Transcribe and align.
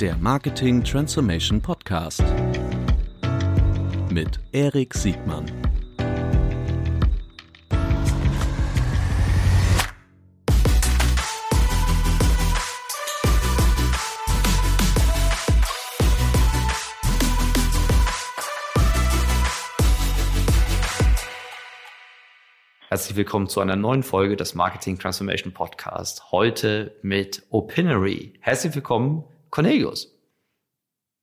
der 0.00 0.14
Marketing 0.18 0.84
Transformation 0.84 1.62
Podcast 1.62 2.22
mit 4.10 4.38
Erik 4.52 4.92
Siegmann. 4.92 5.46
Herzlich 22.88 23.16
willkommen 23.16 23.48
zu 23.48 23.60
einer 23.60 23.76
neuen 23.76 24.02
Folge 24.02 24.36
des 24.36 24.54
Marketing 24.54 24.98
Transformation 24.98 25.54
Podcast. 25.54 26.32
Heute 26.32 26.94
mit 27.00 27.42
Opinory. 27.48 28.34
Herzlich 28.40 28.74
willkommen, 28.74 29.24
Cornelius. 29.56 30.14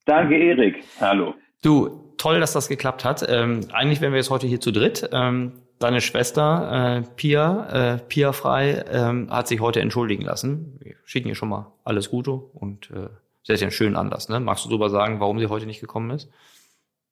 Danke, 0.05 0.35
Erik. 0.35 0.83
Hallo. 0.99 1.35
Du, 1.61 2.15
toll, 2.17 2.39
dass 2.39 2.51
das 2.51 2.67
geklappt 2.67 3.05
hat. 3.05 3.23
Ähm, 3.29 3.61
eigentlich 3.71 4.01
wären 4.01 4.11
wir 4.11 4.17
jetzt 4.17 4.31
heute 4.31 4.47
hier 4.47 4.59
zu 4.59 4.71
dritt. 4.71 5.07
Ähm, 5.13 5.51
deine 5.79 6.01
Schwester 6.01 7.03
äh, 7.05 7.15
Pia, 7.15 7.93
äh, 7.93 7.97
Pia 8.09 8.31
Frei, 8.31 8.85
ähm, 8.91 9.27
hat 9.29 9.47
sich 9.47 9.61
heute 9.61 9.81
entschuldigen 9.81 10.23
lassen. 10.23 10.79
Wir 10.81 10.95
schicken 11.05 11.27
ihr 11.27 11.35
schon 11.35 11.49
mal 11.49 11.73
alles 11.85 12.09
Gute 12.09 12.31
und 12.31 12.89
äh, 12.89 13.09
sie 13.43 13.53
hat 13.53 13.59
ja 13.59 13.65
einen 13.65 13.71
schönen 13.71 13.95
Anlass. 13.95 14.29
Ne? 14.29 14.39
Magst 14.39 14.65
du 14.65 14.69
darüber 14.69 14.89
sagen, 14.89 15.19
warum 15.19 15.37
sie 15.37 15.47
heute 15.47 15.67
nicht 15.67 15.79
gekommen 15.79 16.09
ist? 16.09 16.31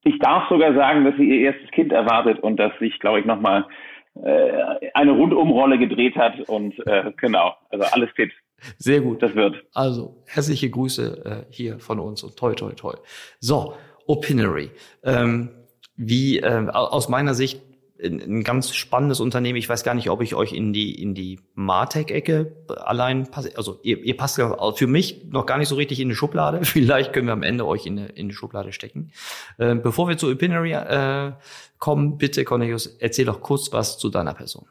Ich 0.04 0.18
darf 0.18 0.50
sogar 0.50 0.74
sagen, 0.74 1.06
dass 1.06 1.16
sie 1.18 1.30
ihr 1.30 1.52
erstes 1.52 1.70
Kind 1.70 1.92
erwartet 1.92 2.40
und 2.40 2.58
dass 2.58 2.72
sich, 2.80 3.00
glaube 3.00 3.20
ich, 3.20 3.28
nochmal 3.28 3.68
äh, 4.16 4.90
eine 4.96 5.12
Rundumrolle 5.12 5.78
gedreht 5.78 6.16
hat 6.16 6.40
und 6.50 6.80
äh, 6.88 7.14
genau, 7.16 7.54
also 7.70 7.86
alles 7.92 8.10
fit. 8.16 8.32
Sehr 8.78 9.02
gut. 9.02 9.22
Das 9.22 9.36
wird. 9.36 9.64
Also 9.74 10.24
herzliche 10.28 10.70
Grüße 10.70 11.26
äh, 11.26 11.54
hier 11.54 11.80
von 11.80 12.00
uns 12.00 12.24
und 12.24 12.38
toi 12.38 12.54
toi 12.54 12.74
toi. 12.74 12.96
So, 13.40 13.76
Opinory. 14.08 14.72
Ähm, 15.04 15.50
wie 15.96 16.40
äh, 16.40 16.68
aus 16.70 17.10
meiner 17.10 17.34
Sicht 17.34 17.62
ein 18.04 18.44
ganz 18.44 18.74
spannendes 18.76 19.20
Unternehmen. 19.20 19.58
Ich 19.58 19.70
weiß 19.70 19.84
gar 19.84 19.94
nicht, 19.94 20.10
ob 20.10 20.22
ich 20.22 20.36
euch 20.36 20.54
in 20.54 20.74
die 20.74 21.02
in 21.02 21.14
die 21.14 21.40
Martech-Ecke 21.54 22.66
allein 22.78 23.30
passe. 23.30 23.52
Also 23.56 23.80
ihr, 23.84 24.00
ihr 24.00 24.18
passt 24.18 24.42
für 24.76 24.88
mich 24.88 25.26
noch 25.30 25.46
gar 25.46 25.58
nicht 25.58 25.68
so 25.68 25.76
richtig 25.76 26.00
in 26.00 26.10
die 26.10 26.16
Schublade. 26.16 26.60
Vielleicht 26.64 27.14
können 27.14 27.28
wir 27.28 27.34
am 27.34 27.44
Ende 27.44 27.66
euch 27.66 27.86
in, 27.86 28.00
eine, 28.00 28.08
in 28.10 28.30
die 28.30 28.36
Schublade 28.36 28.74
stecken. 28.74 29.12
Äh, 29.58 29.76
bevor 29.76 30.08
wir 30.08 30.18
zu 30.18 30.32
Opinory 30.32 30.74
äh, 30.74 31.34
kommen, 31.78 32.18
bitte 32.18 32.44
Cornelius, 32.44 32.88
erzähl 32.88 33.26
doch 33.26 33.42
kurz 33.42 33.72
was 33.72 33.98
zu 33.98 34.10
deiner 34.10 34.34
Person. 34.34 34.68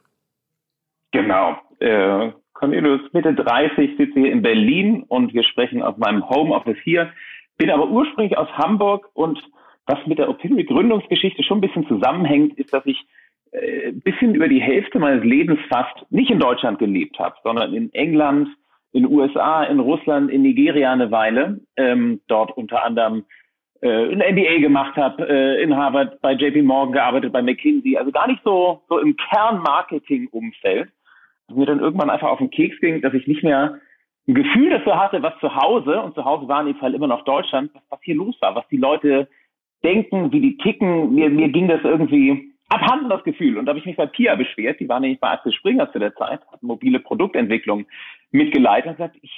Genau. 1.12 1.56
Äh, 1.78 2.32
Cornelius, 2.60 3.00
Mitte 3.14 3.32
30, 3.32 3.96
sitze 3.96 4.20
hier 4.20 4.30
in 4.30 4.42
Berlin 4.42 5.04
und 5.08 5.32
wir 5.32 5.44
sprechen 5.44 5.82
aus 5.82 5.96
meinem 5.96 6.28
Homeoffice 6.28 6.76
hier. 6.84 7.10
Bin 7.56 7.70
aber 7.70 7.88
ursprünglich 7.88 8.36
aus 8.36 8.48
Hamburg 8.52 9.08
und 9.14 9.42
was 9.86 9.98
mit 10.06 10.18
der 10.18 10.28
Opinory 10.28 10.64
Gründungsgeschichte 10.64 11.42
schon 11.42 11.58
ein 11.58 11.62
bisschen 11.62 11.88
zusammenhängt, 11.88 12.58
ist, 12.58 12.74
dass 12.74 12.84
ich 12.84 12.98
äh, 13.52 13.92
bisschen 13.92 14.34
über 14.34 14.46
die 14.46 14.60
Hälfte 14.60 14.98
meines 14.98 15.24
Lebens 15.24 15.58
fast 15.70 16.04
nicht 16.10 16.30
in 16.30 16.38
Deutschland 16.38 16.78
gelebt 16.78 17.18
habe, 17.18 17.34
sondern 17.42 17.72
in 17.72 17.90
England, 17.94 18.48
in 18.92 19.06
USA, 19.06 19.64
in 19.64 19.80
Russland, 19.80 20.30
in 20.30 20.42
Nigeria 20.42 20.92
eine 20.92 21.10
Weile, 21.10 21.60
ähm, 21.78 22.20
dort 22.28 22.54
unter 22.58 22.84
anderem 22.84 23.24
äh, 23.80 23.88
ein 23.88 24.18
MBA 24.18 24.58
gemacht 24.58 24.96
habe, 24.96 25.26
äh, 25.26 25.62
in 25.62 25.74
Harvard, 25.74 26.20
bei 26.20 26.34
JP 26.34 26.60
Morgan 26.62 26.92
gearbeitet, 26.92 27.32
bei 27.32 27.40
McKinsey, 27.40 27.96
also 27.96 28.12
gar 28.12 28.28
nicht 28.28 28.42
so, 28.44 28.82
so 28.90 28.98
im 28.98 29.16
Kernmarketing-Umfeld. 29.16 30.90
Mir 31.50 31.66
dann 31.66 31.80
irgendwann 31.80 32.10
einfach 32.10 32.28
auf 32.28 32.38
den 32.38 32.50
Keks 32.50 32.78
ging, 32.80 33.00
dass 33.02 33.14
ich 33.14 33.26
nicht 33.26 33.42
mehr 33.42 33.78
ein 34.28 34.34
Gefühl 34.34 34.70
dafür 34.70 34.98
hatte, 34.98 35.22
was 35.22 35.38
zu 35.40 35.54
Hause, 35.54 36.00
und 36.02 36.14
zu 36.14 36.24
Hause 36.24 36.48
war 36.48 36.60
in 36.60 36.68
dem 36.68 36.76
Fall 36.76 36.94
immer 36.94 37.06
noch 37.06 37.24
Deutschland, 37.24 37.70
was, 37.74 37.82
was 37.90 38.00
hier 38.02 38.14
los 38.14 38.36
war, 38.40 38.54
was 38.54 38.68
die 38.68 38.76
Leute 38.76 39.28
denken, 39.82 40.32
wie 40.32 40.40
die 40.40 40.56
ticken. 40.58 41.14
Mir, 41.14 41.30
mir 41.30 41.48
ging 41.48 41.68
das 41.68 41.80
irgendwie 41.82 42.50
abhanden 42.70 43.08
das 43.08 43.24
Gefühl. 43.24 43.58
Und 43.58 43.66
da 43.66 43.70
habe 43.70 43.80
ich 43.80 43.86
mich 43.86 43.96
bei 43.96 44.06
Pia 44.06 44.36
beschwert, 44.36 44.80
die 44.80 44.88
war 44.88 45.00
nämlich 45.00 45.20
bei 45.20 45.30
Axel 45.30 45.52
Springer 45.52 45.90
zu 45.92 45.98
der 45.98 46.14
Zeit, 46.14 46.40
hat 46.50 46.62
mobile 46.62 47.00
Produktentwicklung 47.00 47.86
mitgeleitet 48.30 48.90
und 48.90 48.96
gesagt, 48.96 49.16
ich, 49.20 49.32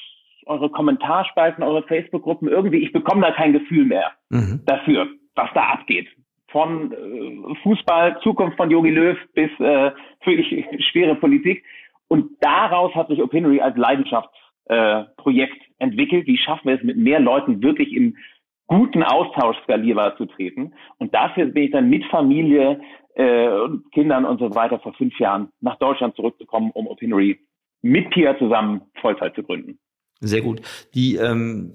eure 0.47 0.71
Kommentarspalten, 0.71 1.65
eure 1.65 1.83
Facebook-Gruppen, 1.85 2.49
irgendwie, 2.49 2.79
ich 2.79 2.93
bekomme 2.93 3.23
da 3.23 3.33
kein 3.33 3.53
Gefühl 3.53 3.85
mehr 3.87 4.13
mhm. 4.29 4.61
dafür, 4.67 5.09
was 5.35 5.49
da 5.55 5.63
abgeht. 5.71 6.09
Von 6.49 6.93
äh, 6.93 7.55
Fußball, 7.63 8.21
Zukunft 8.23 8.59
von 8.59 8.71
Jogi 8.71 8.91
Löw 8.91 9.17
bis 9.35 9.51
äh, 9.61 9.93
wirklich 10.25 10.67
schwere 10.91 11.15
Politik. 11.15 11.65
Und 12.13 12.37
daraus 12.43 12.95
hat 12.95 13.09
sich 13.09 13.23
Opinory 13.23 13.63
als 13.63 13.75
Leidenschaftsprojekt 13.79 15.57
äh, 15.57 15.83
entwickelt. 15.83 16.27
Wie 16.27 16.37
schaffen 16.37 16.69
wir 16.69 16.77
es 16.77 16.83
mit 16.83 16.99
mehr 16.99 17.21
Leuten 17.21 17.63
wirklich 17.63 17.91
im 17.95 18.19
guten 18.67 19.03
Austausch 19.03 19.57
skalierbar 19.63 20.19
zu 20.19 20.27
treten? 20.27 20.75
Und 20.99 21.15
dafür 21.15 21.47
bin 21.47 21.63
ich 21.63 21.71
dann 21.71 21.89
mit 21.89 22.05
Familie 22.11 22.83
äh, 23.15 23.49
und 23.49 23.91
Kindern 23.93 24.27
und 24.27 24.41
so 24.41 24.55
weiter 24.55 24.79
vor 24.81 24.93
fünf 24.93 25.19
Jahren 25.19 25.49
nach 25.63 25.77
Deutschland 25.79 26.15
zurückzukommen, 26.15 26.71
um 26.75 26.87
Opinory 26.87 27.41
mit 27.81 28.11
Pia 28.11 28.37
zusammen 28.37 28.83
Vollzeit 29.01 29.35
zu 29.35 29.43
gründen. 29.43 29.79
Sehr 30.21 30.43
gut. 30.43 30.61
Die 30.93 31.17
ähm, 31.17 31.73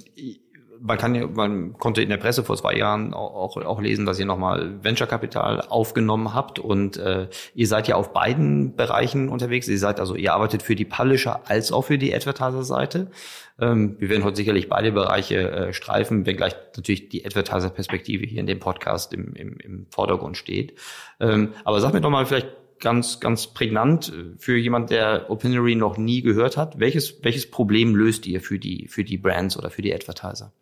man 0.81 0.97
kann 0.97 1.15
ja, 1.15 1.27
man 1.27 1.73
konnte 1.73 2.01
in 2.01 2.09
der 2.09 2.17
Presse 2.17 2.43
vor 2.43 2.57
zwei 2.57 2.75
Jahren 2.75 3.13
auch, 3.13 3.57
auch 3.57 3.81
lesen, 3.81 4.05
dass 4.05 4.19
ihr 4.19 4.25
nochmal 4.25 4.83
Venture 4.83 5.07
Capital 5.07 5.61
aufgenommen 5.61 6.33
habt 6.33 6.59
und 6.59 6.97
äh, 6.97 7.27
ihr 7.55 7.67
seid 7.67 7.87
ja 7.87 7.95
auf 7.95 8.13
beiden 8.13 8.75
Bereichen 8.75 9.29
unterwegs. 9.29 9.67
Ihr 9.67 9.79
seid 9.79 9.99
also, 9.99 10.15
ihr 10.15 10.33
arbeitet 10.33 10.63
für 10.63 10.75
die 10.75 10.85
Publisher 10.85 11.41
als 11.45 11.71
auch 11.71 11.83
für 11.83 11.97
die 11.97 12.13
Advertiser-Seite. 12.13 13.11
Ähm, 13.59 13.95
wir 13.99 14.09
werden 14.09 14.23
heute 14.23 14.37
sicherlich 14.37 14.69
beide 14.69 14.91
Bereiche 14.91 15.51
äh, 15.51 15.73
streifen, 15.73 16.25
wenngleich 16.25 16.55
natürlich 16.75 17.09
die 17.09 17.25
Advertiser-Perspektive 17.25 18.25
hier 18.25 18.39
in 18.39 18.47
dem 18.47 18.59
Podcast 18.59 19.13
im, 19.13 19.33
im, 19.33 19.57
im 19.57 19.87
Vordergrund 19.89 20.37
steht. 20.37 20.73
Ähm, 21.19 21.53
aber 21.63 21.81
sag 21.81 21.93
mir 21.93 22.01
doch 22.01 22.09
mal 22.09 22.25
vielleicht 22.25 22.49
ganz, 22.79 23.19
ganz 23.19 23.47
prägnant 23.47 24.09
äh, 24.09 24.37
für 24.37 24.57
jemand, 24.57 24.89
der 24.89 25.29
Opinory 25.29 25.75
noch 25.75 25.97
nie 25.97 26.21
gehört 26.21 26.57
hat. 26.57 26.79
Welches, 26.79 27.23
welches 27.23 27.49
Problem 27.49 27.95
löst 27.95 28.27
ihr 28.27 28.41
für 28.41 28.59
die, 28.59 28.87
für 28.87 29.03
die 29.03 29.17
Brands 29.17 29.57
oder 29.57 29.69
für 29.69 29.81
die 29.81 29.93
Advertiser? 29.93 30.53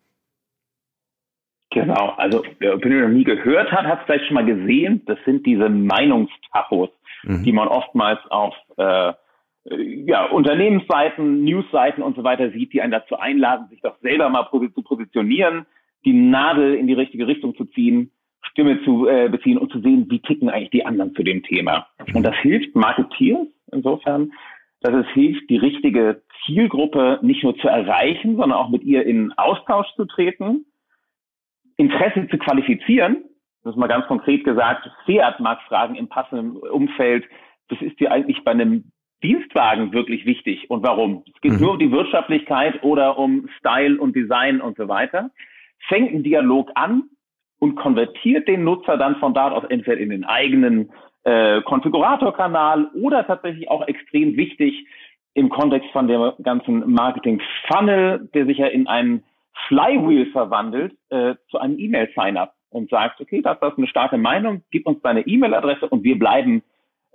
Genau, 1.76 2.14
also 2.16 2.42
wer 2.58 2.74
Opinion 2.74 3.02
noch 3.02 3.08
nie 3.10 3.24
gehört 3.24 3.70
hat, 3.70 3.84
hat 3.84 4.00
es 4.00 4.06
vielleicht 4.06 4.24
schon 4.26 4.34
mal 4.34 4.46
gesehen. 4.46 5.02
Das 5.04 5.18
sind 5.26 5.44
diese 5.44 5.68
Meinungstachos, 5.68 6.88
mhm. 7.22 7.42
die 7.44 7.52
man 7.52 7.68
oftmals 7.68 8.18
auf 8.30 8.54
äh, 8.78 9.12
ja, 10.06 10.24
Unternehmensseiten, 10.24 11.44
Newsseiten 11.44 12.02
und 12.02 12.16
so 12.16 12.24
weiter 12.24 12.50
sieht, 12.50 12.72
die 12.72 12.80
einen 12.80 12.92
dazu 12.92 13.18
einladen, 13.18 13.68
sich 13.68 13.82
doch 13.82 13.98
selber 14.00 14.30
mal 14.30 14.48
zu 14.50 14.82
positionieren, 14.82 15.66
die 16.06 16.14
Nadel 16.14 16.76
in 16.76 16.86
die 16.86 16.94
richtige 16.94 17.26
Richtung 17.26 17.54
zu 17.56 17.66
ziehen, 17.66 18.10
Stimme 18.40 18.82
zu 18.84 19.06
äh, 19.06 19.28
beziehen 19.28 19.58
und 19.58 19.70
zu 19.70 19.80
sehen, 19.80 20.06
wie 20.08 20.20
ticken 20.20 20.48
eigentlich 20.48 20.70
die 20.70 20.86
anderen 20.86 21.14
zu 21.14 21.22
dem 21.22 21.42
Thema. 21.42 21.88
Und 22.14 22.22
das 22.22 22.36
hilft 22.36 22.74
Marketeers 22.74 23.48
insofern, 23.70 24.32
dass 24.80 24.94
es 24.94 25.12
hilft, 25.12 25.50
die 25.50 25.58
richtige 25.58 26.22
Zielgruppe 26.46 27.18
nicht 27.20 27.42
nur 27.42 27.54
zu 27.58 27.68
erreichen, 27.68 28.36
sondern 28.36 28.58
auch 28.58 28.70
mit 28.70 28.82
ihr 28.82 29.04
in 29.04 29.34
Austausch 29.36 29.88
zu 29.96 30.06
treten 30.06 30.64
Interesse 31.76 32.26
zu 32.28 32.38
qualifizieren, 32.38 33.24
das 33.62 33.74
ist 33.74 33.78
mal 33.78 33.88
ganz 33.88 34.06
konkret 34.06 34.44
gesagt, 34.44 34.88
Fiat 35.04 35.40
mag 35.40 35.60
fragen 35.62 35.96
im 35.96 36.08
passenden 36.08 36.56
Umfeld, 36.56 37.24
das 37.68 37.80
ist 37.82 37.98
dir 37.98 38.12
eigentlich 38.12 38.44
bei 38.44 38.52
einem 38.52 38.92
Dienstwagen 39.22 39.92
wirklich 39.92 40.24
wichtig 40.26 40.70
und 40.70 40.82
warum? 40.82 41.24
Es 41.34 41.40
geht 41.40 41.52
mhm. 41.52 41.60
nur 41.60 41.72
um 41.72 41.78
die 41.78 41.90
Wirtschaftlichkeit 41.90 42.82
oder 42.84 43.18
um 43.18 43.48
Style 43.58 43.98
und 43.98 44.14
Design 44.14 44.60
und 44.60 44.76
so 44.76 44.88
weiter. 44.88 45.30
Fängt 45.88 46.12
ein 46.12 46.22
Dialog 46.22 46.70
an 46.74 47.04
und 47.58 47.76
konvertiert 47.76 48.46
den 48.46 48.64
Nutzer 48.64 48.98
dann 48.98 49.16
von 49.16 49.34
dort 49.34 49.52
aus 49.52 49.64
entweder 49.68 49.98
in 49.98 50.10
den 50.10 50.24
eigenen 50.24 50.90
äh, 51.24 51.62
Konfiguratorkanal 51.62 52.90
oder 52.94 53.26
tatsächlich 53.26 53.68
auch 53.70 53.86
extrem 53.88 54.36
wichtig 54.36 54.86
im 55.34 55.48
Kontext 55.48 55.90
von 55.90 56.08
dem 56.08 56.32
ganzen 56.42 56.90
Marketing-Funnel, 56.90 58.28
der 58.32 58.46
sich 58.46 58.58
ja 58.58 58.66
in 58.66 58.86
einen 58.86 59.24
Flywheel 59.68 60.26
verwandelt 60.32 60.96
äh, 61.10 61.34
zu 61.50 61.58
einem 61.58 61.78
E-Mail-Sign-up 61.78 62.54
und 62.70 62.90
sagt, 62.90 63.20
okay, 63.20 63.42
das 63.42 63.56
ist 63.56 63.78
eine 63.78 63.86
starke 63.86 64.18
Meinung, 64.18 64.62
gib 64.70 64.86
uns 64.86 65.00
deine 65.02 65.26
E-Mail-Adresse 65.26 65.88
und 65.88 66.04
wir 66.04 66.18
bleiben 66.18 66.62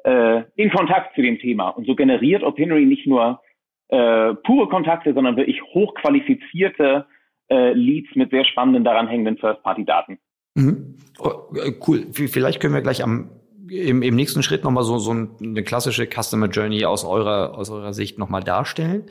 äh, 0.03 0.43
in 0.55 0.71
Kontakt 0.71 1.15
zu 1.15 1.21
dem 1.21 1.39
Thema. 1.39 1.69
Und 1.69 1.85
so 1.85 1.95
generiert 1.95 2.43
Opinory 2.43 2.85
nicht 2.85 3.07
nur 3.07 3.41
äh, 3.89 4.33
pure 4.33 4.69
Kontakte, 4.69 5.13
sondern 5.13 5.37
wirklich 5.37 5.61
hochqualifizierte 5.61 7.05
äh, 7.49 7.73
Leads 7.73 8.15
mit 8.15 8.31
sehr 8.31 8.45
spannenden 8.45 8.83
daran 8.83 9.07
hängenden 9.07 9.37
First-Party-Daten. 9.37 10.17
Mhm. 10.55 10.97
Oh, 11.19 11.55
äh, 11.55 11.73
cool. 11.87 12.07
Vielleicht 12.11 12.61
können 12.61 12.73
wir 12.73 12.81
gleich 12.81 13.03
am 13.03 13.29
im, 13.71 14.01
im 14.01 14.15
nächsten 14.15 14.43
Schritt 14.43 14.63
nochmal 14.63 14.83
so, 14.83 14.97
so 14.99 15.11
eine 15.11 15.63
klassische 15.63 16.05
Customer 16.05 16.47
Journey 16.47 16.85
aus 16.85 17.05
eurer, 17.05 17.57
aus 17.57 17.69
eurer 17.69 17.93
Sicht 17.93 18.17
nochmal 18.17 18.43
darstellen. 18.43 19.05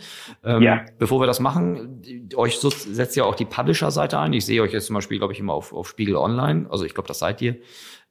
Ähm, 0.45 0.63
ja. 0.63 0.85
Bevor 0.99 1.21
wir 1.21 1.27
das 1.27 1.41
machen, 1.41 2.03
euch 2.37 2.59
so, 2.59 2.69
setzt 2.71 3.17
ja 3.17 3.25
auch 3.25 3.35
die 3.35 3.47
Publisher-Seite 3.47 4.19
ein. 4.19 4.33
Ich 4.33 4.45
sehe 4.45 4.63
euch 4.63 4.73
jetzt 4.73 4.87
zum 4.87 4.95
Beispiel, 4.95 5.19
glaube 5.19 5.33
ich, 5.33 5.41
immer 5.41 5.55
auf, 5.55 5.73
auf 5.73 5.89
Spiegel 5.89 6.17
Online. 6.17 6.67
Also 6.71 6.85
ich 6.85 6.95
glaube, 6.95 7.09
das 7.09 7.19
seid 7.19 7.41
ihr. 7.41 7.57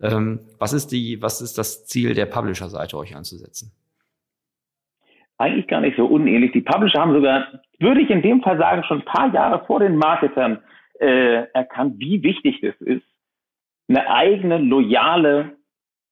Ähm, 0.02 0.40
was 0.58 0.74
ist 0.74 0.88
die, 0.92 1.22
was 1.22 1.42
ist 1.42 1.58
das 1.58 1.86
Ziel 1.86 2.14
der 2.16 2.26
Publisher-Seite, 2.26 2.98
euch 2.98 3.16
einzusetzen? 3.16 3.72
eigentlich 5.40 5.68
gar 5.68 5.80
nicht 5.80 5.96
so 5.96 6.06
unähnlich. 6.06 6.52
Die 6.52 6.60
Publisher 6.60 7.00
haben 7.00 7.14
sogar, 7.14 7.48
würde 7.80 8.02
ich 8.02 8.10
in 8.10 8.22
dem 8.22 8.42
Fall 8.42 8.58
sagen, 8.58 8.84
schon 8.84 9.00
ein 9.00 9.06
paar 9.06 9.34
Jahre 9.34 9.66
vor 9.66 9.80
den 9.80 9.96
Marketern 9.96 10.60
äh, 11.00 11.46
erkannt, 11.54 11.96
wie 11.98 12.22
wichtig 12.22 12.60
das 12.62 12.76
ist, 12.82 13.06
eine 13.88 14.10
eigene, 14.12 14.58
loyale 14.58 15.54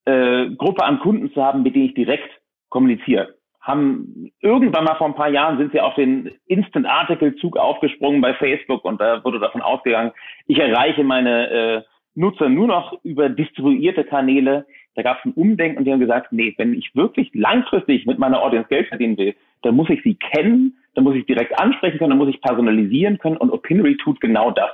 äh, 0.07 0.49
Gruppe 0.55 0.85
an 0.85 0.99
Kunden 0.99 1.31
zu 1.33 1.43
haben, 1.43 1.63
mit 1.63 1.75
denen 1.75 1.85
ich 1.85 1.93
direkt 1.93 2.29
kommuniziere. 2.69 3.35
Haben 3.59 4.31
irgendwann 4.39 4.85
mal 4.85 4.95
vor 4.95 5.07
ein 5.07 5.15
paar 5.15 5.29
Jahren 5.29 5.57
sind 5.57 5.73
sie 5.73 5.81
auf 5.81 5.95
den 5.95 6.31
Instant-Article-Zug 6.45 7.57
aufgesprungen 7.57 8.21
bei 8.21 8.33
Facebook 8.35 8.85
und 8.85 9.01
da 9.01 9.23
wurde 9.25 9.39
davon 9.39 9.61
ausgegangen, 9.61 10.13
ich 10.47 10.57
erreiche 10.57 11.03
meine 11.03 11.49
äh, 11.49 11.81
Nutzer 12.15 12.47
nur 12.47 12.67
noch 12.67 12.93
über 13.03 13.29
distribuierte 13.29 14.05
Kanäle. 14.05 14.65
Da 14.95 15.03
gab 15.03 15.19
es 15.19 15.25
ein 15.25 15.33
Umdenken 15.33 15.77
und 15.77 15.85
die 15.85 15.91
haben 15.91 15.99
gesagt, 15.99 16.31
nee, 16.31 16.55
wenn 16.57 16.73
ich 16.73 16.95
wirklich 16.95 17.29
langfristig 17.33 18.05
mit 18.05 18.17
meiner 18.17 18.41
Audience 18.41 18.69
Geld 18.69 18.87
verdienen 18.87 19.17
will, 19.17 19.35
dann 19.61 19.75
muss 19.75 19.89
ich 19.89 20.01
sie 20.01 20.15
kennen, 20.15 20.77
dann 20.95 21.03
muss 21.03 21.15
ich 21.15 21.25
direkt 21.25 21.59
ansprechen 21.59 21.97
können, 21.97 22.11
dann 22.11 22.17
muss 22.17 22.29
ich 22.29 22.41
personalisieren 22.41 23.17
können 23.17 23.37
und 23.37 23.51
Opinory 23.51 23.97
tut 23.97 24.21
genau 24.21 24.51
das. 24.51 24.71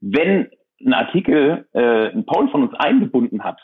Wenn 0.00 0.48
ein 0.80 0.94
Artikel 0.94 1.66
äh, 1.72 2.10
ein 2.10 2.24
Poll 2.24 2.48
von 2.50 2.62
uns 2.62 2.74
eingebunden 2.74 3.42
hat 3.42 3.58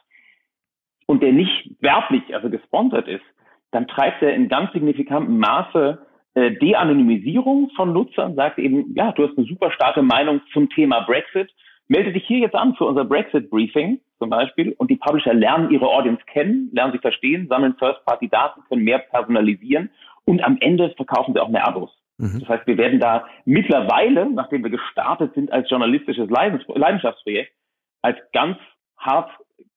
und 1.13 1.23
der 1.23 1.35
nicht 1.35 1.71
werblich, 1.81 2.35
also 2.35 2.49
gesponsert 2.49 3.07
ist, 3.07 3.25
dann 3.71 3.87
treibt 3.87 4.23
er 4.23 4.35
in 4.35 4.49
ganz 4.49 4.73
signifikantem 4.73 5.37
Maße 5.37 5.99
äh, 6.33 6.53
De-Anonymisierung 6.53 7.69
von 7.77 7.93
Nutzern, 7.93 8.35
sagt 8.35 8.59
eben, 8.59 8.95
ja, 8.95 9.13
du 9.13 9.29
hast 9.29 9.37
eine 9.37 9.47
super 9.47 9.71
starke 9.73 10.01
Meinung 10.01 10.41
zum 10.55 10.71
Thema 10.71 11.01
Brexit, 11.01 11.51
melde 11.87 12.15
dich 12.15 12.27
hier 12.27 12.39
jetzt 12.39 12.55
an 12.55 12.75
für 12.77 12.87
unser 12.87 13.05
Brexit-Briefing 13.05 14.01
zum 14.21 14.31
Beispiel 14.31 14.75
und 14.79 14.91
die 14.91 14.97
Publisher 14.97 15.35
lernen 15.35 15.71
ihre 15.71 15.87
Audience 15.87 16.23
kennen, 16.33 16.71
lernen 16.73 16.95
sie 16.95 16.99
verstehen, 16.99 17.47
sammeln 17.49 17.75
First-Party-Daten, 17.79 18.63
können 18.71 18.85
mehr 18.85 19.01
personalisieren 19.01 19.91
und 20.25 20.43
am 20.43 20.57
Ende 20.61 20.95
verkaufen 20.97 21.35
sie 21.35 21.41
auch 21.41 21.51
mehr 21.51 21.69
Abos. 21.69 21.91
Mhm. 22.17 22.41
Das 22.41 22.49
heißt, 22.49 22.67
wir 22.67 22.79
werden 22.79 23.01
da 23.01 23.27
mittlerweile, 23.45 24.31
nachdem 24.31 24.63
wir 24.63 24.71
gestartet 24.71 25.35
sind 25.35 25.53
als 25.53 25.69
journalistisches 25.69 26.31
Leidenschaftsprojekt, 26.31 27.53
als 28.01 28.17
ganz 28.33 28.57
hart 28.97 29.31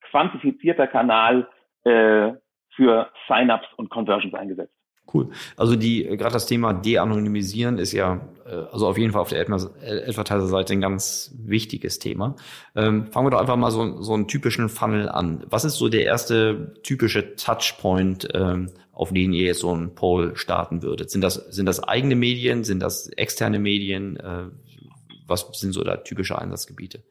quantifizierter 0.09 0.87
Kanal 0.87 1.47
äh, 1.83 2.33
für 2.75 3.09
Sign-ups 3.27 3.67
und 3.77 3.89
Conversions 3.89 4.33
eingesetzt. 4.33 4.73
Cool. 5.13 5.29
Also 5.55 5.75
die 5.75 6.03
gerade 6.03 6.33
das 6.33 6.47
Thema 6.47 6.73
De-Anonymisieren 6.73 7.77
ist 7.77 7.91
ja 7.91 8.27
äh, 8.45 8.49
also 8.71 8.87
auf 8.87 8.97
jeden 8.97 9.13
Fall 9.13 9.21
auf 9.21 9.29
der 9.29 9.41
Advertiser-Seite 9.41 10.73
ein 10.73 10.81
ganz 10.81 11.33
wichtiges 11.37 11.99
Thema. 11.99 12.35
Ähm, 12.75 13.07
fangen 13.11 13.27
wir 13.27 13.31
doch 13.31 13.39
einfach 13.39 13.55
mal 13.55 13.71
so, 13.71 14.01
so 14.01 14.13
einen 14.13 14.27
typischen 14.27 14.67
Funnel 14.67 15.07
an. 15.09 15.45
Was 15.47 15.63
ist 15.63 15.75
so 15.75 15.89
der 15.89 16.05
erste 16.05 16.73
typische 16.83 17.35
Touchpoint, 17.35 18.27
ähm, 18.33 18.71
auf 18.93 19.11
den 19.11 19.33
ihr 19.33 19.45
jetzt 19.45 19.59
so 19.59 19.71
einen 19.71 19.93
Poll 19.93 20.35
starten 20.35 20.81
würdet? 20.81 21.11
Sind 21.11 21.21
das 21.21 21.35
sind 21.35 21.67
das 21.67 21.83
eigene 21.83 22.15
Medien? 22.15 22.63
Sind 22.63 22.81
das 22.81 23.07
externe 23.09 23.59
Medien? 23.59 24.17
Äh, 24.17 24.45
was 25.27 25.47
sind 25.53 25.73
so 25.73 25.83
da 25.83 25.97
typische 25.97 26.39
Einsatzgebiete? 26.39 27.03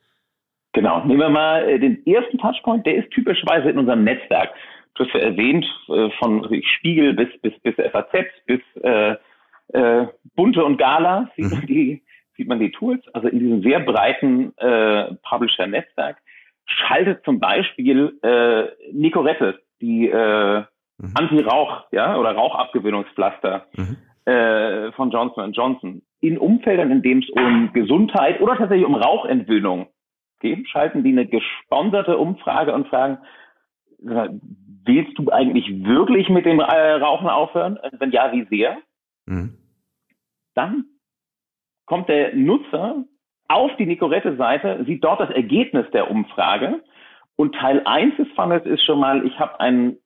Genau. 0.75 1.05
Nehmen 1.05 1.21
wir 1.21 1.31
mal 1.31 1.69
äh, 1.69 1.79
den 1.79 2.07
ersten 2.07 2.39
Touchpoint. 2.39 2.85
Der 2.85 2.97
ist 2.97 3.11
typischerweise 3.11 3.71
in 3.71 3.79
unserem 3.79 4.05
Netzwerk 4.05 4.51
du 4.95 5.05
hast 5.05 5.15
ja 5.15 5.21
erwähnt, 5.21 5.67
äh, 5.89 6.11
von 6.19 6.49
Spiegel 6.77 7.15
bis, 7.15 7.29
bis, 7.41 7.53
bis 7.61 7.75
FAZ, 7.77 8.13
bis 8.47 8.61
äh, 8.83 9.17
äh, 9.73 10.07
Bunte 10.37 10.65
und 10.65 10.79
Gala 10.79 11.31
sieht 11.37 11.51
man 11.51 11.63
mhm. 11.63 11.67
die, 11.67 12.03
sieht 12.37 12.49
man 12.49 12.61
die 12.61 12.71
Tools. 12.71 13.03
Also 13.13 13.29
in 13.29 13.39
diesem 13.39 13.63
sehr 13.63 13.81
breiten 13.81 14.57
äh, 14.59 15.15
Publisher-Netzwerk 15.29 16.19
schaltet 16.67 17.25
zum 17.25 17.41
Beispiel 17.41 18.19
äh, 18.23 18.93
Nicorette, 18.93 19.61
die 19.81 20.09
äh, 20.09 20.61
mhm. 20.61 21.13
Anti-Rauch, 21.15 21.85
ja, 21.93 22.17
oder 22.17 22.33
Rauchabgewöhnungspflaster 22.33 23.67
mhm. 23.77 24.33
äh, 24.33 24.93
von 24.93 25.11
Johnson 25.11 25.53
Johnson. 25.53 26.03
In 26.21 26.39
Umfeldern, 26.39 26.91
in 26.91 27.03
dem 27.03 27.19
es 27.19 27.29
um 27.31 27.71
Gesundheit 27.75 28.41
oder 28.41 28.57
tatsächlich 28.57 28.87
um 28.87 28.95
Rauchentwöhnung 28.95 29.89
geht, 30.45 30.69
schalten 30.69 31.03
die 31.03 31.13
eine 31.13 31.27
gesponserte 31.27 32.19
Umfrage 32.19 32.73
und 32.75 32.89
fragen, 32.89 33.19
willst 33.99 35.19
du 35.19 35.31
eigentlich 35.31 35.85
wirklich 35.85 36.29
mit 36.29 36.45
dem 36.45 36.61
äh, 36.61 36.93
Rauchen 36.93 37.29
aufhören? 37.29 37.79
Wenn 37.99 38.11
ja, 38.11 38.31
wie 38.33 38.45
sehr? 38.45 38.77
Mhm. 39.27 39.57
Dann 40.55 40.85
kommt 41.87 42.09
der 42.09 42.35
Nutzer 42.35 43.05
auf 43.49 43.71
die 43.79 43.87
Nicorette-Seite, 43.87 44.85
sieht 44.87 45.03
dort 45.03 45.21
das 45.21 45.31
Ergebnis 45.31 45.87
der 45.93 46.11
Umfrage 46.11 46.83
und 47.37 47.55
Teil 47.55 47.83
1 47.85 48.17
des 48.17 48.29
Funnels 48.37 48.67
ist 48.67 48.85
schon 48.85 49.01
mal, 49.01 49.27
ich 49.27 49.39
habe 49.39 49.59
einen 49.61 49.99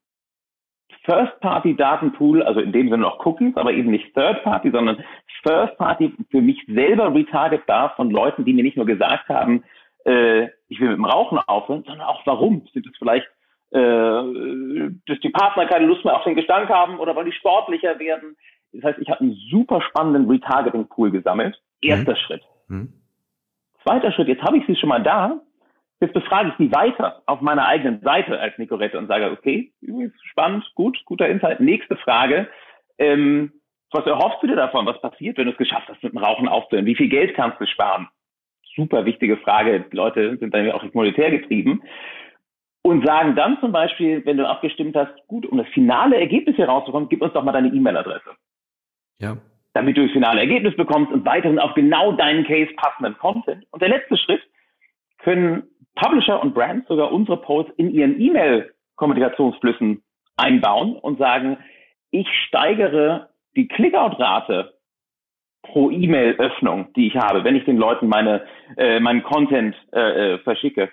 First-Party-Datenpool, 1.04 2.42
also 2.42 2.60
in 2.60 2.72
dem 2.72 2.88
Sinne 2.88 3.02
noch 3.02 3.24
Cookies, 3.24 3.56
aber 3.56 3.72
eben 3.72 3.90
nicht 3.90 4.14
Third-Party, 4.14 4.70
sondern 4.70 5.02
First-Party 5.42 6.12
für 6.30 6.40
mich 6.40 6.64
selber 6.66 7.14
retargetbar 7.14 7.94
von 7.96 8.10
Leuten, 8.10 8.44
die 8.44 8.52
mir 8.52 8.62
nicht 8.62 8.76
nur 8.76 8.86
gesagt 8.86 9.28
haben, 9.28 9.64
äh, 10.08 10.48
ich 10.68 10.80
will 10.80 10.88
mit 10.88 10.98
dem 10.98 11.04
Rauchen 11.04 11.38
aufhören, 11.38 11.84
sondern 11.84 12.06
auch 12.06 12.22
warum. 12.24 12.66
Sind 12.72 12.86
es 12.86 12.96
vielleicht 12.98 13.26
äh, 13.70 14.90
dass 15.06 15.20
die 15.22 15.30
Partner 15.30 15.66
keine 15.66 15.86
Lust 15.86 16.04
mehr 16.04 16.16
auf 16.16 16.24
den 16.24 16.36
Gestank 16.36 16.70
haben 16.70 16.98
oder 16.98 17.14
weil 17.14 17.26
die 17.26 17.32
sportlicher 17.32 17.98
werden. 17.98 18.36
Das 18.72 18.84
heißt, 18.84 18.98
ich 18.98 19.08
habe 19.08 19.20
einen 19.20 19.36
super 19.50 19.82
spannenden 19.82 20.30
Retargeting-Pool 20.30 21.10
gesammelt. 21.10 21.60
Erster 21.82 22.12
mhm. 22.12 22.16
Schritt. 22.16 22.42
Mhm. 22.68 22.92
Zweiter 23.82 24.12
Schritt, 24.12 24.28
jetzt 24.28 24.42
habe 24.42 24.58
ich 24.58 24.66
sie 24.66 24.76
schon 24.76 24.88
mal 24.88 25.02
da. 25.02 25.40
Jetzt 26.00 26.14
befrage 26.14 26.50
ich 26.50 26.54
sie 26.58 26.72
weiter 26.72 27.22
auf 27.26 27.40
meiner 27.40 27.66
eigenen 27.66 28.00
Seite 28.00 28.38
als 28.38 28.56
Nicorette 28.56 28.98
und 28.98 29.08
sage, 29.08 29.30
okay, 29.32 29.72
spannend, 30.30 30.64
gut, 30.74 30.96
guter 31.04 31.28
Insight. 31.28 31.60
Nächste 31.60 31.96
Frage. 31.96 32.48
Ähm, 32.98 33.52
was 33.90 34.06
erhoffst 34.06 34.42
du 34.42 34.46
dir 34.46 34.56
davon? 34.56 34.86
Was 34.86 35.00
passiert, 35.00 35.38
wenn 35.38 35.46
du 35.46 35.52
es 35.52 35.58
geschafft 35.58 35.88
hast, 35.88 36.02
mit 36.02 36.12
dem 36.12 36.18
Rauchen 36.18 36.48
aufzuhören? 36.48 36.86
Wie 36.86 36.94
viel 36.94 37.08
Geld 37.08 37.34
kannst 37.34 37.60
du 37.60 37.66
sparen? 37.66 38.08
Super 38.78 39.04
wichtige 39.04 39.36
Frage. 39.38 39.84
Die 39.92 39.96
Leute 39.96 40.38
sind 40.38 40.54
dann 40.54 40.64
ja 40.64 40.74
auch 40.74 40.84
monetär 40.94 41.30
getrieben 41.30 41.82
und 42.82 43.04
sagen 43.04 43.34
dann 43.36 43.58
zum 43.60 43.72
Beispiel, 43.72 44.24
wenn 44.24 44.36
du 44.36 44.48
abgestimmt 44.48 44.96
hast, 44.96 45.12
gut, 45.26 45.44
um 45.44 45.58
das 45.58 45.66
finale 45.74 46.16
Ergebnis 46.18 46.56
hier 46.56 46.68
rauszukommen, 46.68 47.08
gib 47.08 47.20
uns 47.20 47.32
doch 47.34 47.44
mal 47.44 47.52
deine 47.52 47.68
E-Mail-Adresse. 47.68 48.30
Ja. 49.20 49.36
Damit 49.74 49.96
du 49.96 50.04
das 50.04 50.12
finale 50.12 50.40
Ergebnis 50.40 50.76
bekommst 50.76 51.12
und 51.12 51.26
weiterhin 51.26 51.58
auf 51.58 51.74
genau 51.74 52.12
deinen 52.12 52.44
Case 52.44 52.72
passenden 52.76 53.18
Content. 53.18 53.66
Und 53.72 53.82
der 53.82 53.90
letzte 53.90 54.16
Schritt, 54.16 54.40
können 55.18 55.64
Publisher 55.96 56.40
und 56.40 56.54
Brands 56.54 56.86
sogar 56.88 57.12
unsere 57.12 57.38
Posts 57.38 57.72
in 57.76 57.90
ihren 57.90 58.20
E-Mail-Kommunikationsflüssen 58.20 60.02
einbauen 60.36 60.96
und 60.96 61.18
sagen, 61.18 61.58
ich 62.10 62.28
steigere 62.46 63.30
die 63.56 63.66
Clickout-Rate 63.68 64.77
pro 65.62 65.90
E-Mail-Öffnung, 65.90 66.92
die 66.94 67.08
ich 67.08 67.16
habe, 67.16 67.44
wenn 67.44 67.56
ich 67.56 67.64
den 67.64 67.76
Leuten 67.76 68.08
meine, 68.08 68.44
äh, 68.76 69.00
meinen 69.00 69.22
Content 69.22 69.74
äh, 69.92 70.34
äh 70.34 70.38
verschicke, 70.38 70.90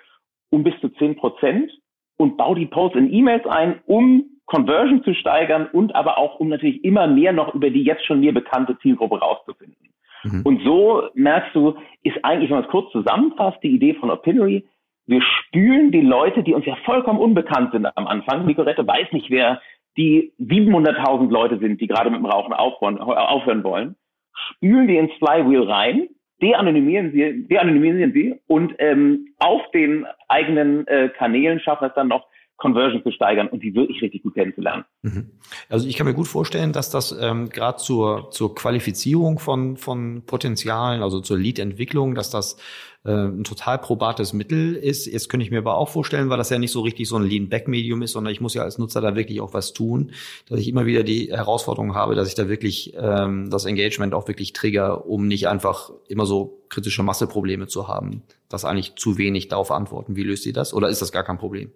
um 0.50 0.64
bis 0.64 0.80
zu 0.82 0.90
10 0.90 1.16
Prozent 1.16 1.72
und 2.18 2.38
baue 2.38 2.56
die 2.56 2.66
Posts 2.66 2.98
in 2.98 3.14
E-Mails 3.14 3.46
ein, 3.46 3.80
um 3.86 4.26
Conversion 4.46 5.04
zu 5.04 5.14
steigern 5.14 5.68
und 5.72 5.96
aber 5.96 6.18
auch, 6.18 6.40
um 6.40 6.50
natürlich 6.50 6.84
immer 6.84 7.08
mehr 7.08 7.34
noch 7.34 7.54
über 7.56 7.70
die 7.70 7.84
jetzt 7.84 8.06
schon 8.06 8.20
mir 8.20 8.34
bekannte 8.34 8.78
Zielgruppe 8.80 9.20
rauszufinden. 9.20 9.90
Mhm. 10.24 10.42
Und 10.44 10.64
so 10.64 11.10
merkst 11.14 11.56
du, 11.56 11.76
ist 12.04 12.24
eigentlich, 12.24 12.50
wenn 12.50 12.58
man 12.58 12.66
es 12.66 12.72
kurz 12.72 12.92
zusammenfasst, 12.92 13.58
die 13.64 13.72
Idee 13.72 13.96
von 13.96 14.12
Opinory, 14.12 14.66
wir 15.08 15.22
spülen 15.22 15.92
die 15.92 16.02
Leute, 16.02 16.44
die 16.44 16.54
uns 16.54 16.66
ja 16.66 16.76
vollkommen 16.84 17.20
unbekannt 17.20 17.72
sind 17.72 17.86
am 17.86 18.08
Anfang. 18.08 18.46
Nicorette 18.46 18.88
weiß 18.88 19.12
nicht, 19.12 19.30
wer 19.30 19.62
die 19.98 20.34
700.000 20.40 21.30
Leute 21.30 21.60
sind, 21.60 21.80
die 21.80 21.88
gerade 21.88 22.10
mit 22.10 22.20
dem 22.20 22.26
Rauchen 22.26 22.54
aufhören, 22.54 23.00
aufhören 23.00 23.64
wollen, 23.64 23.96
spülen 24.36 24.88
die 24.88 24.98
ins 24.98 25.14
Flywheel 25.14 25.64
rein 25.64 26.10
de-anonymisieren 26.42 27.12
sie, 27.12 27.48
de-anonymisieren 27.48 28.14
sie 28.14 28.36
und 28.48 28.76
ähm, 28.80 29.34
auf 29.40 29.62
den 29.72 30.06
eigenen 30.28 30.86
äh, 30.88 31.10
Kanälen 31.10 31.60
schaffen 31.60 31.88
es 31.88 31.94
dann 31.96 32.10
noch 32.10 32.28
Conversion 32.58 33.04
zu 33.04 33.12
steigern 33.12 33.48
und 33.48 33.64
die 33.64 33.76
wirklich 33.76 34.02
richtig 34.02 34.24
gut 34.24 34.34
kennenzulernen. 34.34 34.86
Mhm. 35.02 35.32
Also 35.68 35.88
ich 35.88 35.98
kann 35.98 36.08
mir 36.08 36.14
gut 36.14 36.28
vorstellen, 36.28 36.72
dass 36.72 36.90
das 36.90 37.16
ähm, 37.20 37.50
gerade 37.50 37.78
zur, 37.78 38.32
zur 38.32 38.56
Qualifizierung 38.56 39.40
von, 39.40 39.76
von 39.76 40.24
Potenzialen, 40.26 41.02
also 41.04 41.20
zur 41.20 41.38
Lead-Entwicklung, 41.38 42.16
dass 42.16 42.30
das 42.30 42.56
äh, 43.04 43.12
ein 43.12 43.44
total 43.44 43.78
probates 43.78 44.32
Mittel 44.32 44.74
ist. 44.74 45.06
Jetzt 45.06 45.28
könnte 45.30 45.44
ich 45.44 45.52
mir 45.52 45.58
aber 45.58 45.76
auch 45.76 45.90
vorstellen, 45.90 46.30
weil 46.30 46.38
das 46.38 46.50
ja 46.50 46.58
nicht 46.58 46.72
so 46.72 46.82
richtig 46.82 47.10
so 47.10 47.18
ein 47.18 47.24
Lean-Back-Medium 47.24 48.02
ist, 48.02 48.14
sondern 48.14 48.32
ich 48.32 48.40
muss 48.40 48.54
ja 48.54 48.64
als 48.64 48.78
Nutzer 48.78 49.02
da 49.02 49.18
wirklich 49.18 49.42
auch 49.42 49.54
was 49.54 49.74
tun, 49.74 50.12
dass 50.48 50.60
ich 50.60 50.70
immer 50.70 50.86
wieder 50.86 51.04
die 51.04 51.32
Herausforderung 51.32 51.94
habe, 51.94 52.16
dass 52.16 52.30
ich 52.30 52.36
da 52.36 52.48
wirklich 52.48 52.94
ähm, 52.98 53.50
das 53.50 53.66
Engagement 53.66 54.14
auch 54.14 54.30
wirklich 54.30 54.54
trigger, 54.54 55.06
um 55.08 55.28
nicht 55.28 55.50
einfach 55.50 55.92
immer 56.08 56.26
so 56.26 56.64
kritische 56.70 57.04
Masseprobleme 57.04 57.68
zu 57.68 57.90
haben, 57.90 58.24
dass 58.48 58.64
eigentlich 58.64 58.96
zu 58.96 59.18
wenig 59.18 59.50
darauf 59.50 59.72
antworten. 59.72 60.16
Wie 60.16 60.24
löst 60.24 60.46
ihr 60.46 60.54
das? 60.54 60.74
Oder 60.74 60.88
ist 60.88 61.02
das 61.02 61.12
gar 61.12 61.24
kein 61.24 61.38
Problem? 61.38 61.72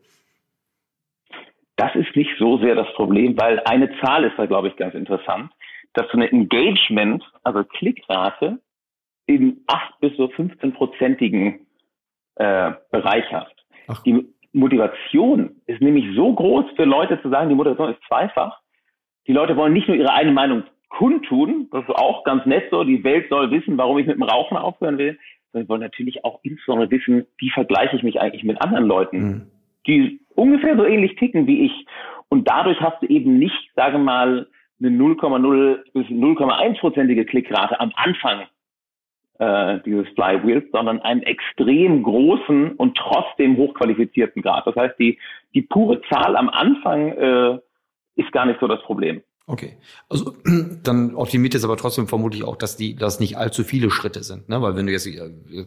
Das 1.79 1.95
ist 1.95 2.13
nicht 2.13 2.31
so 2.37 2.57
sehr 2.57 2.75
das 2.75 2.91
Problem, 2.95 3.39
weil 3.39 3.61
eine 3.61 3.89
Zahl 4.01 4.25
ist 4.25 4.37
da, 4.37 4.45
glaube 4.45 4.67
ich, 4.67 4.75
ganz 4.75 4.93
interessant, 4.95 5.49
dass 5.93 6.07
so 6.07 6.17
eine 6.17 6.29
Engagement, 6.29 7.23
also 7.43 7.63
Klickrate, 7.63 8.59
im 9.27 9.61
8 9.67 9.99
bis 10.01 10.17
so 10.17 10.25
15-prozentigen 10.25 11.65
äh, 12.35 12.73
Bereich 12.91 13.23
hast. 13.31 13.55
Ach. 13.87 14.03
Die 14.03 14.27
Motivation 14.51 15.55
ist 15.67 15.81
nämlich 15.81 16.13
so 16.17 16.33
groß 16.33 16.65
für 16.75 16.83
Leute 16.83 17.21
zu 17.21 17.29
sagen, 17.29 17.47
die 17.47 17.55
Motivation 17.55 17.93
ist 17.93 18.03
zweifach. 18.09 18.59
Die 19.27 19.33
Leute 19.33 19.55
wollen 19.55 19.71
nicht 19.71 19.87
nur 19.87 19.95
ihre 19.95 20.11
eigene 20.11 20.33
Meinung 20.33 20.63
kundtun, 20.89 21.69
das 21.71 21.83
ist 21.83 21.95
auch 21.95 22.25
ganz 22.25 22.45
nett 22.45 22.65
so, 22.71 22.83
die 22.83 23.05
Welt 23.05 23.29
soll 23.29 23.51
wissen, 23.51 23.77
warum 23.77 23.99
ich 23.99 24.07
mit 24.07 24.17
dem 24.17 24.23
Rauchen 24.23 24.57
aufhören 24.57 24.97
will, 24.97 25.17
sondern 25.53 25.65
wir 25.65 25.69
wollen 25.69 25.81
natürlich 25.81 26.25
auch 26.25 26.41
insbesondere 26.43 26.91
wissen, 26.91 27.25
wie 27.37 27.51
vergleiche 27.51 27.95
ich 27.95 28.03
mich 28.03 28.19
eigentlich 28.19 28.43
mit 28.43 28.61
anderen 28.61 28.85
Leuten, 28.85 29.17
mhm. 29.17 29.51
die 29.87 30.19
ungefähr 30.39 30.75
so 30.77 30.85
ähnlich 30.85 31.15
ticken 31.15 31.47
wie 31.47 31.65
ich. 31.65 31.85
Und 32.29 32.47
dadurch 32.47 32.79
hast 32.79 33.01
du 33.01 33.07
eben 33.07 33.37
nicht, 33.37 33.71
sage 33.75 33.97
mal, 33.97 34.47
eine 34.79 34.89
0,0 34.89 35.79
bis 35.93 36.07
0,1-prozentige 36.07 37.25
Klickrate 37.25 37.79
am 37.79 37.91
Anfang 37.95 38.47
äh, 39.39 39.79
dieses 39.85 40.07
Flywheels, 40.09 40.65
sondern 40.71 41.01
einen 41.01 41.23
extrem 41.23 42.03
großen 42.03 42.73
und 42.73 42.97
trotzdem 42.97 43.57
hochqualifizierten 43.57 44.41
Grad. 44.41 44.67
Das 44.67 44.75
heißt, 44.75 44.97
die, 44.99 45.19
die 45.53 45.63
pure 45.63 46.01
Zahl 46.03 46.37
am 46.37 46.49
Anfang 46.49 47.11
äh, 47.13 47.59
ist 48.15 48.31
gar 48.31 48.45
nicht 48.45 48.59
so 48.59 48.67
das 48.67 48.81
Problem. 48.83 49.21
Okay, 49.49 49.77
also 50.09 50.35
dann 50.83 51.15
optimiert 51.15 51.55
es 51.55 51.65
aber 51.65 51.75
trotzdem 51.75 52.07
vermutlich 52.07 52.43
auch, 52.43 52.55
dass 52.55 52.77
die, 52.77 52.95
dass 52.95 53.19
nicht 53.19 53.35
allzu 53.35 53.63
viele 53.63 53.89
Schritte 53.89 54.21
sind, 54.21 54.47
ne? 54.47 54.61
Weil 54.61 54.75
wenn 54.75 54.85
du 54.85 54.91
jetzt 54.91 55.07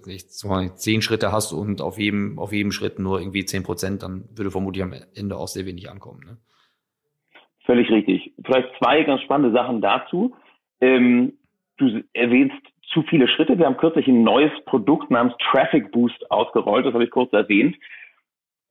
nicht 0.07 0.45
mal 0.45 0.77
zehn 0.77 1.03
Schritte 1.03 1.33
hast 1.33 1.53
und 1.53 1.83
auf 1.83 1.99
jedem 1.99 2.39
auf 2.39 2.53
jedem 2.53 2.71
Schritt 2.71 3.01
nur 3.01 3.19
irgendwie 3.19 3.45
zehn 3.45 3.65
Prozent, 3.65 4.05
dann 4.05 4.29
würde 4.37 4.53
vermutlich 4.53 4.85
am 4.85 4.95
Ende 5.17 5.37
auch 5.37 5.49
sehr 5.49 5.67
wenig 5.67 5.91
ankommen. 5.91 6.21
Ne? 6.25 6.37
Völlig 7.67 7.91
richtig. 7.91 8.33
Vielleicht 8.45 8.69
zwei 8.79 9.03
ganz 9.03 9.21
spannende 9.23 9.53
Sachen 9.53 9.81
dazu. 9.81 10.37
Ähm, 10.81 11.33
du 11.77 12.05
erwähnst 12.13 12.63
zu 12.93 13.03
viele 13.03 13.27
Schritte. 13.27 13.59
Wir 13.59 13.67
haben 13.67 13.79
kürzlich 13.79 14.07
ein 14.07 14.23
neues 14.23 14.53
Produkt 14.65 15.11
namens 15.11 15.35
Traffic 15.51 15.91
Boost 15.91 16.31
ausgerollt. 16.31 16.87
Das 16.87 16.95
habe 16.95 17.03
ich 17.03 17.11
kurz 17.11 17.33
erwähnt 17.33 17.77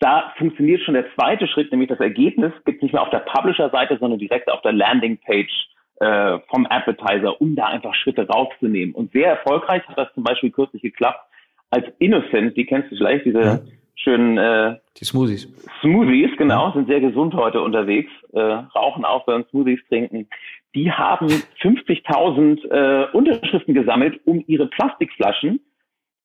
da 0.01 0.33
funktioniert 0.37 0.81
schon 0.81 0.95
der 0.95 1.05
zweite 1.13 1.47
Schritt, 1.47 1.71
nämlich 1.71 1.89
das 1.89 1.99
Ergebnis 1.99 2.51
gibt 2.65 2.81
nicht 2.81 2.91
mehr 2.91 3.03
auf 3.03 3.11
der 3.11 3.19
Publisher-Seite, 3.19 3.97
sondern 3.99 4.19
direkt 4.19 4.51
auf 4.51 4.61
der 4.63 4.73
Landing-Page 4.73 5.69
äh, 5.99 6.39
vom 6.49 6.65
Advertiser, 6.67 7.39
um 7.39 7.55
da 7.55 7.67
einfach 7.67 7.93
Schritte 7.93 8.27
rauszunehmen. 8.27 8.95
Und 8.95 9.11
sehr 9.11 9.27
erfolgreich 9.27 9.87
hat 9.87 9.99
das 9.99 10.11
zum 10.15 10.23
Beispiel 10.23 10.49
kürzlich 10.49 10.81
geklappt, 10.81 11.23
als 11.69 11.85
Innocent, 11.99 12.57
die 12.57 12.65
kennst 12.65 12.91
du 12.91 12.95
vielleicht, 12.97 13.25
diese 13.25 13.41
ja. 13.41 13.59
schönen 13.95 14.39
äh, 14.39 14.77
die 14.99 15.05
Smoothies. 15.05 15.47
Smoothies, 15.81 16.35
genau, 16.35 16.69
ja. 16.69 16.73
sind 16.73 16.87
sehr 16.87 16.99
gesund 16.99 17.35
heute 17.35 17.61
unterwegs, 17.61 18.11
äh, 18.33 18.39
rauchen 18.39 19.05
aufhören, 19.05 19.45
Smoothies 19.51 19.79
trinken. 19.87 20.27
Die 20.73 20.91
haben 20.91 21.27
50.000 21.27 22.67
äh, 22.69 23.11
Unterschriften 23.11 23.75
gesammelt, 23.75 24.19
um 24.25 24.43
ihre 24.47 24.65
Plastikflaschen, 24.65 25.59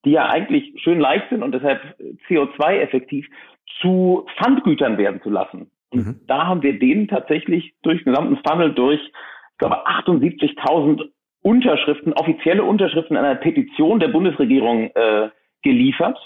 die 0.06 0.12
ja 0.12 0.28
eigentlich 0.30 0.72
schön 0.82 0.98
leicht 0.98 1.28
sind 1.28 1.42
und 1.42 1.52
deshalb 1.52 1.82
CO2-effektiv, 2.28 3.26
zu 3.80 4.26
Pfandgütern 4.38 4.98
werden 4.98 5.20
zu 5.22 5.30
lassen. 5.30 5.70
Und 5.90 6.06
mhm. 6.06 6.20
da 6.26 6.46
haben 6.46 6.62
wir 6.62 6.78
denen 6.78 7.08
tatsächlich 7.08 7.74
durch 7.82 8.02
den 8.02 8.12
gesamten 8.12 8.38
Funnel 8.46 8.72
durch, 8.74 9.00
ich 9.00 9.58
glaube, 9.58 9.86
78.000 9.86 11.10
Unterschriften, 11.42 12.12
offizielle 12.12 12.64
Unterschriften 12.64 13.16
einer 13.16 13.36
Petition 13.36 14.00
der 14.00 14.08
Bundesregierung 14.08 14.90
äh, 14.94 15.30
geliefert, 15.62 16.18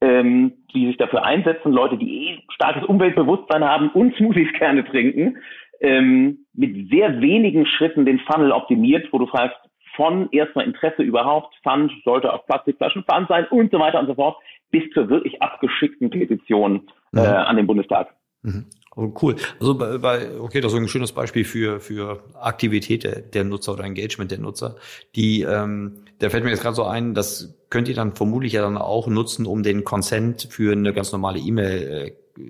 ähm, 0.00 0.52
die 0.72 0.86
sich 0.86 0.96
dafür 0.96 1.24
einsetzen, 1.24 1.72
Leute, 1.72 1.96
die 1.96 2.28
eh 2.28 2.38
starkes 2.50 2.84
Umweltbewusstsein 2.84 3.64
haben 3.64 3.90
und 3.90 4.14
Smoothies 4.16 4.52
gerne 4.58 4.84
trinken, 4.84 5.38
ähm, 5.80 6.46
mit 6.54 6.90
sehr 6.90 7.20
wenigen 7.20 7.66
Schritten 7.66 8.06
den 8.06 8.20
Funnel 8.20 8.52
optimiert, 8.52 9.12
wo 9.12 9.18
du 9.18 9.26
fragst, 9.26 9.58
von 9.96 10.28
erstmal 10.30 10.66
Interesse 10.66 11.02
überhaupt, 11.02 11.54
Pfand 11.62 11.90
sollte 12.04 12.32
auf 12.32 12.46
Plastikflaschen 12.46 13.04
Pfand 13.04 13.28
sein 13.28 13.46
und 13.46 13.72
so 13.72 13.78
weiter 13.78 13.98
und 13.98 14.06
so 14.06 14.14
fort, 14.14 14.36
bis 14.70 14.82
zur 14.92 15.08
wirklich 15.08 15.40
abgeschickten 15.42 16.10
Petition 16.10 16.88
äh, 17.14 17.20
mhm. 17.20 17.26
an 17.26 17.56
den 17.56 17.66
Bundestag. 17.66 18.14
Mhm. 18.42 18.66
Oh, 18.98 19.12
cool. 19.20 19.36
Also 19.60 19.76
bei, 19.76 19.98
bei, 19.98 20.40
okay, 20.40 20.62
das 20.62 20.72
ist 20.72 20.78
ein 20.78 20.88
schönes 20.88 21.12
Beispiel 21.12 21.44
für, 21.44 21.80
für 21.80 22.24
Aktivität 22.40 23.04
der, 23.04 23.20
der 23.20 23.44
Nutzer 23.44 23.74
oder 23.74 23.84
Engagement 23.84 24.30
der 24.30 24.38
Nutzer. 24.38 24.76
Die, 25.14 25.42
ähm, 25.42 26.04
da 26.18 26.30
fällt 26.30 26.44
mir 26.44 26.50
jetzt 26.50 26.62
gerade 26.62 26.76
so 26.76 26.84
ein, 26.84 27.12
das 27.12 27.66
könnt 27.68 27.88
ihr 27.88 27.94
dann 27.94 28.14
vermutlich 28.14 28.54
ja 28.54 28.62
dann 28.62 28.78
auch 28.78 29.06
nutzen, 29.06 29.44
um 29.44 29.62
den 29.62 29.84
Consent 29.84 30.48
für 30.50 30.72
eine 30.72 30.94
ganz 30.94 31.12
normale 31.12 31.38
E-Mail, 31.38 32.16
äh, 32.38 32.42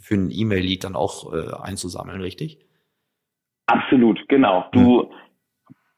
für 0.00 0.14
ein 0.14 0.30
E-Mail-Lead 0.32 0.82
dann 0.82 0.96
auch 0.96 1.32
äh, 1.32 1.54
einzusammeln, 1.62 2.20
richtig? 2.20 2.58
Absolut, 3.66 4.18
genau. 4.28 4.64
Du 4.72 5.04
mhm. 5.04 5.08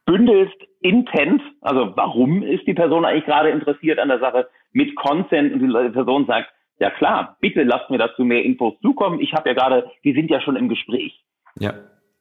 bündelst 0.05 0.57
Intent, 0.81 1.41
also 1.63 1.93
warum 1.97 2.43
ist 2.43 2.67
die 2.67 2.75
Person 2.75 3.07
eigentlich 3.07 3.25
gerade 3.25 3.49
interessiert 3.49 3.99
an 3.99 4.09
der 4.09 4.21
Sache, 4.21 4.49
mit 4.73 4.95
Consent 4.97 5.53
und 5.53 5.61
die 5.61 5.91
Person 5.91 6.27
sagt, 6.27 6.49
ja 6.79 6.91
klar, 6.91 7.37
bitte 7.41 7.63
lasst 7.63 7.91
mir 7.91 7.99
dazu 7.99 8.25
mehr 8.25 8.45
Infos 8.45 8.75
zukommen. 8.83 9.21
Ich 9.21 9.33
habe 9.33 9.49
ja 9.49 9.55
gerade, 9.55 9.91
die 10.05 10.13
sind 10.13 10.31
ja 10.31 10.41
schon 10.41 10.57
im 10.57 10.69
Gespräch. 10.69 11.25
Ja. 11.59 11.75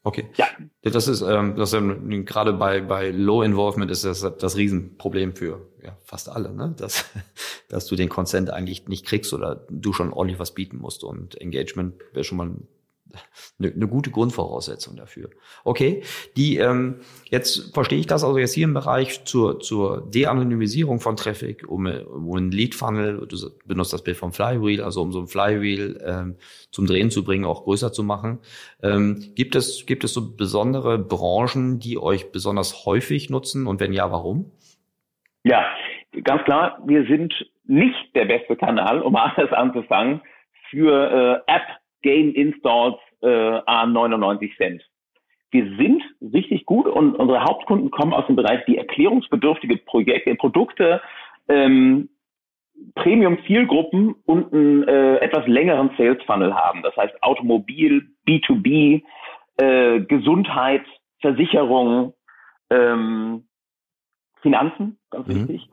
Okay. 0.03 0.29
Ja. 0.35 0.45
Das 0.83 1.07
ist, 1.07 1.21
ähm, 1.23 1.55
das 1.55 1.73
ist 1.73 1.79
ähm, 1.79 2.25
gerade 2.25 2.53
bei, 2.53 2.79
bei 2.81 3.09
Low 3.09 3.41
Involvement 3.41 3.89
ist 3.89 4.05
das 4.05 4.21
das 4.37 4.55
Riesenproblem 4.55 5.35
für 5.35 5.67
ja, 5.83 5.97
fast 6.03 6.29
alle, 6.29 6.53
ne? 6.53 6.75
dass, 6.77 7.11
dass 7.69 7.87
du 7.87 7.95
den 7.95 8.07
Consent 8.07 8.51
eigentlich 8.51 8.87
nicht 8.87 9.05
kriegst 9.05 9.33
oder 9.33 9.65
du 9.69 9.93
schon 9.93 10.13
ordentlich 10.13 10.39
was 10.39 10.53
bieten 10.53 10.77
musst. 10.77 11.03
Und 11.03 11.41
Engagement 11.41 11.95
wäre 12.13 12.23
schon 12.23 12.37
mal 12.37 12.51
eine, 13.59 13.71
eine 13.71 13.87
gute 13.87 14.11
Grundvoraussetzung 14.11 14.95
dafür. 14.95 15.29
Okay, 15.63 16.03
die 16.35 16.57
ähm, 16.57 17.01
jetzt 17.29 17.73
verstehe 17.73 17.99
ich 17.99 18.07
das 18.07 18.23
also 18.23 18.37
jetzt 18.37 18.53
hier 18.53 18.65
im 18.65 18.73
Bereich 18.73 19.25
zur 19.25 19.59
zur 19.59 20.09
De-Anonymisierung 20.09 20.99
von 20.99 21.15
Traffic, 21.15 21.67
um, 21.67 21.85
um 21.85 22.35
einen 22.35 22.51
Lead 22.51 22.75
Funnel, 22.75 23.27
du 23.27 23.37
benutzt 23.65 23.93
das 23.93 24.03
Bild 24.03 24.17
vom 24.17 24.31
Flywheel, 24.31 24.81
also 24.81 25.01
um 25.01 25.11
so 25.11 25.19
ein 25.19 25.27
Flywheel 25.27 26.01
ähm, 26.05 26.35
zum 26.71 26.85
Drehen 26.85 27.09
zu 27.09 27.23
bringen, 27.23 27.45
auch 27.45 27.63
größer 27.63 27.91
zu 27.91 28.03
machen. 28.03 28.39
Ähm, 28.81 29.33
gibt 29.35 29.55
es 29.55 29.85
gibt 29.85 30.03
es 30.03 30.13
so 30.13 30.35
besondere 30.35 30.97
Branchen, 30.97 31.79
die 31.79 31.97
euch 31.97 32.31
besonders 32.31 32.85
häufig 32.85 33.29
nutzen 33.29 33.67
und 33.67 33.79
wenn 33.79 33.93
ja, 33.93 34.11
warum? 34.11 34.51
Ja, 35.43 35.65
ganz 36.23 36.43
klar, 36.43 36.81
wir 36.85 37.05
sind 37.05 37.33
nicht 37.65 38.15
der 38.15 38.25
beste 38.25 38.55
Kanal, 38.55 39.01
um 39.01 39.15
alles 39.15 39.51
anzufangen, 39.51 40.21
für 40.69 41.43
äh, 41.47 41.51
App 41.51 41.63
Game 42.01 42.33
Installs 42.33 42.97
äh, 43.25 43.61
a 43.65 43.85
99 43.85 44.55
Cent. 44.57 44.83
Wir 45.51 45.65
sind 45.77 46.03
richtig 46.33 46.65
gut 46.65 46.85
und 46.85 47.15
unsere 47.15 47.43
Hauptkunden 47.43 47.91
kommen 47.91 48.13
aus 48.13 48.27
dem 48.27 48.35
Bereich 48.35 48.65
die 48.65 48.77
erklärungsbedürftige 48.77 49.77
Projekte, 49.77 50.35
Produkte, 50.35 51.01
ähm, 51.47 52.09
Premium-Zielgruppen 52.95 54.15
und 54.25 54.53
einen 54.53 54.87
äh, 54.87 55.17
etwas 55.17 55.47
längeren 55.47 55.91
Sales-Funnel 55.97 56.53
haben. 56.53 56.83
Das 56.83 56.95
heißt 56.97 57.23
Automobil, 57.23 58.05
B2B, 58.27 59.03
äh, 59.57 60.01
Gesundheit, 60.01 60.83
Versicherung, 61.21 62.13
ähm, 62.69 63.45
Finanzen, 64.41 64.97
ganz 65.09 65.27
mhm. 65.27 65.47
wichtig. 65.47 65.69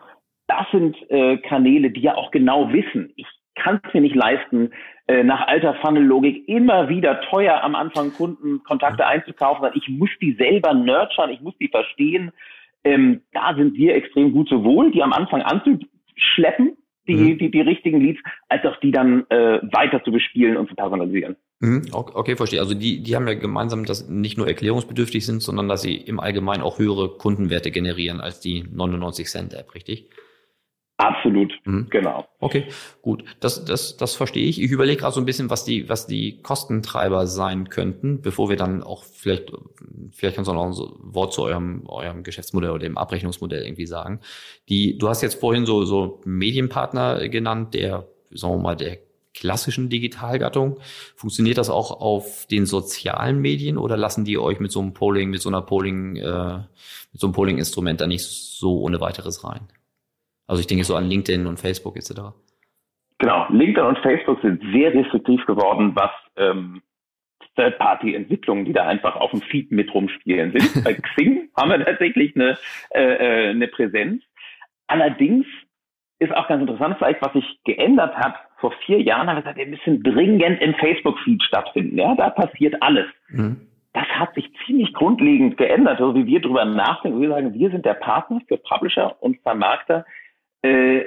Das 0.47 0.71
sind 0.71 0.97
äh, 1.11 1.39
Kanäle, 1.39 1.91
die 1.91 2.03
ja 2.03 2.15
auch 2.15 2.31
genau 2.31 2.73
wissen, 2.73 3.13
ich 3.17 3.27
kann 3.55 3.81
es 3.87 3.95
mir 3.95 4.01
nicht 4.01 4.15
leisten, 4.15 4.71
äh, 5.02 5.02
nach 5.25 5.47
alter 5.47 5.75
Funnel-Logik 5.75 6.49
immer 6.49 6.89
wieder 6.89 7.21
teuer 7.23 7.63
am 7.63 7.75
Anfang 7.75 8.13
Kundenkontakte 8.13 9.07
einzukaufen, 9.07 9.69
ich 9.75 9.89
muss 9.89 10.11
die 10.21 10.35
selber 10.35 10.75
nurturen, 10.75 11.31
ich 11.31 11.41
muss 11.41 11.57
die 11.59 11.69
verstehen. 11.69 12.33
Ähm, 12.85 13.23
da 13.33 13.55
sind 13.57 13.75
wir 13.75 13.95
extrem 13.95 14.33
gut, 14.33 14.49
sowohl 14.49 14.91
die 14.91 15.03
am 15.03 15.13
Anfang 15.13 15.43
anzuschleppen, 15.43 16.77
die, 17.07 17.15
mhm. 17.15 17.39
die, 17.39 17.51
die 17.51 17.61
richtigen 17.61 18.01
Leads, 18.01 18.21
als 18.49 18.65
auch 18.65 18.79
die 18.81 18.91
dann 18.91 19.25
äh, 19.29 19.61
weiter 19.73 20.03
zu 20.05 20.13
bespielen 20.13 20.57
und 20.57 20.69
zu 20.69 20.75
personalisieren. 20.75 21.37
Mhm. 21.61 21.83
Okay, 21.93 22.37
verstehe. 22.37 22.61
Also 22.61 22.75
die, 22.75 23.03
die 23.03 23.15
haben 23.15 23.29
ja 23.29 23.35
gemeinsam, 23.35 23.85
dass 23.85 24.09
nicht 24.09 24.37
nur 24.37 24.49
erklärungsbedürftig 24.49 25.25
sind, 25.25 25.43
sondern 25.43 25.69
dass 25.69 25.83
sie 25.83 25.95
im 25.95 26.19
Allgemeinen 26.19 26.63
auch 26.63 26.79
höhere 26.79 27.17
Kundenwerte 27.19 27.71
generieren 27.71 28.21
als 28.21 28.41
die 28.41 28.65
99 28.73 29.29
Cent 29.29 29.55
App, 29.55 29.75
richtig? 29.75 30.11
Absolut, 31.03 31.53
mhm. 31.65 31.89
genau. 31.91 32.29
Okay, 32.39 32.67
gut. 33.03 33.25
Das, 33.41 33.65
das, 33.65 33.97
das 33.97 34.15
verstehe 34.15 34.47
ich. 34.47 34.63
Ich 34.63 34.71
überlege 34.71 35.01
gerade 35.01 35.13
so 35.13 35.21
ein 35.21 35.27
bisschen, 35.27 35.51
was 35.51 35.65
die, 35.65 35.89
was 35.89 36.07
die 36.07 36.41
Kostentreiber 36.43 37.27
sein 37.27 37.69
könnten, 37.71 38.23
bevor 38.23 38.49
wir 38.49 38.57
dann 38.57 38.85
auch 38.85 39.03
vielleicht, 39.03 39.51
vielleicht 40.13 40.37
kannst 40.37 40.49
du 40.49 40.55
noch 40.55 40.67
ein 40.67 40.75
Wort 41.13 41.33
zu 41.33 41.43
eurem, 41.43 41.87
eurem 41.87 42.23
Geschäftsmodell 42.23 42.71
oder 42.71 42.85
dem 42.85 42.97
Abrechnungsmodell 42.97 43.65
irgendwie 43.65 43.87
sagen. 43.87 44.21
Die, 44.69 44.97
du 44.97 45.09
hast 45.09 45.23
jetzt 45.23 45.41
vorhin 45.41 45.67
so, 45.67 45.85
so 45.85 46.21
Medienpartner 46.25 47.29
genannt, 47.29 47.75
der, 47.75 48.07
sagen 48.31 48.55
wir 48.55 48.63
mal, 48.63 48.77
der 48.77 48.99
klassischen 49.35 49.89
Digitalgattung. 49.89 50.79
Funktioniert 51.17 51.59
das 51.59 51.69
auch 51.69 52.01
auf 52.01 52.47
den 52.47 52.65
sozialen 52.65 53.41
Medien 53.41 53.77
oder 53.77 53.97
lassen 53.97 54.25
die 54.25 54.39
euch 54.39 54.61
mit 54.61 54.71
so 54.71 54.81
einem 54.81 54.95
Polling, 54.95 55.31
mit 55.31 55.43
so 55.43 55.49
einer 55.49 55.63
Polling, 55.63 56.15
äh, 56.17 56.59
mit 57.13 57.21
so 57.21 57.27
einem 57.27 57.35
Polling-Instrument 57.35 58.01
da 58.01 58.07
nicht 58.07 58.25
so 58.25 58.81
ohne 58.83 59.01
weiteres 59.01 59.43
rein? 59.43 59.69
Also 60.47 60.61
ich 60.61 60.67
denke 60.67 60.85
so 60.85 60.97
an 60.97 61.09
LinkedIn 61.09 61.47
und 61.47 61.59
Facebook 61.59 61.97
etc. 61.97 62.35
Genau, 63.19 63.47
LinkedIn 63.51 63.85
und 63.85 63.99
Facebook 63.99 64.41
sind 64.43 64.63
sehr 64.73 64.93
restriktiv 64.93 65.45
geworden, 65.47 65.93
was 65.95 66.11
ähm, 66.37 66.83
Third-Party-Entwicklungen, 67.57 68.65
die 68.65 68.73
da 68.73 68.87
einfach 68.87 69.17
auf 69.17 69.31
dem 69.31 69.43
Feed 69.43 69.71
mit 69.71 69.93
rumspielen 69.93 70.53
sind. 70.53 70.85
Bei 70.85 70.95
Xing 70.95 71.49
haben 71.57 71.71
wir 71.71 71.85
tatsächlich 71.85 72.35
eine, 72.35 72.59
äh, 72.91 73.03
äh, 73.03 73.51
eine 73.51 73.69
Präsenz. 73.69 74.23
Allerdings 74.87 75.47
ist 76.19 76.35
auch 76.35 76.49
ganz 76.49 76.63
interessant, 76.63 76.97
vielleicht 76.99 77.23
was 77.23 77.33
sich 77.33 77.61
geändert 77.65 78.15
hat. 78.17 78.35
Vor 78.59 78.73
vier 78.87 79.01
Jahren 79.01 79.29
haben 79.29 79.37
wir 79.37 79.43
gesagt, 79.43 79.59
wir 79.59 79.67
müssen 79.67 80.03
dringend 80.03 80.61
im 80.61 80.75
Facebook-Feed 80.75 81.43
stattfinden. 81.43 81.99
Ja, 81.99 82.15
da 82.15 82.31
passiert 82.31 82.81
alles. 82.81 83.07
Mhm. 83.29 83.69
das 83.93 84.07
hat 84.07 84.35
sich 84.35 84.51
ziemlich 84.65 84.93
grundlegend 84.95 85.59
geändert, 85.59 86.01
also 86.01 86.15
wie 86.15 86.27
wir 86.27 86.41
darüber 86.41 86.65
nachdenken. 86.65 87.21
Wir 87.21 87.29
sagen, 87.29 87.55
wir 87.55 87.71
sind 87.71 87.85
der 87.85 87.95
Partner 87.95 88.41
für 88.49 88.57
Publisher 88.57 89.23
und 89.23 89.39
Vermarkter 89.43 90.07
äh, 90.63 91.05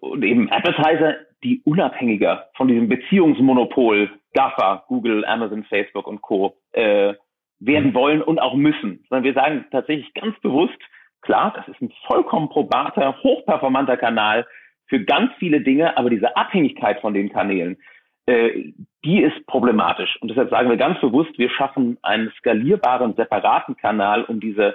und 0.00 0.22
eben 0.22 0.50
Advertiser, 0.50 1.16
die 1.42 1.60
unabhängiger 1.64 2.48
von 2.56 2.68
diesem 2.68 2.88
Beziehungsmonopol 2.88 4.10
GAFA, 4.34 4.84
Google, 4.88 5.24
Amazon, 5.24 5.64
Facebook 5.64 6.06
und 6.06 6.22
Co. 6.22 6.56
Äh, 6.72 7.14
werden 7.60 7.90
mhm. 7.90 7.94
wollen 7.94 8.22
und 8.22 8.38
auch 8.38 8.54
müssen. 8.54 9.04
Sondern 9.08 9.24
wir 9.24 9.34
sagen 9.34 9.64
tatsächlich 9.70 10.12
ganz 10.14 10.38
bewusst, 10.40 10.78
klar, 11.20 11.52
das 11.56 11.68
ist 11.68 11.80
ein 11.80 11.92
vollkommen 12.06 12.48
probater, 12.48 13.16
hochperformanter 13.22 13.96
Kanal 13.96 14.46
für 14.86 15.04
ganz 15.04 15.32
viele 15.38 15.60
Dinge, 15.60 15.96
aber 15.96 16.10
diese 16.10 16.36
Abhängigkeit 16.36 17.00
von 17.00 17.14
den 17.14 17.32
Kanälen, 17.32 17.78
äh, 18.26 18.72
die 19.04 19.22
ist 19.22 19.46
problematisch. 19.46 20.16
Und 20.20 20.28
deshalb 20.28 20.50
sagen 20.50 20.68
wir 20.68 20.76
ganz 20.76 21.00
bewusst, 21.00 21.38
wir 21.38 21.50
schaffen 21.50 21.98
einen 22.02 22.30
skalierbaren, 22.38 23.14
separaten 23.14 23.76
Kanal, 23.76 24.24
um 24.24 24.40
diese 24.40 24.74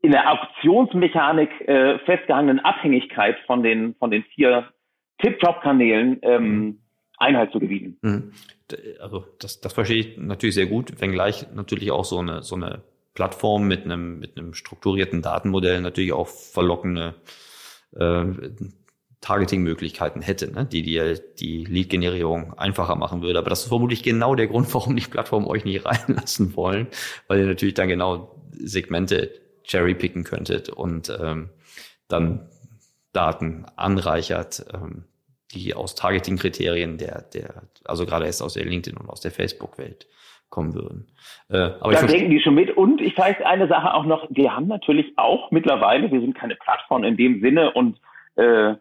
in 0.00 0.12
der 0.12 0.30
Auktionsmechanik 0.30 1.50
äh, 1.62 1.98
festgehangenen 2.00 2.60
Abhängigkeit 2.60 3.36
von 3.46 3.62
den, 3.62 3.94
von 3.96 4.10
den 4.10 4.22
vier 4.34 4.68
Tip-Top-Kanälen 5.20 6.18
ähm, 6.22 6.42
mhm. 6.42 6.78
Einhalt 7.18 7.52
zu 7.52 7.58
gebieten. 7.58 7.98
Mhm. 8.02 8.32
Also 9.00 9.24
das, 9.40 9.60
das 9.60 9.72
verstehe 9.72 9.98
ich 9.98 10.18
natürlich 10.18 10.54
sehr 10.54 10.66
gut, 10.66 11.00
wenngleich 11.00 11.46
natürlich 11.52 11.90
auch 11.90 12.04
so 12.04 12.18
eine, 12.18 12.42
so 12.42 12.54
eine 12.54 12.82
Plattform 13.14 13.66
mit 13.66 13.84
einem, 13.84 14.20
mit 14.20 14.38
einem 14.38 14.54
strukturierten 14.54 15.22
Datenmodell 15.22 15.80
natürlich 15.80 16.12
auch 16.12 16.28
verlockende 16.28 17.16
äh, 17.96 18.24
Targeting-Möglichkeiten 19.20 20.22
hätte, 20.22 20.52
ne? 20.52 20.64
die 20.64 20.82
dir 20.82 21.18
die 21.18 21.64
Lead-Generierung 21.64 22.54
einfacher 22.56 22.94
machen 22.94 23.22
würde. 23.22 23.40
Aber 23.40 23.50
das 23.50 23.62
ist 23.62 23.68
vermutlich 23.68 24.04
genau 24.04 24.36
der 24.36 24.46
Grund, 24.46 24.72
warum 24.72 24.94
die 24.94 25.02
Plattformen 25.02 25.46
euch 25.46 25.64
nicht 25.64 25.84
reinlassen 25.84 26.54
wollen, 26.54 26.86
weil 27.26 27.40
ihr 27.40 27.46
natürlich 27.46 27.74
dann 27.74 27.88
genau 27.88 28.36
Segmente 28.52 29.32
cherrypicken 29.68 30.24
könntet 30.24 30.68
und 30.68 31.16
ähm, 31.22 31.50
dann 32.08 32.48
Daten 33.12 33.66
anreichert, 33.76 34.66
ähm, 34.72 35.04
die 35.52 35.74
aus 35.74 35.94
Targeting-Kriterien 35.94 36.98
der, 36.98 37.22
der, 37.22 37.62
also 37.84 38.04
gerade 38.06 38.26
erst 38.26 38.42
aus 38.42 38.54
der 38.54 38.64
LinkedIn 38.64 38.98
und 38.98 39.08
aus 39.08 39.20
der 39.20 39.30
Facebook-Welt 39.30 40.06
kommen 40.50 40.74
würden. 40.74 41.08
Äh, 41.50 41.58
aber 41.80 41.92
da 41.92 42.06
denken 42.06 42.30
die 42.30 42.40
schon 42.40 42.54
mit. 42.54 42.76
Und 42.76 43.00
ich 43.00 43.16
weiß 43.16 43.36
eine 43.44 43.68
Sache 43.68 43.92
auch 43.94 44.04
noch, 44.04 44.26
wir 44.30 44.54
haben 44.54 44.66
natürlich 44.66 45.12
auch 45.16 45.50
mittlerweile, 45.50 46.10
wir 46.10 46.20
sind 46.20 46.34
keine 46.34 46.56
Plattform 46.56 47.04
in 47.04 47.16
dem 47.16 47.40
Sinne 47.40 47.72
und 47.72 48.00
äh, 48.36 48.74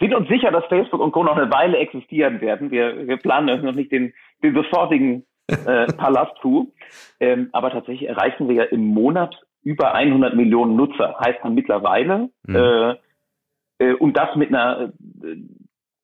sind 0.00 0.14
uns 0.14 0.28
sicher, 0.28 0.50
dass 0.50 0.64
Facebook 0.66 1.00
und 1.00 1.12
Co. 1.12 1.22
noch 1.22 1.36
eine 1.36 1.50
Weile 1.50 1.78
existieren 1.78 2.40
werden. 2.40 2.70
Wir, 2.70 3.06
wir 3.06 3.16
planen 3.16 3.64
noch 3.64 3.74
nicht 3.74 3.92
den, 3.92 4.12
den 4.42 4.54
sofortigen 4.54 5.24
äh, 5.46 5.86
Palast-Coup. 5.96 6.72
Ähm, 7.20 7.48
aber 7.52 7.70
tatsächlich 7.70 8.08
erreichen 8.08 8.48
wir 8.48 8.54
ja 8.54 8.64
im 8.64 8.86
Monat 8.86 9.40
über 9.64 9.94
100 9.94 10.36
Millionen 10.36 10.76
Nutzer. 10.76 11.16
Heißt 11.18 11.40
dann 11.42 11.54
mittlerweile, 11.54 12.30
mhm. 12.46 12.56
äh, 12.56 12.94
äh, 13.78 13.94
und 13.94 14.16
das 14.16 14.36
mit 14.36 14.50
einer 14.50 14.92
äh, 15.22 15.36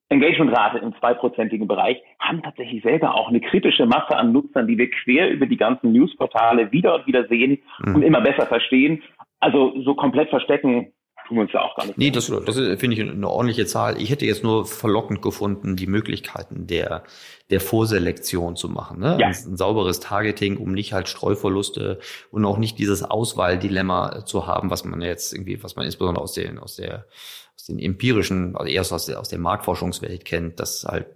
Engagementrate 0.09 0.79
im 0.79 0.95
zweiprozentigen 0.99 1.69
Bereich, 1.69 2.02
haben 2.19 2.43
tatsächlich 2.43 2.83
selber 2.83 3.14
auch 3.14 3.29
eine 3.29 3.40
kritische 3.40 3.87
Masse 3.87 4.17
an 4.17 4.33
Nutzern, 4.33 4.67
die 4.67 4.76
wir 4.76 4.90
quer 4.90 5.31
über 5.31 5.47
die 5.47 5.57
ganzen 5.57 5.93
Newsportale 5.93 6.73
wieder 6.73 6.97
und 6.97 7.07
wieder 7.07 7.29
sehen 7.29 7.62
mhm. 7.85 7.95
und 7.95 8.02
immer 8.02 8.21
besser 8.21 8.47
verstehen. 8.47 9.02
Also 9.38 9.81
so 9.83 9.95
komplett 9.95 10.29
verstecken 10.29 10.93
tun 11.31 11.39
wir 11.39 11.43
uns 11.43 11.53
ja 11.53 11.63
auch 11.63 11.77
gar 11.77 11.87
nicht. 11.87 11.97
Nee, 11.97 12.11
das, 12.11 12.27
das 12.27 12.57
finde 12.57 12.97
ich 12.97 13.01
eine 13.01 13.29
ordentliche 13.29 13.65
Zahl. 13.65 14.01
Ich 14.03 14.11
hätte 14.11 14.27
jetzt 14.27 14.43
nur 14.43 14.67
verlockend 14.67 15.23
gefunden, 15.23 15.77
die 15.77 15.87
Möglichkeiten 15.87 16.67
der, 16.67 17.05
der 17.51 17.61
Vorselektion 17.61 18.57
zu 18.57 18.69
machen. 18.69 18.99
Ne? 18.99 19.17
Ja. 19.21 19.29
Ein, 19.29 19.35
ein 19.35 19.57
sauberes 19.57 20.01
Targeting, 20.01 20.57
um 20.57 20.73
nicht 20.73 20.93
halt 20.93 21.09
Streuverluste 21.09 22.01
und 22.33 22.45
auch 22.45 22.59
nicht 22.59 22.79
dieses 22.79 23.05
Auswahldilemma 23.05 24.25
zu 24.27 24.49
haben, 24.49 24.71
was 24.71 24.85
man 24.85 25.01
jetzt 25.03 25.33
irgendwie, 25.33 25.63
was 25.63 25.77
man 25.77 25.87
insbesondere 25.87 26.23
aus 26.23 26.33
den, 26.33 26.59
aus 26.59 26.77
der, 26.77 27.07
aus 27.55 27.67
den 27.67 27.79
empirischen, 27.79 28.57
also 28.57 28.69
erst 28.69 28.93
aus 28.93 29.07
der, 29.07 29.21
aus 29.21 29.29
der 29.29 29.39
Marktforschungswelt 29.39 30.25
kennt, 30.25 30.59
dass 30.59 30.85
halt, 30.85 31.07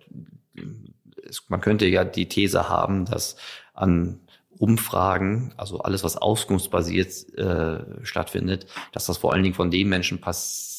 man 1.49 1.61
könnte 1.61 1.87
ja 1.87 2.05
die 2.05 2.29
These 2.29 2.69
haben, 2.69 3.05
dass 3.05 3.37
an 3.73 4.21
Umfragen, 4.59 5.53
also 5.57 5.81
alles, 5.81 6.05
was 6.05 6.17
auskunftsbasiert 6.17 7.37
äh, 7.37 8.05
stattfindet, 8.05 8.67
dass 8.93 9.07
das 9.07 9.19
vor 9.19 9.33
allen 9.33 9.43
Dingen 9.43 9.55
von 9.55 9.71
den 9.71 9.89
Menschen 9.89 10.21
pass 10.21 10.73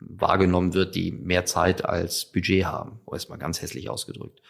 wahrgenommen 0.00 0.74
wird, 0.74 0.94
die 0.94 1.12
mehr 1.12 1.44
Zeit 1.46 1.84
als 1.84 2.30
Budget 2.30 2.66
haben, 2.66 3.00
erstmal 3.10 3.38
ganz 3.38 3.62
hässlich 3.62 3.88
ausgedrückt. 3.88 4.42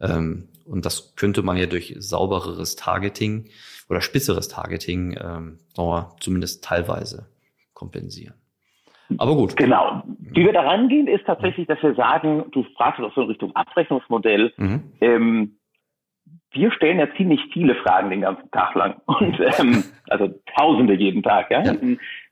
Ähm, 0.00 0.48
und 0.64 0.86
das 0.86 1.14
könnte 1.14 1.42
man 1.42 1.56
ja 1.56 1.66
durch 1.66 1.94
saubereres 1.98 2.76
Targeting 2.76 3.48
oder 3.88 4.00
spitzeres 4.00 4.48
Targeting 4.48 5.16
ähm, 5.20 5.58
zumindest 6.20 6.64
teilweise 6.64 7.26
kompensieren. 7.74 8.34
Aber 9.18 9.34
gut. 9.34 9.56
Genau. 9.56 10.04
Wie 10.20 10.44
wir 10.44 10.52
da 10.52 10.62
rangehen, 10.62 11.08
ist 11.08 11.26
tatsächlich, 11.26 11.66
dass 11.66 11.82
wir 11.82 11.94
sagen, 11.94 12.44
du 12.52 12.64
fragst 12.76 13.00
auch 13.00 13.12
so 13.14 13.22
in 13.22 13.28
Richtung 13.28 13.54
Abrechnungsmodell. 13.56 14.52
Mhm. 14.56 14.92
Ähm, 15.00 15.56
wir 16.52 16.72
stellen 16.72 16.98
ja 16.98 17.06
ziemlich 17.16 17.40
viele 17.52 17.74
Fragen 17.76 18.10
den 18.10 18.22
ganzen 18.22 18.50
Tag 18.50 18.74
lang 18.74 18.96
und 19.06 19.38
ähm, 19.58 19.84
also 20.08 20.28
Tausende 20.56 20.94
jeden 20.94 21.22
Tag. 21.22 21.50
Ja? 21.50 21.62
ja. 21.62 21.74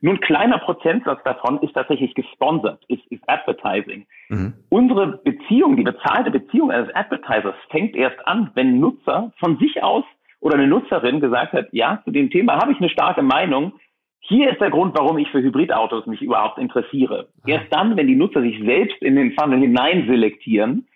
Nur 0.01 0.13
ein 0.13 0.19
kleiner 0.19 0.57
Prozentsatz 0.59 1.23
davon 1.23 1.59
ist 1.61 1.73
tatsächlich 1.73 2.13
gesponsert, 2.15 2.83
ist, 2.87 3.05
ist 3.09 3.23
Advertising. 3.27 4.05
Mhm. 4.27 4.53
Unsere 4.69 5.19
Beziehung, 5.23 5.77
die 5.77 5.83
bezahlte 5.83 6.31
Beziehung 6.31 6.71
eines 6.71 6.93
Advertisers 6.95 7.55
fängt 7.69 7.95
erst 7.95 8.25
an, 8.27 8.51
wenn 8.55 8.75
ein 8.75 8.79
Nutzer 8.79 9.31
von 9.39 9.57
sich 9.57 9.81
aus 9.81 10.03
oder 10.41 10.55
eine 10.55 10.67
Nutzerin 10.67 11.19
gesagt 11.19 11.53
hat, 11.53 11.67
ja, 11.71 12.01
zu 12.03 12.11
dem 12.11 12.29
Thema 12.29 12.57
habe 12.57 12.71
ich 12.71 12.77
eine 12.79 12.89
starke 12.89 13.21
Meinung. 13.21 13.73
Hier 14.21 14.51
ist 14.51 14.59
der 14.59 14.69
Grund, 14.69 14.97
warum 14.97 15.17
ich 15.17 15.29
für 15.29 15.41
Hybridautos 15.41 16.05
mich 16.05 16.21
überhaupt 16.21 16.57
interessiere. 16.57 17.29
Mhm. 17.43 17.53
Erst 17.53 17.73
dann, 17.73 17.95
wenn 17.95 18.07
die 18.07 18.15
Nutzer 18.15 18.41
sich 18.41 18.59
selbst 18.63 19.01
in 19.01 19.15
den 19.15 19.33
Funnel 19.33 19.59
hinein 19.59 20.07
selektieren, 20.07 20.87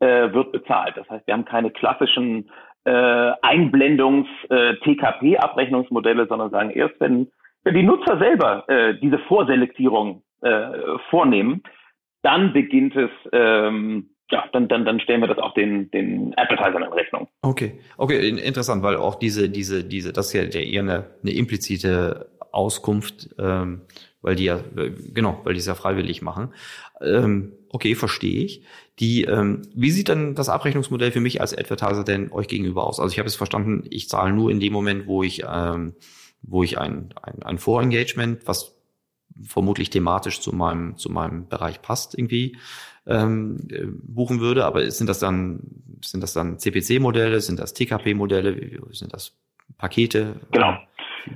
äh, 0.00 0.32
wird 0.32 0.52
bezahlt. 0.52 0.96
Das 0.96 1.08
heißt, 1.10 1.26
wir 1.26 1.34
haben 1.34 1.44
keine 1.44 1.70
klassischen 1.70 2.50
äh, 2.88 3.32
Einblendungs-TKP-Abrechnungsmodelle, 3.42 6.22
äh, 6.22 6.26
sondern 6.26 6.50
sagen 6.50 6.70
erst, 6.70 6.98
wenn, 7.00 7.30
wenn 7.64 7.74
die 7.74 7.82
Nutzer 7.82 8.16
selber 8.18 8.64
äh, 8.68 8.98
diese 8.98 9.18
Vorselektierung 9.20 10.22
äh, 10.40 10.70
vornehmen, 11.10 11.62
dann 12.22 12.54
beginnt 12.54 12.96
es, 12.96 13.10
ähm, 13.32 14.08
ja, 14.30 14.44
dann, 14.52 14.68
dann, 14.68 14.84
dann 14.84 15.00
stellen 15.00 15.20
wir 15.20 15.28
das 15.28 15.38
auch 15.38 15.54
den, 15.54 15.90
den 15.90 16.34
Advertisern 16.36 16.82
in 16.82 16.92
Rechnung. 16.92 17.28
Okay, 17.42 17.80
okay, 17.96 18.28
interessant, 18.28 18.82
weil 18.82 18.96
auch 18.96 19.14
diese, 19.16 19.48
diese, 19.50 19.84
diese, 19.84 20.12
das 20.12 20.32
ist 20.32 20.54
ja 20.54 20.60
eher 20.60 20.82
eine, 20.82 21.06
eine 21.22 21.32
implizite 21.32 22.28
Auskunft, 22.52 23.30
ähm, 23.38 23.82
weil 24.22 24.34
die 24.34 24.44
ja, 24.44 24.56
äh, 24.76 24.92
genau, 25.12 25.40
weil 25.44 25.52
die 25.54 25.60
es 25.60 25.66
ja 25.66 25.74
freiwillig 25.74 26.22
machen. 26.22 26.54
Ähm, 27.00 27.52
okay, 27.70 27.94
verstehe 27.94 28.44
ich. 28.44 28.62
Die, 28.98 29.24
ähm, 29.24 29.62
wie 29.74 29.90
sieht 29.90 30.08
dann 30.08 30.34
das 30.34 30.48
Abrechnungsmodell 30.48 31.12
für 31.12 31.20
mich 31.20 31.40
als 31.40 31.56
Advertiser 31.56 32.04
denn 32.04 32.32
euch 32.32 32.48
gegenüber 32.48 32.86
aus? 32.86 33.00
Also 33.00 33.12
ich 33.12 33.18
habe 33.18 33.28
es 33.28 33.36
verstanden, 33.36 33.84
ich 33.90 34.08
zahle 34.08 34.32
nur 34.32 34.50
in 34.50 34.60
dem 34.60 34.72
Moment, 34.72 35.06
wo 35.06 35.22
ich, 35.22 35.44
ähm, 35.48 35.94
wo 36.42 36.62
ich 36.62 36.78
ein, 36.78 37.14
ein, 37.22 37.42
ein 37.42 37.58
Vorengagement, 37.58 38.46
was 38.46 38.74
vermutlich 39.42 39.90
thematisch 39.90 40.40
zu 40.40 40.52
meinem, 40.54 40.96
zu 40.96 41.10
meinem 41.10 41.48
Bereich 41.48 41.80
passt, 41.80 42.18
irgendwie 42.18 42.56
ähm, 43.06 43.56
äh, 43.70 43.86
buchen 43.86 44.40
würde. 44.40 44.64
Aber 44.64 44.90
sind 44.90 45.06
das 45.06 45.18
dann, 45.18 45.60
sind 46.04 46.22
das 46.22 46.32
dann 46.32 46.58
CPC-Modelle, 46.58 47.40
sind 47.40 47.60
das 47.60 47.74
TKP-Modelle, 47.74 48.80
sind 48.92 49.12
das 49.12 49.32
Pakete? 49.76 50.40
Genau. 50.50 50.78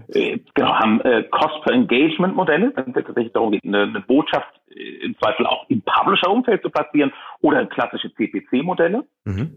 Äh, 0.09 0.39
genau, 0.55 0.75
haben 0.75 1.01
äh, 1.03 1.25
Cost-per-Engagement-Modelle, 1.25 2.73
wenn 2.75 2.89
es 2.89 2.95
tatsächlich 2.95 3.33
darum 3.33 3.53
geht, 3.53 3.65
eine, 3.65 3.83
eine 3.83 4.01
Botschaft 4.01 4.49
äh, 4.71 5.05
im 5.05 5.17
Zweifel 5.19 5.47
auch 5.47 5.69
im 5.69 5.83
Publisher-Umfeld 5.83 6.63
zu 6.63 6.71
platzieren 6.71 7.13
oder 7.41 7.67
klassische 7.67 8.13
CPC-Modelle. 8.15 9.05
Mhm. 9.25 9.57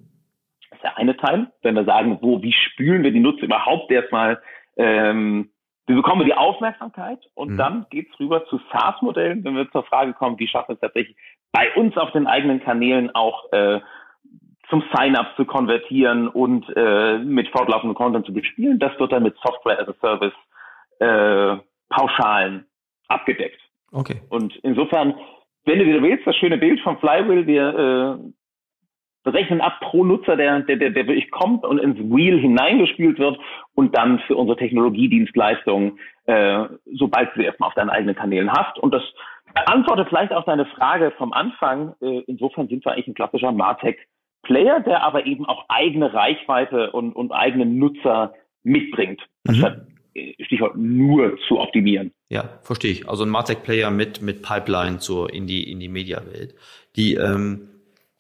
Das 0.70 0.78
ist 0.78 0.84
der 0.84 0.98
eine 0.98 1.18
Teil. 1.18 1.48
Wenn 1.62 1.76
wir 1.76 1.86
sagen, 1.86 2.18
wo, 2.22 2.42
wie 2.42 2.54
spülen 2.54 3.04
wir 3.04 3.12
die 3.12 3.20
Nutzer 3.20 3.44
überhaupt 3.44 3.92
erstmal, 3.92 4.42
ähm, 4.78 5.50
wie 5.88 5.94
bekommen 5.94 6.22
wir 6.22 6.26
die 6.26 6.34
Aufmerksamkeit? 6.34 7.20
Und 7.36 7.52
mhm. 7.52 7.58
dann 7.58 7.86
geht's 7.90 8.20
rüber 8.20 8.46
zu 8.46 8.60
SaaS-Modellen, 8.72 9.44
wenn 9.44 9.56
wir 9.56 9.70
zur 9.72 9.84
Frage 9.84 10.14
kommen, 10.14 10.40
wie 10.40 10.48
schaffen 10.48 10.70
wir 10.70 10.76
es 10.76 10.82
tatsächlich 10.82 11.16
bei 11.52 11.74
uns 11.76 11.96
auf 11.98 12.12
den 12.12 12.28
eigenen 12.28 12.62
Kanälen 12.62 13.14
auch 13.16 13.52
äh, 13.54 13.80
zum 14.70 14.84
Sign-up 14.94 15.36
zu 15.36 15.46
konvertieren 15.46 16.28
und 16.28 16.66
äh, 16.76 17.18
mit 17.20 17.48
fortlaufendem 17.50 17.96
Content 17.96 18.26
zu 18.26 18.34
bespielen. 18.34 18.80
Das 18.80 18.98
wird 19.00 19.12
dann 19.12 19.24
mit 19.24 19.36
Software 19.44 19.80
as 19.80 19.88
a 19.88 19.94
Service 20.02 20.34
äh, 21.00 21.62
Pauschalen 21.90 22.66
abgedeckt. 23.08 23.60
Okay. 23.92 24.22
Und 24.30 24.56
insofern, 24.64 25.16
wenn 25.66 25.80
du 25.80 25.86
wieder 25.86 26.02
willst, 26.02 26.26
das 26.26 26.36
schöne 26.36 26.58
Bild 26.58 26.80
vom 26.82 26.98
Flywheel, 26.98 27.48
wir 27.48 28.20
äh, 28.20 28.32
berechnen 29.24 29.62
ab 29.62 29.80
pro 29.82 30.04
Nutzer, 30.04 30.38
der, 30.38 30.62
der, 30.62 30.78
der, 30.78 30.92
der 30.92 31.08
wirklich 31.08 31.32
kommt 31.32 31.64
und 31.66 31.80
ins 31.80 31.98
Wheel 31.98 32.40
hineingespült 32.40 33.20
wird 33.20 33.38
und 33.74 33.96
dann 33.96 34.20
für 34.20 34.36
unsere 34.36 34.58
Technologiedienstleistungen, 34.58 36.00
äh, 36.26 36.66
sobald 36.94 37.32
du 37.32 37.40
sie 37.40 37.46
erstmal 37.46 37.70
auf 37.70 37.76
deinen 37.76 37.90
eigenen 37.90 38.16
Kanälen 38.16 38.52
hast. 38.52 38.78
Und 38.80 38.94
das 38.94 39.04
beantwortet 39.54 40.10
vielleicht 40.10 40.32
auch 40.32 40.46
deine 40.46 40.66
Frage 40.66 41.12
vom 41.18 41.34
Anfang. 41.34 41.96
Äh, 42.02 42.20
insofern 42.28 42.68
sind 42.68 42.86
wir 42.86 42.92
eigentlich 42.92 43.08
ein 43.08 43.14
klassischer 43.16 43.52
Martech 43.52 43.98
Player, 44.46 44.80
der 44.80 45.04
aber 45.04 45.26
eben 45.26 45.46
auch 45.46 45.66
eigene 45.68 46.14
Reichweite 46.14 46.92
und, 46.92 47.14
und 47.14 47.32
eigene 47.32 47.66
Nutzer 47.66 48.34
mitbringt, 48.64 49.22
anstatt 49.48 49.88
mhm. 49.88 49.96
Stichwort 50.46 50.78
nur 50.78 51.38
zu 51.48 51.60
optimieren. 51.60 52.12
Ja, 52.30 52.60
verstehe 52.62 52.92
ich. 52.92 53.10
Also 53.10 53.24
ein 53.24 53.30
Martech-Player 53.30 53.92
mit, 53.92 54.22
mit 54.22 54.42
Pipeline 54.42 55.00
zur, 55.00 55.34
in 55.34 55.46
die, 55.46 55.70
in 55.70 55.80
die 55.80 55.90
Media-Welt. 55.90 56.56
Die, 56.96 57.16
ähm, 57.16 57.68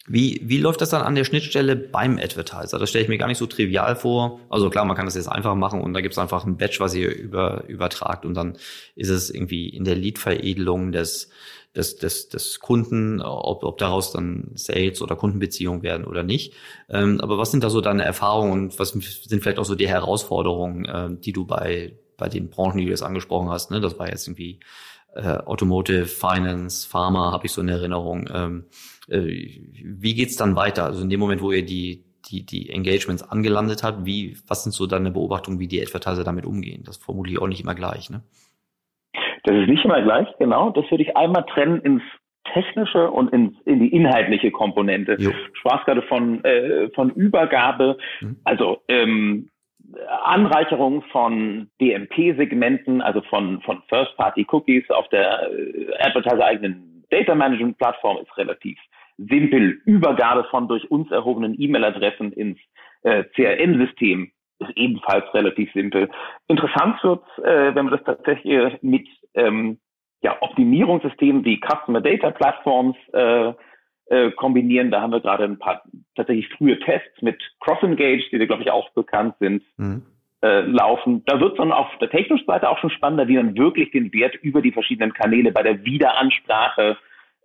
wie, 0.08 0.42
wie 0.44 0.58
läuft 0.58 0.82
das 0.82 0.90
dann 0.90 1.02
an 1.02 1.16
der 1.16 1.24
Schnittstelle 1.24 1.76
beim 1.76 2.20
Advertiser? 2.20 2.78
Das 2.78 2.90
stelle 2.90 3.04
ich 3.04 3.10
mir 3.10 3.18
gar 3.18 3.28
nicht 3.28 3.38
so 3.38 3.48
trivial 3.48 3.96
vor. 3.96 4.40
Also 4.50 4.70
klar, 4.70 4.86
man 4.86 4.96
kann 4.96 5.06
das 5.06 5.16
jetzt 5.16 5.30
einfach 5.30 5.56
machen 5.56 5.82
und 5.82 5.94
da 5.94 6.02
gibt 6.02 6.12
es 6.12 6.20
einfach 6.20 6.46
ein 6.46 6.58
Batch, 6.58 6.80
was 6.80 6.94
ihr 6.94 7.16
über, 7.16 7.64
übertragt 7.68 8.26
und 8.26 8.36
dann 8.36 8.58
ist 8.96 9.10
es 9.10 9.30
irgendwie 9.30 9.70
in 9.70 9.84
der 9.84 9.96
Lead-Veredelung 9.96 10.92
des, 10.92 11.32
des, 11.76 11.98
des, 11.98 12.30
des 12.30 12.60
Kunden, 12.60 13.22
ob, 13.22 13.64
ob 13.64 13.78
daraus 13.78 14.12
dann 14.12 14.52
Sales 14.56 15.02
oder 15.02 15.16
Kundenbeziehungen 15.16 15.84
werden 15.84 16.06
oder 16.06 16.24
nicht. 16.24 16.54
Ähm, 16.90 17.20
aber 17.22 17.38
was 17.38 17.52
sind 17.52 17.64
da 17.64 17.70
so 17.70 17.82
deine 17.82 18.04
Erfahrungen 18.04 18.52
und 18.52 18.80
was 18.80 18.90
sind 18.90 19.42
vielleicht 19.42 19.60
auch 19.60 19.66
so 19.66 19.76
die 19.76 19.88
Herausforderungen, 19.88 20.86
äh, 20.86 21.10
die 21.20 21.34
du 21.34 21.46
bei, 21.46 21.98
bei 22.18 22.30
den 22.30 22.50
Branchen, 22.50 22.78
die 22.78 22.86
du 22.86 22.92
jetzt 22.92 23.04
angesprochen 23.04 23.50
hast, 23.50 23.72
ne? 23.72 23.82
das 23.82 24.00
war 24.00 24.10
jetzt 24.10 24.28
irgendwie 24.28 24.60
äh, 25.16 25.38
Automotive, 25.38 26.06
Finance, 26.06 26.88
Pharma, 26.88 27.32
habe 27.32 27.46
ich 27.46 27.52
so 27.52 27.62
in 27.62 27.70
Erinnerung. 27.70 28.30
Ähm, 28.32 28.66
äh, 29.08 29.22
wie 29.74 30.14
geht's 30.14 30.36
dann 30.36 30.56
weiter? 30.56 30.86
Also 30.86 31.02
in 31.02 31.10
dem 31.10 31.20
Moment, 31.20 31.42
wo 31.42 31.52
ihr 31.52 31.66
die, 31.66 32.06
die, 32.26 32.46
die 32.46 32.70
Engagements 32.70 33.24
angelandet 33.24 33.84
habt, 33.84 34.06
wie, 34.06 34.38
was 34.48 34.64
sind 34.64 34.72
so 34.74 34.88
deine 34.88 35.12
Beobachtungen, 35.12 35.60
wie 35.60 35.68
die 35.68 35.82
Advertiser 35.82 36.24
damit 36.24 36.46
umgehen? 36.46 36.84
Das 36.84 36.98
formuliere 36.98 37.34
ich 37.34 37.42
auch 37.42 37.48
nicht 37.48 37.62
immer 37.62 37.76
gleich, 37.76 38.10
ne? 38.10 38.24
Das 39.46 39.56
ist 39.56 39.70
nicht 39.70 39.86
immer 39.86 40.02
gleich, 40.02 40.28
genau. 40.40 40.72
Das 40.72 40.90
würde 40.90 41.04
ich 41.04 41.16
einmal 41.16 41.46
trennen 41.46 41.80
ins 41.82 42.02
technische 42.54 43.10
und 43.10 43.32
ins, 43.32 43.56
in 43.66 43.80
die 43.80 43.90
inhaltliche 43.90 44.52
Komponente. 44.52 45.16
Jo. 45.20 45.32
Sprach 45.54 45.86
gerade 45.86 46.02
von, 46.04 46.44
äh, 46.44 46.90
von 46.96 47.12
Übergabe, 47.12 47.98
mhm. 48.22 48.38
also 48.44 48.82
ähm, 48.88 49.50
Anreicherung 50.24 51.04
von 51.12 51.70
DMP-Segmenten, 51.80 53.02
also 53.02 53.22
von, 53.22 53.62
von 53.62 53.82
First-Party-Cookies 53.90 54.90
auf 54.90 55.08
der 55.10 55.52
äh, 55.52 55.94
Advertiser-eigenen 56.00 57.06
Data-Management-Plattform 57.10 58.18
ist 58.18 58.36
relativ 58.38 58.78
simpel. 59.18 59.80
Übergabe 59.86 60.46
von 60.46 60.68
durch 60.68 60.90
uns 60.90 61.12
erhobenen 61.12 61.56
E-Mail-Adressen 61.60 62.32
ins 62.34 62.58
äh, 63.04 63.24
CRM-System 63.36 64.32
ist 64.60 64.72
ebenfalls 64.76 65.26
relativ 65.34 65.72
simpel. 65.74 66.10
Interessant 66.48 67.04
wird, 67.04 67.24
äh, 67.40 67.76
wenn 67.76 67.86
man 67.86 67.92
das 67.92 68.04
tatsächlich 68.04 68.82
mit 68.82 69.08
ähm, 69.36 69.80
ja, 70.22 70.38
Optimierungssystemen 70.42 71.46
wie 71.46 71.60
Customer 71.60 72.02
Data 72.02 72.32
Platforms 72.32 72.96
äh, 73.14 73.54
äh, 74.08 74.32
kombinieren. 74.32 74.92
Da 74.92 75.02
haben 75.02 75.12
wir 75.12 75.20
gerade 75.20 75.44
ein 75.44 75.60
paar 75.60 75.84
tatsächlich 76.16 76.48
frühe 76.50 76.80
Tests 76.80 77.22
mit 77.22 77.42
Cross 77.60 77.84
Engage, 77.84 78.30
die 78.32 78.40
dir, 78.40 78.48
glaube 78.48 78.64
ich, 78.64 78.72
auch 78.72 78.90
bekannt 78.92 79.36
sind, 79.40 79.64
mhm. 79.78 80.04
äh, 80.42 80.62
laufen. 80.62 81.24
Da 81.26 81.40
wird 81.40 81.54
es 81.54 81.58
dann 81.58 81.72
auf 81.72 81.88
der 82.00 82.10
technischen 82.10 82.46
Seite 82.46 82.70
auch 82.70 82.80
schon 82.80 82.90
spannender, 82.90 83.28
wie 83.28 83.38
man 83.38 83.58
wirklich 83.58 83.92
den 83.92 84.12
Wert 84.14 84.36
über 84.36 84.62
die 84.62 84.72
verschiedenen 84.72 85.14
Kanäle 85.14 85.52
bei 85.52 85.64
der 85.64 85.84
Wiederansprache 85.86 86.98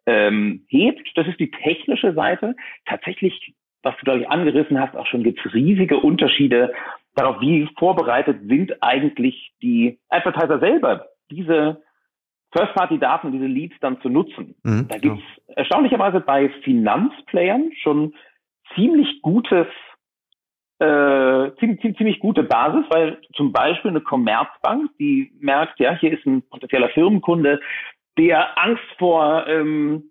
ähm, 0.06 0.64
hebt. 0.68 1.06
Das 1.16 1.26
ist 1.26 1.40
die 1.40 1.50
technische 1.50 2.14
Seite. 2.14 2.56
Tatsächlich, 2.86 3.54
was 3.82 3.96
du, 3.96 4.04
glaube 4.04 4.20
ich, 4.20 4.28
angerissen 4.28 4.80
hast, 4.80 4.96
auch 4.96 5.06
schon 5.06 5.22
gibt 5.22 5.44
es 5.44 5.54
riesige 5.54 5.98
Unterschiede 5.98 6.72
darauf, 7.14 7.40
wie 7.40 7.68
vorbereitet 7.78 8.38
sind 8.46 8.82
eigentlich 8.82 9.52
die 9.62 9.98
Advertiser 10.08 10.58
selber, 10.60 11.09
diese 11.30 11.82
First-Party-Daten, 12.52 13.32
diese 13.32 13.46
Leads 13.46 13.76
dann 13.80 14.00
zu 14.00 14.08
nutzen. 14.08 14.56
Mhm, 14.64 14.88
da 14.88 14.98
gibt 14.98 15.18
es 15.18 15.44
ja. 15.48 15.54
erstaunlicherweise 15.56 16.20
bei 16.20 16.48
Finanzplayern 16.64 17.70
schon 17.80 18.14
ziemlich 18.74 19.22
gutes, 19.22 19.66
äh, 20.80 21.50
ziemlich, 21.58 21.96
ziemlich 21.96 22.20
gute 22.20 22.42
Basis, 22.42 22.84
weil 22.90 23.20
zum 23.34 23.52
Beispiel 23.52 23.90
eine 23.90 24.00
Commerzbank, 24.00 24.90
die 24.98 25.32
merkt, 25.38 25.78
ja, 25.78 25.96
hier 25.96 26.12
ist 26.12 26.26
ein 26.26 26.42
potenzieller 26.42 26.88
Firmenkunde, 26.90 27.60
der 28.18 28.58
Angst 28.58 28.84
vor 28.98 29.46
ähm, 29.46 30.04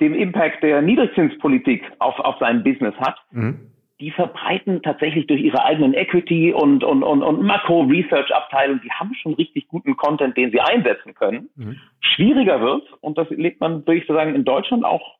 dem 0.00 0.14
Impact 0.14 0.62
der 0.62 0.82
Niedrigzinspolitik 0.82 1.82
auf, 1.98 2.18
auf 2.20 2.36
sein 2.38 2.62
Business 2.62 2.94
hat. 2.96 3.18
Mhm 3.30 3.73
die 4.00 4.10
verbreiten 4.10 4.82
tatsächlich 4.82 5.26
durch 5.26 5.40
ihre 5.40 5.64
eigenen 5.64 5.94
Equity 5.94 6.52
und, 6.52 6.82
und, 6.82 7.02
und, 7.02 7.22
und 7.22 7.42
Makro-Research-Abteilungen, 7.42 8.80
die 8.82 8.90
haben 8.90 9.14
schon 9.14 9.34
richtig 9.34 9.68
guten 9.68 9.96
Content, 9.96 10.36
den 10.36 10.50
sie 10.50 10.60
einsetzen 10.60 11.14
können. 11.14 11.48
Mhm. 11.54 11.80
Schwieriger 12.00 12.60
wird, 12.60 12.92
und 13.00 13.18
das 13.18 13.30
lebt 13.30 13.60
man, 13.60 13.86
würde 13.86 13.96
ich 13.96 14.06
sagen, 14.06 14.34
in 14.34 14.44
Deutschland 14.44 14.84
auch, 14.84 15.16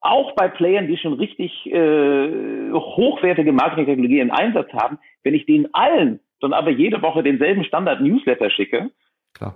auch 0.00 0.34
bei 0.34 0.48
Playern, 0.48 0.88
die 0.88 0.96
schon 0.96 1.12
richtig 1.12 1.66
äh, 1.66 2.72
hochwertige 2.72 3.52
Marketing-Technologie 3.52 4.20
im 4.20 4.32
Einsatz 4.32 4.72
haben, 4.72 4.98
wenn 5.22 5.34
ich 5.34 5.46
denen 5.46 5.68
allen 5.72 6.20
dann 6.40 6.52
aber 6.52 6.70
jede 6.70 7.02
Woche 7.02 7.22
denselben 7.22 7.64
Standard-Newsletter 7.64 8.50
schicke, 8.50 8.90
Klar. 9.34 9.54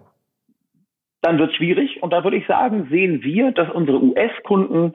dann 1.22 1.38
wird 1.38 1.50
es 1.50 1.56
schwierig. 1.56 2.02
Und 2.02 2.12
da 2.12 2.22
würde 2.22 2.36
ich 2.36 2.46
sagen, 2.46 2.88
sehen 2.90 3.22
wir, 3.22 3.52
dass 3.52 3.70
unsere 3.70 4.02
US-Kunden 4.02 4.92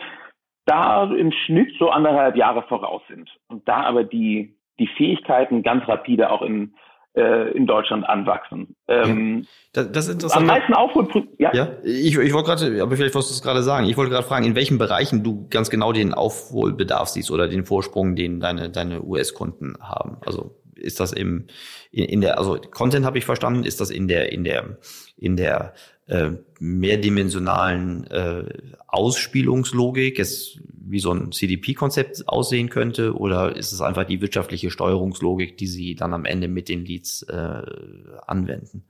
da 0.69 1.03
im 1.11 1.31
Schnitt 1.31 1.73
so 1.79 1.89
anderthalb 1.89 2.35
Jahre 2.35 2.63
voraus 2.63 3.01
sind. 3.09 3.29
Und 3.47 3.67
da 3.67 3.81
aber 3.83 4.03
die, 4.03 4.55
die 4.79 4.87
Fähigkeiten 4.97 5.63
ganz 5.63 5.87
rapide 5.87 6.29
auch 6.29 6.41
in, 6.43 6.75
äh, 7.15 7.51
in 7.51 7.65
Deutschland 7.65 8.07
anwachsen. 8.07 8.75
Ähm, 8.87 9.47
ja. 9.75 9.83
das, 9.83 10.07
ist 10.07 10.13
interessant. 10.13 10.41
Am 10.41 10.47
meisten 10.47 10.73
Aufholprüfung, 10.73 11.29
ja. 11.39 11.51
ja. 11.53 11.69
Ich, 11.83 12.17
ich 12.17 12.33
wollte 12.33 12.47
gerade, 12.47 12.81
aber 12.83 12.95
vielleicht 12.95 13.15
wolltest 13.15 13.31
du 13.31 13.35
es 13.35 13.41
gerade 13.41 13.63
sagen. 13.63 13.87
Ich 13.87 13.97
wollte 13.97 14.11
gerade 14.11 14.27
fragen, 14.27 14.45
in 14.45 14.55
welchen 14.55 14.77
Bereichen 14.77 15.23
du 15.23 15.47
ganz 15.49 15.71
genau 15.71 15.91
den 15.91 16.13
Aufholbedarf 16.13 17.09
siehst 17.09 17.31
oder 17.31 17.47
den 17.47 17.65
Vorsprung, 17.65 18.15
den 18.15 18.39
deine, 18.39 18.69
deine 18.69 19.01
US-Kunden 19.01 19.75
haben. 19.81 20.17
Also 20.25 20.55
ist 20.75 20.99
das 20.99 21.11
im 21.11 21.47
in, 21.91 22.05
in 22.05 22.21
der 22.21 22.37
also 22.37 22.57
Content 22.71 23.05
habe 23.05 23.17
ich 23.17 23.25
verstanden, 23.25 23.63
ist 23.63 23.81
das 23.81 23.89
in 23.89 24.07
der 24.07 24.31
in 24.31 24.43
der 24.43 24.77
in 25.17 25.35
der 25.35 25.73
äh, 26.09 26.31
mehrdimensionalen 26.59 28.05
äh, 28.07 28.43
Ausspielungslogik, 28.87 30.19
es 30.19 30.59
wie 30.89 30.99
so 30.99 31.11
ein 31.11 31.31
CDP-Konzept 31.31 32.23
aussehen 32.27 32.69
könnte, 32.69 33.15
oder 33.15 33.55
ist 33.55 33.71
es 33.71 33.81
einfach 33.81 34.05
die 34.05 34.21
wirtschaftliche 34.21 34.71
Steuerungslogik, 34.71 35.57
die 35.57 35.67
Sie 35.67 35.95
dann 35.95 36.13
am 36.13 36.25
Ende 36.25 36.47
mit 36.47 36.67
den 36.67 36.83
Leads 36.83 37.23
äh, 37.23 37.61
anwenden? 38.25 38.83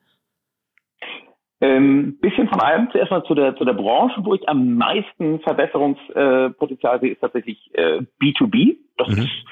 Ähm, 1.62 2.18
bisschen 2.22 2.48
von 2.48 2.62
allem. 2.62 2.88
Zuerst 2.92 3.12
mal 3.12 3.24
zu 3.26 3.36
der, 3.36 3.56
zu 3.58 3.66
der 3.66 3.74
Branche, 3.74 4.22
wo 4.24 4.34
ich 4.34 4.48
am 4.48 4.76
meisten 4.76 5.42
Verbesserungspotenzial 5.42 7.02
sehe, 7.02 7.12
ist 7.12 7.20
tatsächlich 7.20 7.70
äh, 7.74 8.02
B2B. 8.22 8.78
Das 8.98 9.10
mhm. 9.10 9.24
ist 9.24 9.46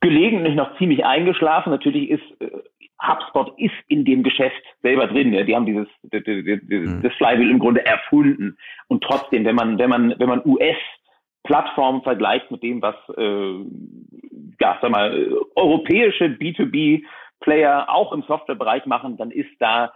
gelegentlich 0.00 0.54
noch 0.54 0.76
ziemlich 0.78 1.04
eingeschlafen. 1.04 1.70
Natürlich 1.70 2.10
ist 2.10 2.40
äh, 2.40 2.50
HubSpot 3.02 3.52
ist 3.58 3.74
in 3.88 4.04
dem 4.04 4.22
Geschäft 4.22 4.62
selber 4.82 5.06
drin. 5.06 5.32
Ja. 5.32 5.42
Die 5.42 5.54
haben 5.54 5.66
dieses, 5.66 5.88
dieses, 6.02 6.90
mhm. 6.90 7.02
das 7.02 7.12
Flywheel 7.14 7.50
im 7.50 7.58
Grunde 7.58 7.84
erfunden. 7.84 8.56
Und 8.88 9.02
trotzdem, 9.02 9.44
wenn 9.44 9.56
man, 9.56 9.78
wenn 9.78 9.90
man, 9.90 10.14
wenn 10.18 10.28
man 10.28 10.42
US 10.44 10.76
Plattformen 11.44 12.02
vergleicht 12.02 12.50
mit 12.50 12.62
dem, 12.62 12.80
was 12.80 12.94
äh, 13.16 13.64
ja, 14.60 14.78
sag 14.80 14.90
mal, 14.90 15.28
europäische 15.54 16.24
B2B-Player 16.26 17.88
auch 17.88 18.12
im 18.12 18.22
Softwarebereich 18.22 18.86
machen, 18.86 19.16
dann 19.16 19.30
ist 19.30 19.50
da 19.58 19.92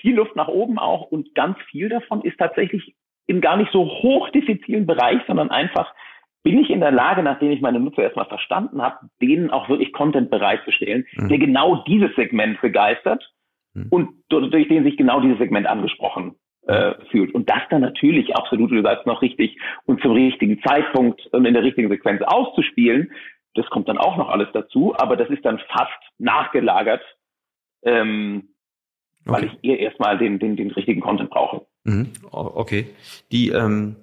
viel 0.00 0.16
Luft 0.16 0.34
nach 0.34 0.48
oben 0.48 0.78
auch 0.78 1.02
und 1.02 1.34
ganz 1.34 1.56
viel 1.70 1.88
davon 1.88 2.22
ist 2.22 2.36
tatsächlich 2.38 2.96
im 3.26 3.40
gar 3.40 3.56
nicht 3.56 3.70
so 3.72 3.84
hochdiffizilen 3.84 4.86
Bereich, 4.86 5.20
sondern 5.26 5.50
einfach 5.50 5.94
bin 6.42 6.58
ich 6.58 6.70
in 6.70 6.80
der 6.80 6.90
Lage, 6.90 7.22
nachdem 7.22 7.50
ich 7.52 7.60
meine 7.60 7.80
Nutzer 7.80 8.02
erstmal 8.02 8.26
verstanden 8.26 8.82
habe, 8.82 8.96
denen 9.20 9.50
auch 9.50 9.68
wirklich 9.68 9.92
Content 9.92 10.30
bereitzustellen, 10.30 11.06
mhm. 11.16 11.28
der 11.28 11.38
genau 11.38 11.84
dieses 11.86 12.14
Segment 12.16 12.60
begeistert 12.60 13.32
mhm. 13.74 13.86
und 13.90 14.08
durch 14.28 14.68
den 14.68 14.84
sich 14.84 14.96
genau 14.96 15.20
dieses 15.20 15.38
Segment 15.38 15.66
angesprochen 15.66 16.34
äh, 16.66 16.94
fühlt. 17.10 17.34
Und 17.34 17.48
das 17.48 17.62
dann 17.70 17.82
natürlich 17.82 18.34
absolut, 18.34 18.70
du 18.70 18.82
sagst, 18.82 19.06
noch 19.06 19.22
richtig 19.22 19.58
und 19.84 20.00
zum 20.02 20.12
richtigen 20.12 20.60
Zeitpunkt 20.62 21.26
und 21.32 21.44
in 21.44 21.54
der 21.54 21.62
richtigen 21.62 21.88
Sequenz 21.88 22.22
auszuspielen, 22.22 23.12
das 23.54 23.66
kommt 23.66 23.88
dann 23.88 23.98
auch 23.98 24.16
noch 24.16 24.30
alles 24.30 24.48
dazu, 24.52 24.94
aber 24.96 25.16
das 25.16 25.28
ist 25.28 25.44
dann 25.44 25.60
fast 25.68 25.92
nachgelagert, 26.18 27.02
ähm, 27.84 28.48
okay. 29.26 29.32
weil 29.32 29.44
ich 29.44 29.52
eher 29.62 29.78
erstmal 29.78 30.18
den, 30.18 30.38
den, 30.38 30.56
den 30.56 30.70
richtigen 30.70 31.00
Content 31.00 31.30
brauche. 31.30 31.66
Mhm. 31.84 32.12
Okay. 32.30 32.86
Die 33.30 33.50
ähm 33.50 33.96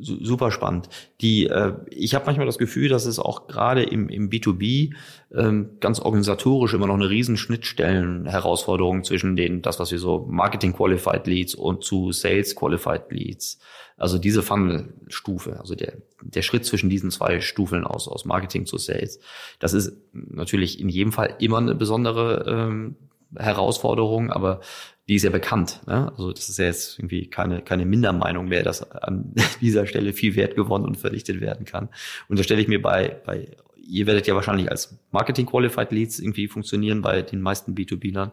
super 0.00 0.50
spannend. 0.50 0.88
Die, 1.20 1.46
äh, 1.46 1.74
ich 1.90 2.14
habe 2.14 2.26
manchmal 2.26 2.46
das 2.46 2.58
Gefühl, 2.58 2.88
dass 2.88 3.06
es 3.06 3.18
auch 3.18 3.46
gerade 3.46 3.82
im, 3.82 4.08
im 4.08 4.30
B2B 4.30 4.94
ähm, 5.34 5.70
ganz 5.80 6.00
organisatorisch 6.00 6.74
immer 6.74 6.86
noch 6.86 6.94
eine 6.94 7.10
riesen 7.10 7.36
Schnittstellen-Herausforderung 7.36 9.04
zwischen 9.04 9.36
den, 9.36 9.62
das, 9.62 9.78
was 9.78 9.90
wir 9.90 9.98
so 9.98 10.26
Marketing 10.28 10.72
Qualified 10.72 11.26
Leads 11.26 11.54
und 11.54 11.84
zu 11.84 12.12
Sales 12.12 12.54
Qualified 12.54 13.10
Leads. 13.10 13.58
Also 13.96 14.18
diese 14.18 14.42
Funnel-Stufe, 14.42 15.58
also 15.58 15.74
der, 15.74 15.94
der 16.20 16.42
Schritt 16.42 16.66
zwischen 16.66 16.90
diesen 16.90 17.10
zwei 17.10 17.40
Stufen 17.40 17.84
aus, 17.84 18.08
aus 18.08 18.26
Marketing 18.26 18.66
zu 18.66 18.76
Sales. 18.76 19.20
Das 19.58 19.72
ist 19.72 19.96
natürlich 20.12 20.80
in 20.80 20.90
jedem 20.90 21.12
Fall 21.12 21.34
immer 21.38 21.58
eine 21.58 21.74
besondere 21.74 22.44
ähm, 22.46 22.96
Herausforderung, 23.38 24.30
aber 24.30 24.60
die 25.08 25.14
ist 25.14 25.22
ja 25.22 25.30
bekannt. 25.30 25.80
Ne? 25.86 26.10
Also 26.10 26.32
das 26.32 26.48
ist 26.48 26.58
ja 26.58 26.66
jetzt 26.66 26.98
irgendwie 26.98 27.28
keine, 27.28 27.62
keine 27.62 27.86
Mindermeinung 27.86 28.48
mehr, 28.48 28.62
dass 28.62 28.90
an 28.92 29.34
dieser 29.60 29.86
Stelle 29.86 30.12
viel 30.12 30.34
Wert 30.34 30.56
gewonnen 30.56 30.84
und 30.84 30.96
verdichtet 30.96 31.40
werden 31.40 31.64
kann. 31.64 31.88
Und 32.28 32.38
da 32.38 32.42
stelle 32.42 32.60
ich 32.60 32.68
mir 32.68 32.82
bei, 32.82 33.16
bei 33.24 33.48
ihr 33.88 34.06
werdet 34.06 34.26
ja 34.26 34.34
wahrscheinlich 34.34 34.70
als 34.70 34.98
Marketing 35.12 35.46
Qualified 35.46 35.92
Leads 35.92 36.18
irgendwie 36.18 36.48
funktionieren 36.48 37.02
bei 37.02 37.22
den 37.22 37.40
meisten 37.40 37.74
B2B-Lern. 37.74 38.32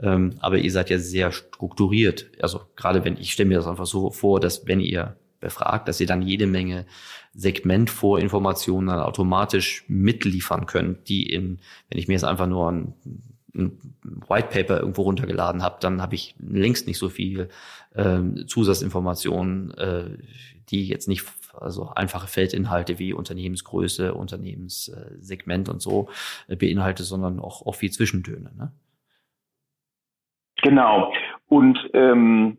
Ähm, 0.00 0.34
aber 0.40 0.58
ihr 0.58 0.70
seid 0.70 0.90
ja 0.90 0.98
sehr 0.98 1.30
strukturiert. 1.30 2.26
Also 2.40 2.62
gerade 2.76 3.04
wenn, 3.04 3.18
ich 3.18 3.32
stelle 3.32 3.48
mir 3.48 3.58
das 3.58 3.66
einfach 3.66 3.86
so 3.86 4.10
vor, 4.10 4.40
dass 4.40 4.66
wenn 4.66 4.80
ihr 4.80 5.16
befragt, 5.40 5.88
dass 5.88 6.00
ihr 6.00 6.06
dann 6.06 6.22
jede 6.22 6.46
Menge 6.46 6.86
Segmentvorinformationen 7.34 8.88
dann 8.88 9.00
automatisch 9.00 9.84
mitliefern 9.88 10.66
könnt, 10.66 11.08
die 11.08 11.28
in, 11.28 11.58
wenn 11.90 11.98
ich 11.98 12.08
mir 12.08 12.14
jetzt 12.14 12.24
einfach 12.24 12.46
nur 12.46 12.72
ein, 12.72 12.94
ein 13.54 13.78
White 14.28 14.48
Paper 14.48 14.80
irgendwo 14.80 15.02
runtergeladen 15.02 15.62
habe, 15.62 15.76
dann 15.80 16.02
habe 16.02 16.14
ich 16.14 16.34
längst 16.38 16.86
nicht 16.86 16.98
so 16.98 17.08
viel 17.08 17.48
ähm, 17.94 18.46
Zusatzinformationen, 18.46 19.72
äh, 19.74 20.18
die 20.70 20.86
jetzt 20.88 21.08
nicht 21.08 21.24
also 21.60 21.90
einfache 21.94 22.26
Feldinhalte 22.26 22.98
wie 22.98 23.12
Unternehmensgröße, 23.12 24.14
Unternehmenssegment 24.14 25.68
und 25.68 25.80
so 25.80 26.08
äh, 26.48 26.56
beinhaltet, 26.56 27.06
sondern 27.06 27.38
auch, 27.38 27.64
auch 27.66 27.74
viel 27.74 27.90
Zwischentöne. 27.90 28.50
Ne? 28.56 28.72
Genau. 30.62 31.12
Und 31.46 31.78
ähm, 31.92 32.58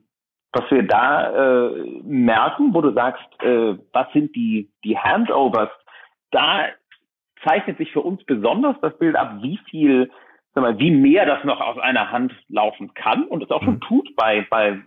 was 0.54 0.72
wir 0.72 0.84
da 0.84 1.68
äh, 1.68 2.02
merken, 2.04 2.74
wo 2.74 2.82
du 2.82 2.94
sagst, 2.94 3.26
äh, 3.42 3.78
was 3.92 4.12
sind 4.14 4.36
die, 4.36 4.72
die 4.84 4.98
Handovers, 4.98 5.70
da 6.32 6.68
zeichnet 7.44 7.78
sich 7.78 7.92
für 7.92 8.02
uns 8.02 8.24
besonders 8.24 8.76
das 8.82 8.98
Bild 8.98 9.16
ab, 9.16 9.40
wie 9.42 9.60
viel, 9.70 10.12
mal, 10.64 10.80
wie 10.80 10.92
mehr 10.92 11.26
das 11.26 11.44
noch 11.44 11.60
aus 11.60 11.78
einer 11.78 12.12
Hand 12.12 12.34
laufen 12.48 12.94
kann 12.94 13.26
und 13.26 13.44
es 13.44 13.52
auch 13.52 13.64
schon 13.64 13.76
mhm. 13.76 13.82
tut 13.82 14.16
bei, 14.16 14.46
bei 14.50 14.80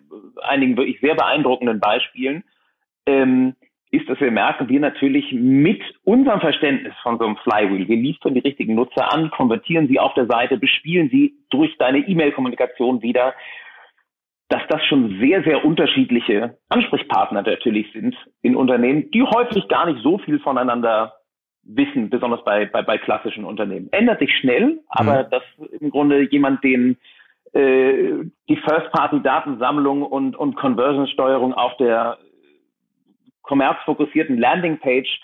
einigen 0.42 0.76
wirklich 0.76 1.00
sehr 1.00 1.14
beeindruckenden 1.14 1.80
Beispielen. 1.80 2.44
Ähm, 3.06 3.54
ist, 3.90 4.08
dass 4.08 4.20
wir 4.20 4.30
merken, 4.30 4.68
wir 4.68 4.80
natürlich 4.80 5.32
mit 5.32 5.82
unserem 6.04 6.40
Verständnis 6.40 6.92
von 7.02 7.18
so 7.18 7.24
einem 7.24 7.36
Flywheel, 7.38 7.88
wir 7.88 7.96
liefern 7.96 8.34
die 8.34 8.40
richtigen 8.40 8.74
Nutzer 8.74 9.12
an, 9.12 9.30
konvertieren 9.30 9.88
sie 9.88 9.98
auf 9.98 10.12
der 10.14 10.26
Seite, 10.26 10.58
bespielen 10.58 11.08
sie 11.08 11.34
durch 11.50 11.74
deine 11.78 12.06
E-Mail-Kommunikation 12.06 13.00
wieder, 13.00 13.34
dass 14.48 14.62
das 14.68 14.84
schon 14.86 15.18
sehr, 15.20 15.42
sehr 15.42 15.64
unterschiedliche 15.64 16.58
Ansprechpartner 16.68 17.42
natürlich 17.42 17.90
sind 17.92 18.14
in 18.42 18.56
Unternehmen, 18.56 19.10
die 19.10 19.22
häufig 19.22 19.68
gar 19.68 19.86
nicht 19.86 20.02
so 20.02 20.18
viel 20.18 20.38
voneinander 20.40 21.14
wissen, 21.68 22.10
besonders 22.10 22.42
bei, 22.44 22.66
bei, 22.66 22.82
bei 22.82 22.98
klassischen 22.98 23.44
Unternehmen. 23.44 23.88
Ändert 23.92 24.18
sich 24.20 24.34
schnell, 24.36 24.80
aber 24.88 25.24
mhm. 25.24 25.30
dass 25.30 25.42
im 25.80 25.90
Grunde 25.90 26.22
jemand 26.30 26.64
den 26.64 26.96
äh, 27.52 28.24
die 28.48 28.56
First-Party-Datensammlung 28.56 30.02
und, 30.02 30.36
und 30.36 30.56
Conversion-Steuerung 30.56 31.54
auf 31.54 31.76
der 31.76 32.18
kommerzfokussierten 33.42 34.38
Landingpage 34.38 35.20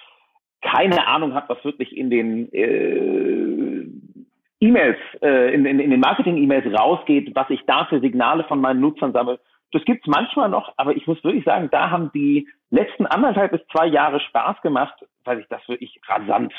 keine 0.62 1.06
Ahnung 1.06 1.34
hat, 1.34 1.48
was 1.48 1.62
wirklich 1.64 1.94
in 1.94 2.08
den 2.08 2.50
äh, 2.52 3.86
E-Mails, 4.60 4.96
äh, 5.20 5.54
in, 5.54 5.66
in, 5.66 5.78
in 5.78 5.90
den 5.90 6.00
Marketing-E-Mails 6.00 6.72
rausgeht, 6.78 7.34
was 7.34 7.50
ich 7.50 7.60
da 7.66 7.84
für 7.84 8.00
Signale 8.00 8.44
von 8.44 8.60
meinen 8.60 8.80
Nutzern 8.80 9.12
sammle. 9.12 9.38
Das 9.72 9.84
gibt's 9.84 10.06
manchmal 10.06 10.48
noch, 10.48 10.72
aber 10.78 10.96
ich 10.96 11.06
muss 11.06 11.22
wirklich 11.22 11.44
sagen, 11.44 11.68
da 11.70 11.90
haben 11.90 12.10
die 12.14 12.48
letzten 12.70 13.04
anderthalb 13.06 13.52
bis 13.52 13.60
zwei 13.72 13.86
Jahre 13.86 14.20
Spaß 14.20 14.62
gemacht, 14.62 14.94
weil 15.24 15.38
sich 15.38 15.46
das 15.48 15.66
wirklich 15.68 16.00
rasant 16.06 16.52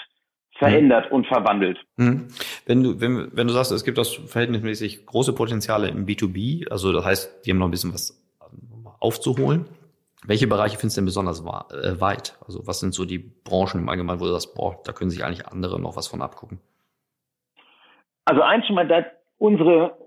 verändert 0.58 1.10
mhm. 1.10 1.16
und 1.16 1.28
verwandelt. 1.28 1.80
Mhm. 1.98 2.28
Wenn 2.66 2.84
du, 2.84 3.02
wenn, 3.02 3.30
wenn 3.34 3.48
du 3.48 3.54
sagst, 3.54 3.72
es 3.72 3.84
gibt 3.84 3.98
das 3.98 4.14
verhältnismäßig 4.14 5.06
große 5.06 5.34
Potenziale 5.34 5.90
im 5.90 6.06
B2B, 6.06 6.70
also 6.70 6.94
das 6.94 7.06
heißt, 7.06 7.46
die 7.46 7.52
haben 7.52 7.58
noch 7.58 7.68
ein 7.68 7.72
bisschen 7.72 7.94
was 7.94 8.22
aufzuholen. 9.00 9.66
Welche 10.26 10.48
Bereiche 10.48 10.78
findest 10.78 10.98
du 10.98 11.02
denn 11.02 11.06
besonders 11.06 11.42
äh, 11.42 12.02
weit? 12.02 12.38
Also 12.46 12.66
was 12.66 12.80
sind 12.80 12.94
so 12.94 13.06
die 13.06 13.20
Branchen 13.20 13.82
im 13.82 13.90
Allgemeinen, 13.90 14.20
wo 14.20 14.26
du 14.26 14.32
sagst, 14.32 14.56
boah, 14.56 14.80
da 14.84 14.92
können 14.92 15.12
sich 15.12 15.24
eigentlich 15.24 15.48
andere 15.48 15.80
noch 15.80 15.96
was 15.96 16.08
von 16.08 16.22
abgucken? 16.22 16.60
Also 18.24 18.42
eins 18.42 18.66
schon 18.66 18.76
mal, 18.76 18.88
da 18.88 19.06
unsere 19.38 19.98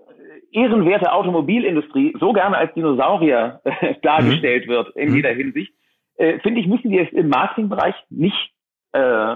ehrenwerte 0.51 1.11
Automobilindustrie 1.13 2.15
so 2.19 2.33
gerne 2.33 2.57
als 2.57 2.73
Dinosaurier 2.73 3.61
äh, 3.63 3.95
dargestellt 4.01 4.65
mhm. 4.65 4.71
wird 4.71 4.95
in 4.95 5.09
mhm. 5.09 5.15
jeder 5.15 5.29
Hinsicht, 5.29 5.73
äh, 6.19 6.39
finde 6.39 6.61
ich, 6.61 6.67
müssen 6.67 6.91
wir 6.91 7.03
es 7.03 7.11
im 7.13 7.29
Marketingbereich 7.29 7.95
nicht 8.09 8.51
äh, 8.91 9.35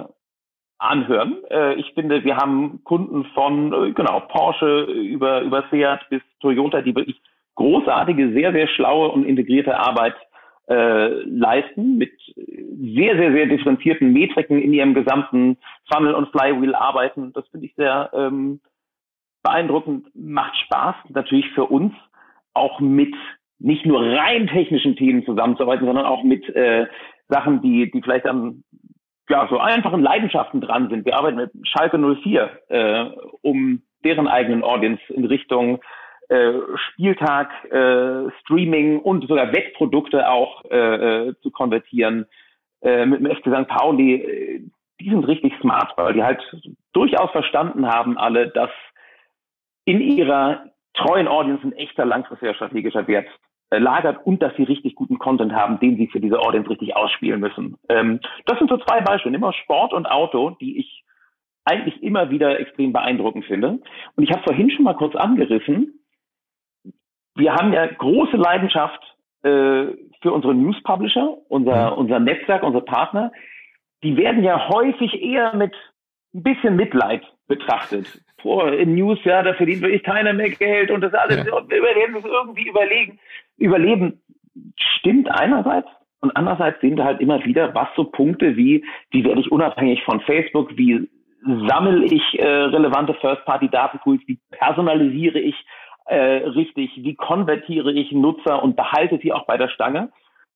anhören. 0.77 1.37
Äh, 1.49 1.75
ich 1.75 1.93
finde, 1.93 2.23
wir 2.23 2.37
haben 2.37 2.83
Kunden 2.83 3.25
von 3.33 3.73
äh, 3.73 3.91
genau 3.93 4.19
Porsche 4.21 4.83
über 4.83 5.41
über 5.41 5.63
Seat 5.71 6.01
bis 6.09 6.21
Toyota, 6.41 6.81
die 6.81 6.95
wirklich 6.95 7.21
großartige, 7.55 8.33
sehr 8.33 8.51
sehr 8.51 8.67
schlaue 8.67 9.09
und 9.09 9.25
integrierte 9.25 9.77
Arbeit 9.79 10.15
äh, 10.67 11.07
leisten, 11.23 11.97
mit 11.97 12.13
sehr, 12.35 13.17
sehr, 13.17 13.31
sehr 13.31 13.45
differenzierten 13.47 14.13
Metriken 14.13 14.61
in 14.61 14.73
ihrem 14.73 14.93
gesamten 14.93 15.57
Funnel 15.91 16.13
und 16.13 16.29
Flywheel 16.31 16.75
arbeiten. 16.75 17.33
Das 17.33 17.47
finde 17.49 17.65
ich 17.67 17.75
sehr 17.75 18.09
ähm, 18.13 18.61
beeindruckend, 19.41 20.07
macht 20.15 20.55
Spaß, 20.57 20.95
natürlich 21.09 21.49
für 21.51 21.65
uns 21.65 21.93
auch 22.53 22.79
mit 22.79 23.13
nicht 23.63 23.85
nur 23.85 24.01
rein 24.01 24.47
technischen 24.47 24.95
Themen 24.95 25.25
zusammenzuarbeiten, 25.25 25.85
sondern 25.85 26.05
auch 26.05 26.23
mit 26.23 26.47
äh, 26.49 26.85
Sachen, 27.29 27.61
die, 27.61 27.89
die 27.89 28.01
vielleicht 28.01 28.25
an 28.25 28.63
ja, 29.29 29.47
so 29.49 29.57
einfachen 29.57 30.01
Leidenschaften 30.01 30.59
dran 30.59 30.89
sind. 30.89 31.05
Wir 31.05 31.15
arbeiten 31.17 31.37
mit 31.37 31.51
Schalke 31.63 31.97
04, 31.97 32.49
äh, 32.67 33.05
um 33.41 33.81
deren 34.03 34.27
eigenen 34.27 34.63
Audience 34.63 35.01
in 35.07 35.23
Richtung 35.25 35.79
äh, 36.27 36.51
Spieltag, 36.75 37.49
äh, 37.71 38.29
Streaming 38.41 38.99
und 38.99 39.25
sogar 39.27 39.53
Wettprodukte 39.53 40.29
auch 40.29 40.65
äh, 40.69 41.29
äh 41.29 41.33
zu 41.41 41.49
konvertieren. 41.51 42.25
Äh, 42.81 43.05
mit 43.05 43.21
dem 43.21 43.33
FC 43.33 43.43
St. 43.47 43.67
Pauli, 43.69 44.15
äh, 44.15 44.61
die 44.99 45.09
sind 45.09 45.25
richtig 45.25 45.53
smart, 45.61 45.93
weil 45.95 46.13
die 46.13 46.23
halt 46.23 46.41
durchaus 46.91 47.31
verstanden 47.31 47.87
haben 47.87 48.17
alle, 48.17 48.49
dass 48.49 48.71
in 49.85 50.01
ihrer 50.01 50.65
treuen 50.93 51.29
Audience 51.29 51.65
ein 51.65 51.73
echter 51.73 52.05
langfristiger 52.05 52.53
strategischer 52.53 53.07
Wert 53.07 53.27
lagert 53.79 54.25
und 54.25 54.41
dass 54.41 54.55
sie 54.55 54.63
richtig 54.63 54.95
guten 54.95 55.19
Content 55.19 55.53
haben, 55.53 55.79
den 55.79 55.97
sie 55.97 56.07
für 56.07 56.19
diese 56.19 56.39
Audience 56.39 56.69
richtig 56.69 56.95
ausspielen 56.95 57.39
müssen. 57.39 57.77
Ähm, 57.89 58.19
das 58.45 58.57
sind 58.59 58.69
so 58.69 58.77
zwei 58.77 59.01
Beispiele, 59.01 59.35
immer 59.35 59.53
Sport 59.53 59.93
und 59.93 60.05
Auto, 60.05 60.51
die 60.61 60.79
ich 60.79 61.03
eigentlich 61.65 62.01
immer 62.03 62.29
wieder 62.29 62.59
extrem 62.59 62.93
beeindruckend 62.93 63.45
finde. 63.45 63.79
Und 64.15 64.23
ich 64.23 64.31
habe 64.31 64.43
vorhin 64.43 64.69
schon 64.69 64.83
mal 64.83 64.95
kurz 64.95 65.15
angerissen, 65.15 65.99
wir 67.35 67.53
haben 67.53 67.73
ja 67.73 67.87
große 67.87 68.37
Leidenschaft 68.37 69.01
äh, 69.43 69.87
für 70.21 70.31
unsere 70.31 70.53
News 70.53 70.81
Publisher, 70.83 71.37
unser, 71.49 71.91
mhm. 71.91 71.97
unser 71.97 72.19
Netzwerk, 72.19 72.63
unsere 72.63 72.83
Partner. 72.83 73.31
Die 74.03 74.15
werden 74.17 74.43
ja 74.43 74.69
häufig 74.69 75.21
eher 75.21 75.55
mit 75.55 75.73
ein 76.33 76.43
bisschen 76.43 76.75
Mitleid 76.75 77.23
betrachtet. 77.47 78.21
Boah, 78.41 78.73
in 78.73 78.95
News, 78.95 79.19
ja, 79.23 79.41
da 79.41 79.53
verdient 79.53 79.81
wirklich 79.81 80.03
keiner 80.03 80.33
mehr 80.33 80.49
Geld 80.49 80.91
und 80.91 81.01
das 81.01 81.13
alles, 81.13 81.37
ja. 81.37 81.69
wir 81.69 81.81
werden 81.81 82.15
es 82.17 82.25
irgendwie 82.25 82.67
überlegen, 82.67 83.19
überleben. 83.57 84.21
Stimmt 84.77 85.29
einerseits 85.29 85.87
und 86.21 86.35
andererseits 86.37 86.79
sehen 86.81 86.95
wir 86.95 87.03
halt 87.03 87.19
immer 87.19 87.43
wieder, 87.43 87.75
was 87.75 87.89
so 87.95 88.05
Punkte 88.05 88.55
wie, 88.55 88.85
wie 89.11 89.23
werde 89.25 89.41
ich 89.41 89.51
unabhängig 89.51 90.03
von 90.03 90.21
Facebook, 90.21 90.77
wie 90.77 91.09
sammle 91.67 92.05
ich 92.05 92.39
äh, 92.39 92.45
relevante 92.45 93.13
First-Party-Datenpools, 93.15 94.21
wie 94.27 94.39
personalisiere 94.51 95.39
ich 95.39 95.55
äh, 96.05 96.15
richtig, 96.15 96.91
wie 96.95 97.15
konvertiere 97.15 97.91
ich 97.91 98.11
Nutzer 98.11 98.63
und 98.63 98.75
behalte 98.75 99.19
sie 99.21 99.33
auch 99.33 99.45
bei 99.45 99.57
der 99.57 99.69
Stange, 99.69 100.11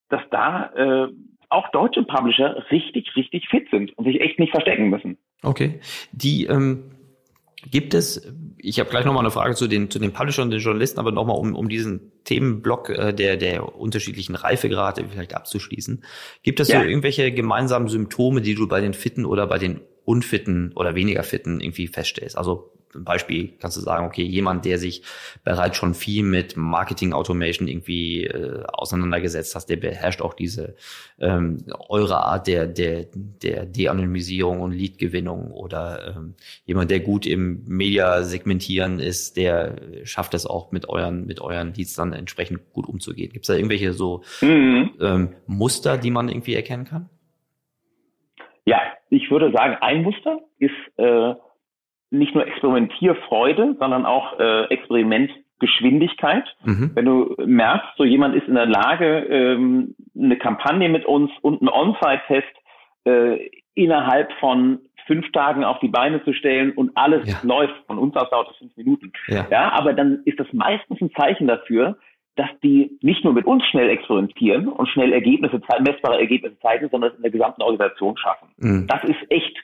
dass 0.09 0.21
da 0.31 0.71
äh, 0.75 1.07
auch 1.49 1.69
deutsche 1.71 2.03
Publisher 2.03 2.63
richtig, 2.71 3.15
richtig 3.15 3.47
fit 3.49 3.67
sind 3.69 3.97
und 3.97 4.05
sich 4.05 4.21
echt 4.21 4.39
nicht 4.39 4.51
verstecken 4.51 4.89
müssen. 4.89 5.17
Okay. 5.43 5.79
Die 6.11 6.45
ähm, 6.45 6.91
gibt 7.65 7.93
es, 7.93 8.21
ich 8.57 8.79
habe 8.79 8.89
gleich 8.89 9.05
nochmal 9.05 9.23
eine 9.23 9.31
Frage 9.31 9.55
zu 9.55 9.67
den, 9.67 9.89
zu 9.89 9.99
den 9.99 10.13
Publishern 10.13 10.45
und 10.45 10.51
den 10.51 10.59
Journalisten, 10.59 10.99
aber 10.99 11.11
nochmal 11.11 11.37
um, 11.37 11.55
um 11.55 11.69
diesen 11.69 12.11
Themenblock 12.23 12.89
äh, 12.89 13.13
der, 13.13 13.37
der 13.37 13.75
unterschiedlichen 13.77 14.35
Reifegrade 14.35 15.05
vielleicht 15.09 15.35
abzuschließen. 15.35 16.03
Gibt 16.43 16.59
es 16.59 16.67
ja. 16.67 16.81
so 16.81 16.87
irgendwelche 16.87 17.31
gemeinsamen 17.31 17.87
Symptome, 17.87 18.41
die 18.41 18.55
du 18.55 18.67
bei 18.67 18.81
den 18.81 18.93
Fitten 18.93 19.25
oder 19.25 19.47
bei 19.47 19.57
den 19.57 19.81
unfitten 20.05 20.71
oder 20.75 20.95
weniger 20.95 21.23
fitten 21.23 21.59
irgendwie 21.59 21.87
feststellst? 21.87 22.37
Also 22.37 22.71
ein 22.95 23.03
Beispiel 23.03 23.53
kannst 23.59 23.77
du 23.77 23.81
sagen, 23.81 24.05
okay, 24.05 24.23
jemand, 24.23 24.65
der 24.65 24.77
sich 24.77 25.03
bereits 25.43 25.77
schon 25.77 25.93
viel 25.93 26.23
mit 26.23 26.57
Marketing 26.57 27.13
Automation 27.13 27.67
irgendwie 27.67 28.25
äh, 28.25 28.63
auseinandergesetzt 28.67 29.55
hat, 29.55 29.69
der 29.69 29.77
beherrscht 29.77 30.21
auch 30.21 30.33
diese 30.33 30.75
ähm, 31.19 31.63
eure 31.89 32.17
Art 32.17 32.47
der 32.47 32.67
der 32.67 33.05
der 33.13 33.65
De-Anonymisierung 33.65 34.61
und 34.61 34.71
Lead-Gewinnung 34.71 35.51
oder 35.51 36.15
ähm, 36.15 36.35
jemand, 36.65 36.91
der 36.91 36.99
gut 36.99 37.25
im 37.25 37.63
Media-Segmentieren 37.65 38.99
ist, 38.99 39.37
der 39.37 39.75
schafft 40.03 40.33
es 40.33 40.45
auch 40.45 40.71
mit 40.71 40.89
euren 40.89 41.25
mit 41.25 41.41
euren 41.41 41.73
Leads 41.73 41.95
dann 41.95 42.13
entsprechend 42.13 42.73
gut 42.73 42.87
umzugehen. 42.87 43.31
Gibt 43.31 43.45
es 43.45 43.47
da 43.47 43.55
irgendwelche 43.55 43.93
so 43.93 44.23
mhm. 44.41 44.91
ähm, 44.99 45.35
Muster, 45.45 45.97
die 45.97 46.11
man 46.11 46.29
irgendwie 46.29 46.55
erkennen 46.55 46.85
kann? 46.85 47.09
Ja, 48.65 48.81
ich 49.09 49.31
würde 49.31 49.51
sagen, 49.53 49.77
ein 49.79 50.03
Muster 50.03 50.39
ist 50.59 50.71
äh, 50.97 51.33
nicht 52.09 52.33
nur 52.33 52.47
Experimentierfreude, 52.47 53.75
sondern 53.79 54.05
auch 54.05 54.39
äh, 54.39 54.65
Experimentgeschwindigkeit. 54.65 56.45
Mhm. 56.63 56.91
Wenn 56.93 57.05
du 57.05 57.35
merkst, 57.45 57.89
so 57.97 58.03
jemand 58.03 58.35
ist 58.35 58.47
in 58.47 58.55
der 58.55 58.65
Lage, 58.65 59.25
ähm, 59.29 59.95
eine 60.15 60.37
Kampagne 60.37 60.89
mit 60.89 61.05
uns 61.05 61.31
und 61.41 61.61
einen 61.61 61.69
On-Site-Test 61.69 62.47
äh, 63.05 63.49
innerhalb 63.75 64.31
von 64.39 64.79
fünf 65.05 65.31
Tagen 65.31 65.63
auf 65.63 65.79
die 65.79 65.87
Beine 65.87 66.23
zu 66.23 66.33
stellen 66.33 66.73
und 66.73 66.91
alles 66.95 67.27
ja. 67.27 67.37
läuft. 67.43 67.75
Von 67.87 67.97
uns 67.97 68.15
aus 68.15 68.29
dauert 68.29 68.51
es 68.51 68.57
fünf 68.57 68.75
Minuten. 68.77 69.11
Ja. 69.27 69.47
ja, 69.49 69.71
aber 69.71 69.93
dann 69.93 70.21
ist 70.25 70.39
das 70.39 70.47
meistens 70.51 71.01
ein 71.01 71.11
Zeichen 71.17 71.47
dafür, 71.47 71.97
dass 72.35 72.49
die 72.63 72.97
nicht 73.01 73.23
nur 73.23 73.33
mit 73.33 73.45
uns 73.45 73.65
schnell 73.65 73.89
experimentieren 73.89 74.67
und 74.67 74.87
schnell 74.89 75.11
Ergebnisse, 75.11 75.59
messbare 75.79 76.19
Ergebnisse 76.19 76.59
zeigen, 76.59 76.87
sondern 76.89 77.11
es 77.11 77.15
in 77.17 77.23
der 77.23 77.31
gesamten 77.31 77.63
Organisation 77.63 78.15
schaffen. 78.17 78.49
Mhm. 78.57 78.87
Das 78.87 79.03
ist 79.05 79.19
echt, 79.29 79.57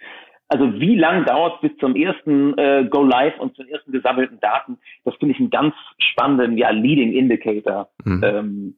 also 0.47 0.79
wie 0.79 0.95
lang 0.95 1.25
dauert 1.25 1.55
es 1.55 1.69
bis 1.69 1.77
zum 1.79 1.95
ersten 1.95 2.57
äh, 2.57 2.87
Go 2.89 3.03
Live 3.03 3.39
und 3.39 3.55
zu 3.55 3.63
den 3.63 3.73
ersten 3.73 3.91
gesammelten 3.91 4.39
Daten? 4.39 4.77
Das 5.03 5.15
finde 5.15 5.33
ich 5.33 5.39
einen 5.39 5.49
ganz 5.49 5.73
spannenden, 5.97 6.57
ja, 6.57 6.69
Leading 6.69 7.13
Indicator. 7.13 7.89
Mhm. 8.03 8.21
Ähm, 8.23 8.75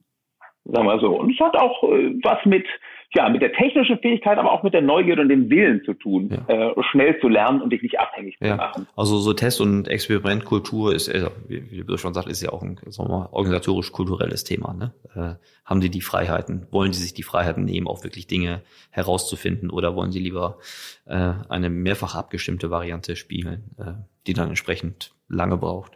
sagen 0.70 0.86
wir 0.86 1.00
so. 1.00 1.18
Und 1.18 1.32
es 1.32 1.40
hat 1.40 1.56
auch 1.56 1.82
äh, 1.84 2.14
was 2.22 2.44
mit 2.44 2.66
ja, 3.14 3.28
mit 3.28 3.40
der 3.40 3.52
technischen 3.52 3.98
Fähigkeit, 3.98 4.36
aber 4.36 4.52
auch 4.52 4.62
mit 4.62 4.74
der 4.74 4.82
Neugierde 4.82 5.22
und 5.22 5.28
dem 5.28 5.48
Willen 5.48 5.82
zu 5.84 5.94
tun, 5.94 6.28
ja. 6.30 6.70
äh, 6.70 6.74
schnell 6.90 7.18
zu 7.20 7.28
lernen 7.28 7.62
und 7.62 7.70
dich 7.70 7.82
nicht 7.82 7.98
abhängig 7.98 8.36
ja. 8.40 8.50
zu 8.50 8.56
machen. 8.56 8.88
Also 8.96 9.18
so 9.18 9.32
Test- 9.32 9.60
und 9.60 9.88
Experimentkultur 9.88 10.94
ist, 10.94 11.08
also, 11.08 11.30
wie, 11.48 11.70
wie 11.70 11.84
du 11.84 11.96
schon 11.96 12.12
sagst, 12.14 12.28
ist 12.28 12.42
ja 12.42 12.50
auch 12.50 12.62
ein 12.62 12.78
organisatorisch-kulturelles 12.98 14.44
Thema. 14.44 14.74
Ne? 14.74 14.92
Äh, 15.14 15.42
haben 15.64 15.80
die 15.80 15.90
die 15.90 16.02
Freiheiten? 16.02 16.66
Wollen 16.70 16.92
die 16.92 16.98
sich 16.98 17.14
die 17.14 17.22
Freiheiten 17.22 17.64
nehmen, 17.64 17.86
auch 17.86 18.04
wirklich 18.04 18.26
Dinge 18.26 18.62
herauszufinden 18.90 19.70
oder 19.70 19.94
wollen 19.94 20.12
sie 20.12 20.20
lieber 20.20 20.58
äh, 21.06 21.32
eine 21.48 21.70
mehrfach 21.70 22.14
abgestimmte 22.14 22.70
Variante 22.70 23.16
spielen, 23.16 23.70
äh, 23.78 23.92
die 24.26 24.34
dann 24.34 24.48
entsprechend 24.48 25.12
lange 25.28 25.56
braucht? 25.56 25.92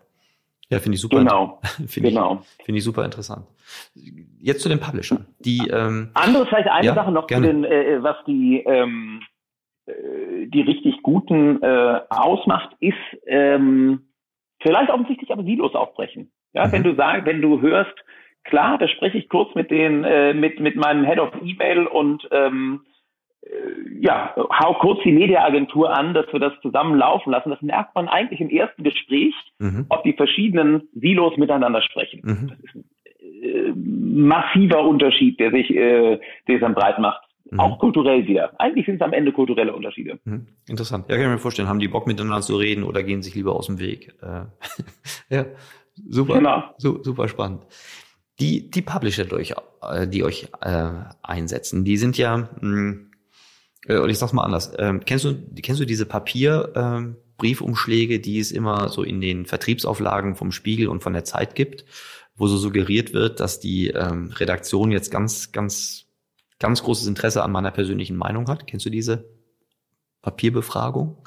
Ja, 0.71 0.79
finde 0.79 0.95
ich 0.95 1.01
super. 1.01 1.19
Genau. 1.19 1.61
finde 1.87 2.11
genau. 2.11 2.43
ich, 2.59 2.65
finde 2.65 2.79
ich 2.79 2.85
super 2.85 3.05
interessant. 3.05 3.47
Jetzt 3.95 4.63
zu 4.63 4.69
den 4.69 4.81
Publishern. 4.81 5.27
Die, 5.41 5.69
ähm, 5.69 6.11
Andere 6.15 6.47
vielleicht 6.47 6.69
eine 6.69 6.87
ja, 6.87 6.95
Sache 6.95 7.13
noch 7.13 7.27
gerne. 7.27 7.47
zu 7.47 7.53
den, 7.53 7.65
äh, 7.65 8.03
was 8.03 8.17
die, 8.27 8.63
ähm, 8.67 9.21
äh, 9.87 10.47
die 10.47 10.63
richtig 10.63 11.03
guten 11.03 11.63
äh, 11.63 12.01
ausmacht, 12.09 12.77
ist 12.81 12.95
ähm, 13.27 14.09
vielleicht 14.61 14.91
offensichtlich 14.91 15.31
aber 15.33 15.45
Silos 15.45 15.75
aufbrechen. 15.75 16.31
Ja, 16.53 16.67
mhm. 16.67 16.73
wenn 16.73 16.83
du 16.83 16.95
sagst, 16.95 17.27
wenn 17.27 17.43
du 17.43 17.61
hörst, 17.61 17.95
klar, 18.45 18.79
da 18.79 18.89
spreche 18.89 19.19
ich 19.19 19.29
kurz 19.29 19.55
mit 19.55 19.71
den, 19.71 20.05
äh, 20.05 20.35
mit, 20.35 20.61
mit 20.61 20.77
meinem 20.77 21.05
Head 21.05 21.19
of 21.19 21.33
E-Mail 21.43 21.87
und 21.87 22.29
ähm, 22.33 22.83
äh, 23.43 24.01
ja, 24.01 24.35
hau 24.37 24.75
kurz 24.75 25.03
die 25.05 25.13
Mediaagentur 25.13 25.95
an, 25.95 26.15
dass 26.15 26.31
wir 26.33 26.41
das 26.41 26.53
zusammen 26.63 26.99
laufen 26.99 27.31
lassen. 27.31 27.51
Das 27.51 27.63
merkt 27.63 27.95
man 27.95 28.09
eigentlich 28.09 28.41
im 28.41 28.51
ersten 28.51 28.83
Gespräch, 28.83 29.35
mhm. 29.59 29.87
ob 29.89 30.03
die 30.05 30.13
verschiedenen 30.13 30.89
Silos 30.95 31.37
miteinander 31.37 31.83
sprechen. 31.83 32.21
Mhm. 32.23 32.49
Das 32.49 32.59
ist 32.61 32.75
ein 32.75 32.90
äh, 33.43 33.73
massiver 33.75 34.85
Unterschied, 34.85 35.41
der 35.41 35.51
sich, 35.51 35.71
äh, 35.71 36.19
der 36.47 36.55
sich 36.55 36.61
dann 36.61 36.75
breit 36.75 36.99
macht. 36.99 37.23
Mhm. 37.51 37.61
Auch 37.61 37.79
kulturell 37.79 38.27
wieder. 38.27 38.59
Eigentlich 38.61 38.87
sind 38.87 38.97
es 38.97 39.01
am 39.01 39.13
Ende 39.13 39.33
kulturelle 39.33 39.75
Unterschiede. 39.75 40.19
Mhm. 40.25 40.47
Interessant. 40.69 41.09
Ja, 41.09 41.17
kann 41.17 41.25
ich 41.25 41.31
mir 41.31 41.39
vorstellen. 41.39 41.69
Haben 41.69 41.81
die 41.81 41.89
Bock 41.89 42.07
miteinander 42.07 42.43
zu 42.43 42.57
reden 42.57 42.85
oder 42.85 43.03
gehen 43.03 43.23
sich 43.23 43.35
lieber 43.35 43.55
aus 43.55 43.67
dem 43.67 43.81
Weg? 43.81 44.15
Äh, 44.23 44.45
ja, 45.35 45.47
super. 46.09 46.35
Genau. 46.35 46.63
Su 46.79 47.03
super 47.03 47.29
spannend. 47.29 47.63
Die, 48.39 48.71
die 48.71 48.83
Publisher, 48.83 49.25
die 49.25 49.35
euch, 49.35 49.55
äh, 49.83 50.07
die 50.07 50.25
euch 50.25 50.49
äh, 50.61 50.93
einsetzen, 51.23 51.85
die 51.85 51.97
sind 51.97 52.17
ja, 52.17 52.37
mh, 52.37 52.49
hm, 52.61 53.11
äh, 53.87 53.99
und 53.99 54.11
ich 54.11 54.19
sag's 54.19 54.33
mal 54.33 54.45
anders. 54.45 54.73
Ähm, 54.79 55.01
kennst 55.05 55.25
du, 55.25 55.35
kennst 55.61 55.81
du 55.81 55.87
diese 55.87 56.07
Papierbriefumschläge, 56.07 58.15
ähm, 58.15 58.23
die 58.23 58.39
es 58.39 58.53
immer 58.53 58.89
so 58.89 59.03
in 59.03 59.21
den 59.21 59.47
Vertriebsauflagen 59.47 60.37
vom 60.37 60.53
Spiegel 60.53 60.89
und 60.89 61.03
von 61.03 61.13
der 61.13 61.25
Zeit 61.25 61.55
gibt, 61.55 61.85
wo 62.41 62.47
so 62.47 62.57
suggeriert 62.57 63.13
wird, 63.13 63.39
dass 63.39 63.61
die 63.61 63.89
ähm, 63.89 64.33
Redaktion 64.35 64.91
jetzt 64.91 65.11
ganz, 65.11 65.53
ganz, 65.53 66.07
ganz 66.59 66.83
großes 66.83 67.07
Interesse 67.07 67.43
an 67.43 67.53
meiner 67.53 67.71
persönlichen 67.71 68.17
Meinung 68.17 68.49
hat? 68.49 68.67
Kennst 68.67 68.87
du 68.87 68.91
diese 68.91 69.29
Papierbefragung? 70.23 71.19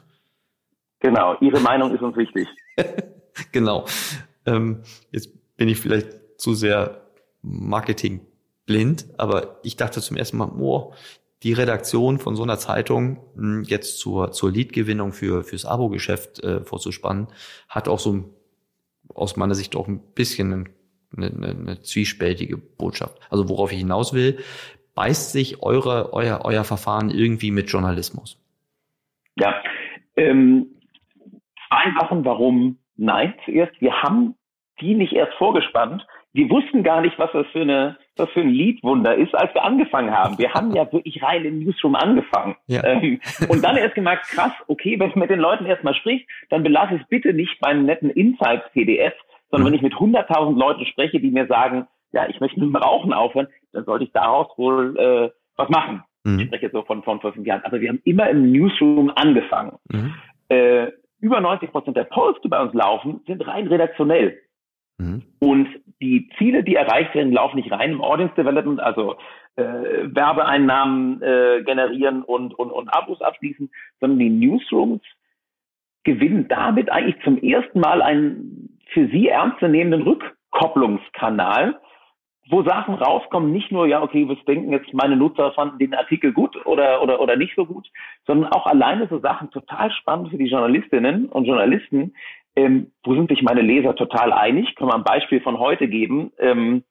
Genau, 1.01 1.35
Ihre 1.39 1.59
Meinung 1.59 1.93
ist 1.93 2.01
uns 2.01 2.17
wichtig. 2.17 2.47
genau. 3.51 3.85
Ähm, 4.47 4.81
jetzt 5.11 5.29
bin 5.55 5.69
ich 5.69 5.79
vielleicht 5.79 6.07
zu 6.37 6.55
sehr 6.55 7.05
marketingblind, 7.43 9.05
aber 9.17 9.59
ich 9.61 9.77
dachte 9.77 10.01
zum 10.01 10.17
ersten 10.17 10.37
Mal, 10.37 10.51
oh, 10.57 10.95
die 11.43 11.53
Redaktion 11.53 12.17
von 12.17 12.35
so 12.35 12.41
einer 12.41 12.57
Zeitung 12.57 13.19
hm, 13.35 13.63
jetzt 13.65 13.99
zur, 13.99 14.31
zur 14.31 14.51
Leadgewinnung 14.51 15.13
für, 15.13 15.43
fürs 15.43 15.65
Abo-Geschäft 15.65 16.43
äh, 16.43 16.63
vorzuspannen, 16.63 17.27
hat 17.69 17.87
auch 17.87 17.99
so 17.99 18.33
aus 19.13 19.35
meiner 19.35 19.53
Sicht 19.53 19.75
auch 19.75 19.87
ein 19.87 19.99
bisschen 19.99 20.69
eine, 21.15 21.27
eine, 21.27 21.49
eine 21.49 21.81
zwiespältige 21.81 22.57
Botschaft. 22.57 23.19
Also 23.29 23.49
worauf 23.49 23.71
ich 23.71 23.79
hinaus 23.79 24.13
will, 24.13 24.39
beißt 24.95 25.31
sich 25.31 25.61
eure, 25.63 26.13
euer, 26.13 26.41
euer 26.43 26.63
Verfahren 26.63 27.09
irgendwie 27.09 27.51
mit 27.51 27.69
Journalismus? 27.69 28.39
Ja, 29.35 29.61
ähm, 30.15 30.67
zwei 31.67 31.93
Sachen, 31.99 32.25
warum 32.25 32.77
nein. 32.95 33.33
Zuerst, 33.45 33.79
wir 33.81 34.01
haben 34.01 34.35
die 34.79 34.95
nicht 34.95 35.13
erst 35.13 35.33
vorgespannt, 35.37 36.05
wir 36.33 36.49
wussten 36.49 36.83
gar 36.83 37.01
nicht, 37.01 37.17
was 37.19 37.31
das 37.31 37.45
für 37.51 37.61
eine 37.61 37.97
was 38.15 38.29
für 38.29 38.41
ein 38.41 38.49
Liedwunder 38.49 39.15
ist, 39.15 39.33
als 39.33 39.53
wir 39.53 39.63
angefangen 39.63 40.11
haben. 40.11 40.37
Wir 40.37 40.53
haben 40.53 40.71
ja 40.75 40.91
wirklich 40.91 41.21
rein 41.23 41.45
im 41.45 41.59
Newsroom 41.59 41.95
angefangen. 41.95 42.55
Ja. 42.67 42.83
Ähm, 42.83 43.19
und 43.49 43.63
dann 43.63 43.77
erst 43.77 43.95
gemerkt, 43.95 44.27
krass, 44.27 44.51
okay, 44.67 44.99
wenn 44.99 45.09
ich 45.09 45.15
mit 45.15 45.29
den 45.29 45.39
Leuten 45.39 45.65
erstmal 45.65 45.95
sprich, 45.95 46.27
dann 46.49 46.63
belasse 46.63 46.95
es 46.95 47.07
bitte 47.07 47.33
nicht 47.33 47.59
beim 47.59 47.85
netten 47.85 48.09
Insights-PDF, 48.09 49.13
sondern 49.53 49.69
mhm. 49.69 49.73
wenn 49.73 49.75
ich 49.75 49.83
mit 49.83 49.93
100.000 49.93 50.57
Leuten 50.57 50.83
spreche, 50.87 51.19
die 51.19 51.29
mir 51.29 51.45
sagen, 51.45 51.87
ja, 52.11 52.27
ich 52.27 52.39
möchte 52.39 52.59
mit 52.59 52.69
dem 52.69 52.75
Rauchen 52.75 53.13
aufhören, 53.13 53.47
dann 53.71 53.85
sollte 53.85 54.05
ich 54.05 54.11
daraus 54.11 54.47
wohl 54.57 54.97
äh, 54.97 55.29
was 55.57 55.69
machen. 55.69 56.03
Mhm. 56.23 56.39
Ich 56.39 56.45
spreche 56.47 56.63
jetzt 56.63 56.73
so 56.73 56.81
von, 56.81 57.03
von 57.03 57.21
vor 57.21 57.33
fünf 57.33 57.45
Jahren. 57.45 57.63
Aber 57.63 57.79
wir 57.79 57.89
haben 57.89 58.01
immer 58.03 58.27
im 58.31 58.51
Newsroom 58.51 59.11
angefangen. 59.15 59.77
Mhm. 59.91 60.15
Äh, 60.49 60.87
über 61.19 61.39
90 61.39 61.71
Prozent 61.71 61.95
der 61.95 62.05
Posts, 62.05 62.41
die 62.41 62.47
bei 62.47 62.61
uns 62.63 62.73
laufen, 62.73 63.21
sind 63.27 63.45
rein 63.45 63.67
redaktionell. 63.67 64.39
Mhm. 64.97 65.21
Und 65.37 65.67
die 66.01 66.29
Ziele, 66.39 66.63
die 66.63 66.73
erreicht 66.73 67.13
werden, 67.13 67.31
laufen 67.31 67.57
nicht 67.57 67.71
rein 67.71 67.91
im 67.91 68.01
Audience 68.01 68.33
Development, 68.33 68.79
also 68.79 69.17
äh, 69.55 69.63
Werbeeinnahmen 69.63 71.21
äh, 71.21 71.61
generieren 71.63 72.23
und, 72.23 72.55
und, 72.55 72.71
und 72.71 72.89
Abos 72.89 73.21
abschließen, 73.21 73.69
sondern 73.99 74.17
die 74.17 74.31
Newsrooms 74.31 75.03
gewinnen 76.03 76.47
damit 76.47 76.91
eigentlich 76.91 77.23
zum 77.23 77.37
ersten 77.37 77.79
Mal 77.79 78.01
einen 78.01 78.72
für 78.87 79.07
sie 79.07 79.27
ernstzunehmenden 79.27 80.03
Rückkopplungskanal, 80.03 81.79
wo 82.49 82.63
Sachen 82.63 82.95
rauskommen, 82.95 83.51
nicht 83.51 83.71
nur, 83.71 83.87
ja, 83.87 84.01
okay, 84.01 84.27
was 84.27 84.43
denken 84.45 84.71
jetzt 84.71 84.93
meine 84.93 85.15
Nutzer 85.15 85.53
fanden 85.53 85.79
den 85.79 85.93
Artikel 85.93 86.33
gut 86.33 86.65
oder, 86.65 87.01
oder, 87.01 87.21
oder 87.21 87.37
nicht 87.37 87.55
so 87.55 87.65
gut, 87.65 87.89
sondern 88.27 88.51
auch 88.51 88.65
alleine 88.65 89.07
so 89.07 89.19
Sachen 89.19 89.49
total 89.51 89.91
spannend 89.91 90.29
für 90.29 90.37
die 90.37 90.49
Journalistinnen 90.49 91.27
und 91.27 91.45
Journalisten, 91.45 92.13
ähm, 92.55 92.91
wo 93.03 93.15
sind 93.15 93.29
sich 93.29 93.41
meine 93.41 93.61
Leser 93.61 93.95
total 93.95 94.31
einig? 94.31 94.75
Können 94.75 94.91
wir 94.91 94.95
ein 94.95 95.03
Beispiel 95.03 95.41
von 95.41 95.57
heute 95.57 95.87
geben? 95.87 96.31
Ähm, 96.37 96.83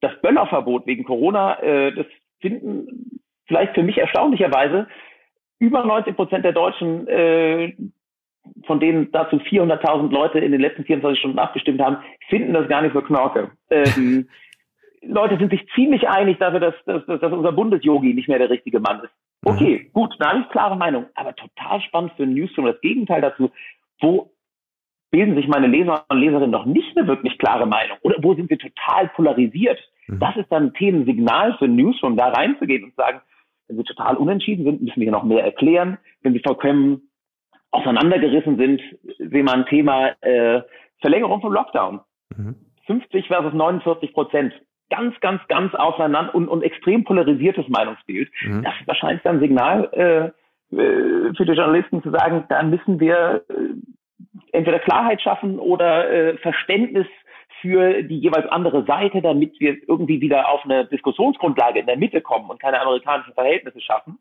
das 0.00 0.20
Böllerverbot 0.20 0.86
wegen 0.86 1.04
Corona, 1.04 1.60
äh, 1.62 1.94
das 1.94 2.06
finden 2.40 3.20
vielleicht 3.46 3.74
für 3.74 3.82
mich 3.82 3.98
erstaunlicherweise 3.98 4.88
über 5.58 5.84
90 5.84 6.16
Prozent 6.16 6.44
der 6.44 6.52
Deutschen, 6.52 7.06
äh, 7.06 7.76
von 8.66 8.80
denen 8.80 9.10
dazu 9.12 9.36
400.000 9.36 10.10
Leute 10.10 10.38
in 10.38 10.52
den 10.52 10.60
letzten 10.60 10.84
24 10.84 11.18
Stunden 11.18 11.38
abgestimmt 11.38 11.80
haben, 11.80 11.98
finden 12.28 12.52
das 12.52 12.68
gar 12.68 12.82
nicht 12.82 12.94
so 12.94 13.00
knorke. 13.00 13.50
Ähm, 13.70 14.28
Leute 15.02 15.36
sind 15.36 15.50
sich 15.50 15.66
ziemlich 15.74 16.08
einig 16.08 16.38
dafür, 16.38 16.60
dass, 16.60 16.74
dass, 16.86 17.04
dass 17.06 17.32
unser 17.32 17.52
Bundesyogi 17.52 18.14
nicht 18.14 18.28
mehr 18.28 18.38
der 18.38 18.50
richtige 18.50 18.80
Mann 18.80 19.00
ist. 19.00 19.12
Okay, 19.44 19.86
mhm. 19.86 19.92
gut, 19.92 20.14
da 20.18 20.30
habe 20.30 20.40
ich 20.40 20.48
klare 20.50 20.76
Meinung. 20.76 21.06
Aber 21.14 21.34
total 21.34 21.80
spannend 21.82 22.12
für 22.16 22.22
ein 22.22 22.34
Newsroom 22.34 22.66
das 22.66 22.80
Gegenteil 22.80 23.20
dazu. 23.20 23.50
Wo 24.00 24.30
bilden 25.10 25.34
sich 25.34 25.48
meine 25.48 25.66
Leser 25.66 26.04
und 26.08 26.20
Leserinnen 26.20 26.50
noch 26.50 26.66
nicht 26.66 26.96
eine 26.96 27.08
wirklich 27.08 27.38
klare 27.38 27.66
Meinung? 27.66 27.98
Oder 28.02 28.16
wo 28.20 28.34
sind 28.34 28.48
wir 28.48 28.58
total 28.58 29.08
polarisiert? 29.08 29.78
Mhm. 30.06 30.20
Das 30.20 30.36
ist 30.36 30.50
dann 30.50 30.66
ein 30.66 30.74
Themensignal 30.74 31.56
für 31.58 31.66
Newsroom, 31.66 32.16
da 32.16 32.28
reinzugehen 32.28 32.84
und 32.84 32.90
zu 32.90 32.96
sagen, 32.96 33.20
wenn 33.66 33.76
wir 33.76 33.84
total 33.84 34.16
unentschieden 34.16 34.64
sind, 34.64 34.82
müssen 34.82 35.00
wir 35.00 35.10
noch 35.10 35.24
mehr 35.24 35.44
erklären. 35.44 35.98
Wenn 36.22 36.34
wir 36.34 36.40
vollkommen 36.40 37.08
auseinandergerissen 37.72 38.56
sind, 38.56 38.80
sehen 39.18 39.46
wir 39.46 39.52
ein 39.52 39.66
Thema 39.66 40.10
äh, 40.20 40.62
Verlängerung 41.00 41.40
vom 41.40 41.52
Lockdown. 41.52 42.00
Mhm. 42.36 42.56
50 42.86 43.26
versus 43.26 43.52
49 43.52 44.12
Prozent. 44.12 44.54
Ganz, 44.90 45.18
ganz, 45.20 45.40
ganz 45.48 45.74
auseinander 45.74 46.34
und, 46.34 46.48
und 46.48 46.62
extrem 46.62 47.04
polarisiertes 47.04 47.68
Meinungsbild. 47.68 48.30
Mhm. 48.42 48.62
Das 48.62 48.74
ist 48.78 48.86
wahrscheinlich 48.86 49.22
dann 49.22 49.36
ein 49.36 49.40
Signal 49.40 49.88
äh, 49.92 50.76
äh, 50.76 51.34
für 51.34 51.44
die 51.46 51.52
Journalisten 51.52 52.02
zu 52.02 52.10
sagen, 52.10 52.44
da 52.48 52.62
müssen 52.62 53.00
wir 53.00 53.44
äh, 53.48 53.54
entweder 54.52 54.78
Klarheit 54.78 55.20
schaffen 55.22 55.58
oder 55.58 56.10
äh, 56.10 56.36
Verständnis 56.38 57.06
für 57.60 58.02
die 58.02 58.18
jeweils 58.18 58.50
andere 58.50 58.84
Seite, 58.84 59.22
damit 59.22 59.58
wir 59.60 59.76
irgendwie 59.88 60.20
wieder 60.20 60.48
auf 60.48 60.64
eine 60.64 60.84
Diskussionsgrundlage 60.86 61.80
in 61.80 61.86
der 61.86 61.96
Mitte 61.96 62.20
kommen 62.20 62.50
und 62.50 62.60
keine 62.60 62.80
amerikanischen 62.80 63.34
Verhältnisse 63.34 63.80
schaffen. 63.80 64.18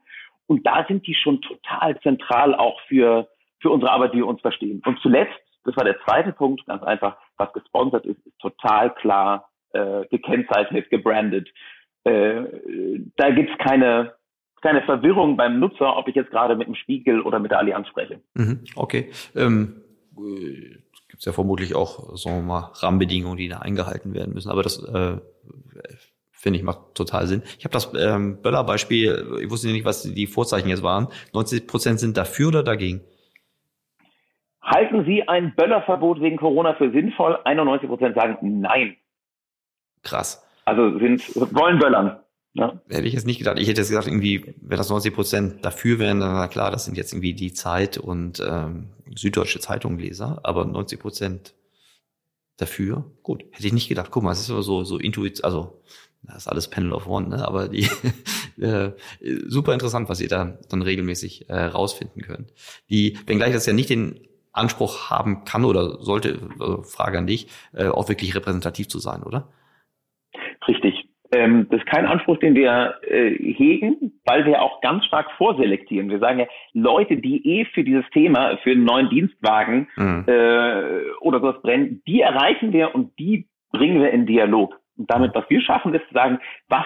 Und 0.48 0.66
da 0.66 0.86
sind 0.88 1.08
die 1.08 1.16
schon 1.16 1.42
total 1.42 2.00
zentral 2.02 2.54
auch 2.54 2.80
für, 2.88 3.28
für 3.62 3.70
unsere 3.70 3.92
Arbeit, 3.92 4.14
die 4.14 4.18
wir 4.18 4.28
uns 4.28 4.42
verstehen. 4.42 4.82
Und 4.86 5.00
zuletzt, 5.02 5.40
das 5.64 5.76
war 5.76 5.84
der 5.84 6.00
zweite 6.06 6.34
Punkt, 6.34 6.66
ganz 6.66 6.84
einfach, 6.84 7.18
was 7.38 7.54
gesponsert 7.54 8.06
ist, 8.06 8.26
ist 8.26 8.40
total 8.40 8.94
klar 8.96 9.50
äh, 9.74 10.06
gekennzeichnet, 10.10 10.90
gebrandet. 10.90 11.50
Äh, 12.04 12.44
da 13.18 13.30
gibt's 13.30 13.58
keine 13.60 14.14
keine 14.62 14.84
Verwirrung 14.84 15.38
beim 15.38 15.60
Nutzer, 15.60 15.98
ob 15.98 16.08
ich 16.08 16.16
jetzt 16.16 16.30
gerade 16.30 16.56
mit 16.56 16.68
dem 16.68 16.76
Spiegel 16.76 17.22
oder 17.22 17.40
mit 17.40 17.52
der 17.52 17.58
Allianz 17.58 17.88
spreche. 17.88 18.22
Mhm, 18.36 18.64
okay. 18.76 19.10
Ähm, 19.36 19.82
äh, 20.18 20.78
Gibt 21.08 21.20
es 21.20 21.26
ja 21.26 21.34
vermutlich 21.34 21.76
auch, 21.76 22.16
sagen 22.16 22.38
wir 22.38 22.44
mal, 22.44 22.72
Rahmenbedingungen, 22.76 23.38
die 23.38 23.50
da 23.50 23.58
eingehalten 23.58 24.14
werden 24.14 24.34
müssen. 24.34 24.52
Aber 24.52 24.64
das 24.64 24.82
äh, 24.84 25.18
finde 26.32 26.60
ich 26.60 26.64
macht 26.64 26.96
total 26.96 27.28
Sinn. 27.28 27.44
Ich 27.58 27.66
habe 27.66 27.74
das 27.74 27.92
ähm, 27.98 28.42
Böller-Beispiel, 28.42 29.40
ich 29.42 29.50
wusste 29.50 29.68
nicht, 29.68 29.86
was 29.86 30.04
die 30.04 30.28
Vorzeichen 30.28 30.70
jetzt 30.70 30.84
waren. 30.84 31.08
90 31.34 31.68
Prozent 31.68 32.00
sind 32.00 32.18
dafür 32.18 32.50
oder 32.50 32.64
dagegen? 32.64 33.02
Halten 34.62 35.06
Sie 35.06 35.28
ein 35.28 35.56
Böllerverbot 35.56 36.22
wegen 36.22 36.38
Corona 36.38 36.76
für 36.76 36.92
sinnvoll? 36.92 37.40
91 37.44 37.90
Prozent 37.90 38.16
sagen 38.16 38.38
nein. 38.62 38.96
Krass. 40.04 40.46
Also 40.66 41.00
sind, 41.00 41.24
wollen 41.36 41.80
böllern. 41.80 42.20
Ja. 42.54 42.82
Hätte 42.90 43.08
ich 43.08 43.14
jetzt 43.14 43.26
nicht 43.26 43.40
gedacht. 43.40 43.58
Ich 43.60 43.68
hätte 43.68 43.82
jetzt 43.82 43.90
gesagt, 43.90 44.08
irgendwie, 44.08 44.54
wenn 44.62 44.78
das 44.78 44.90
90 44.90 45.14
Prozent 45.14 45.66
dafür 45.66 46.00
wären, 46.00 46.20
dann 46.20 46.34
na 46.34 46.48
klar, 46.48 46.70
das 46.70 46.86
sind 46.86 46.98
jetzt 46.98 47.14
irgendwie 47.14 47.34
die 47.34 47.54
Zeit 47.54 47.98
und 47.98 48.44
ähm, 48.46 48.90
Süddeutsche 49.16 49.60
Zeitungleser, 49.60 50.42
aber 50.44 50.66
90 50.66 51.00
Prozent 51.00 51.56
dafür, 52.58 53.06
gut, 53.24 53.44
hätte 53.52 53.68
ich 53.68 53.74
nicht 53.74 53.90
gedacht. 53.90 54.12
Guck 54.12 54.24
mal, 54.24 54.32
es 54.32 54.42
ist 54.42 54.52
aber 54.52 54.64
so, 54.64 54.84
so 54.84 54.98
intuit, 54.98 55.44
also 55.44 55.82
das 56.24 56.38
ist 56.38 56.48
alles 56.48 56.70
Panel 56.70 56.94
of 56.94 57.08
One, 57.08 57.30
ne? 57.30 57.48
aber 57.48 57.68
die 57.68 57.90
äh, 58.62 58.92
super 59.48 59.74
interessant, 59.74 60.10
was 60.10 60.22
ihr 60.22 60.30
da 60.30 60.58
dann 60.70 60.82
regelmäßig 60.82 61.50
äh, 61.50 61.64
rausfinden 61.64 62.22
könnt. 62.22 62.54
Die, 62.90 63.18
wenngleich 63.26 63.54
das 63.54 63.66
ja 63.66 63.74
nicht 63.74 63.90
den 63.90 64.20
Anspruch 64.54 65.10
haben 65.10 65.44
kann 65.46 65.66
oder 65.66 66.02
sollte, 66.02 66.40
also 66.60 66.84
Frage 66.84 67.18
an 67.18 67.28
dich, 67.28 67.48
äh, 67.74 67.88
auch 67.88 68.10
wirklich 68.10 68.36
repräsentativ 68.36 68.88
zu 68.88 69.00
sein, 69.00 69.24
oder? 69.24 69.48
Richtig. 70.68 71.08
Ähm, 71.34 71.68
das 71.70 71.80
ist 71.80 71.88
kein 71.88 72.06
Anspruch, 72.06 72.38
den 72.40 72.56
wir 72.56 72.96
äh, 73.04 73.32
hegen, 73.32 74.20
weil 74.26 74.46
wir 74.46 74.62
auch 74.62 74.82
ganz 74.82 75.06
stark 75.06 75.32
vorselektieren. 75.38 76.10
Wir 76.10 76.20
sagen 76.20 76.40
ja, 76.40 76.46
Leute, 76.74 77.18
die 77.18 77.46
eh 77.46 77.66
für 77.66 77.86
dieses 77.86 78.04
Thema, 78.12 78.58
für 78.58 78.72
einen 78.72 78.84
neuen 78.84 79.10
Dienstwagen 79.10 79.88
mhm. 79.96 80.26
äh, 80.28 81.12
oder 81.22 81.40
sowas 81.40 81.62
brennen, 81.62 82.02
die 82.06 82.20
erreichen 82.20 82.74
wir 82.74 82.94
und 82.94 83.18
die 83.18 83.48
bringen 83.72 84.02
wir 84.02 84.12
in 84.12 84.26
Dialog. 84.26 84.78
Und 84.98 85.10
damit, 85.10 85.34
was 85.34 85.50
wir 85.50 85.62
schaffen, 85.62 85.94
ist 85.94 86.06
zu 86.10 86.14
sagen, 86.14 86.40
was 86.68 86.86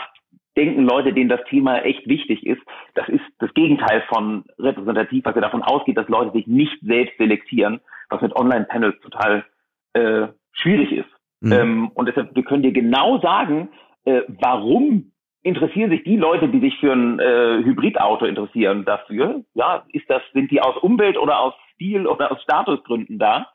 denken 0.56 0.84
Leute, 0.84 1.14
denen 1.14 1.30
das 1.30 1.44
Thema 1.50 1.80
echt 1.80 2.08
wichtig 2.08 2.46
ist. 2.46 2.62
Das 2.94 3.08
ist 3.10 3.24
das 3.40 3.54
Gegenteil 3.54 4.04
von 4.08 4.46
repräsentativ, 4.58 5.26
was 5.26 5.36
ja 5.36 5.42
davon 5.42 5.64
ausgeht, 5.64 5.98
dass 5.98 6.08
Leute 6.08 6.32
sich 6.32 6.48
nicht 6.48 6.78
selbst 6.82 7.18
selektieren, 7.18 7.82
was 8.10 8.22
mit 8.22 8.36
Online-Panels 8.36 9.00
total 9.02 9.46
äh, 9.94 10.28
schwierig 10.54 10.92
ist. 10.92 11.10
Mhm. 11.42 11.52
Ähm, 11.52 11.92
und 11.94 12.08
deshalb, 12.08 12.36
wir 12.36 12.44
können 12.44 12.64
dir 12.64 12.72
genau 12.72 13.20
sagen, 13.20 13.70
äh, 14.06 14.22
warum 14.28 15.12
interessieren 15.44 15.92
sich 15.92 16.04
die 16.04 16.18
Leute, 16.18 16.48
die 16.48 16.60
sich 16.60 16.78
für 16.80 16.92
ein 16.92 17.20
äh, 17.20 17.64
Hybridauto 17.64 18.26
interessieren, 18.26 18.84
dafür? 18.86 19.44
Ja, 19.54 19.86
ist 19.94 20.10
das, 20.10 20.22
sind 20.34 20.50
die 20.50 20.62
aus 20.62 20.78
Umwelt 20.78 21.18
oder 21.18 21.40
aus 21.40 21.54
Stil 21.74 22.08
oder 22.08 22.32
aus 22.32 22.42
Statusgründen 22.42 23.20
da? 23.20 23.48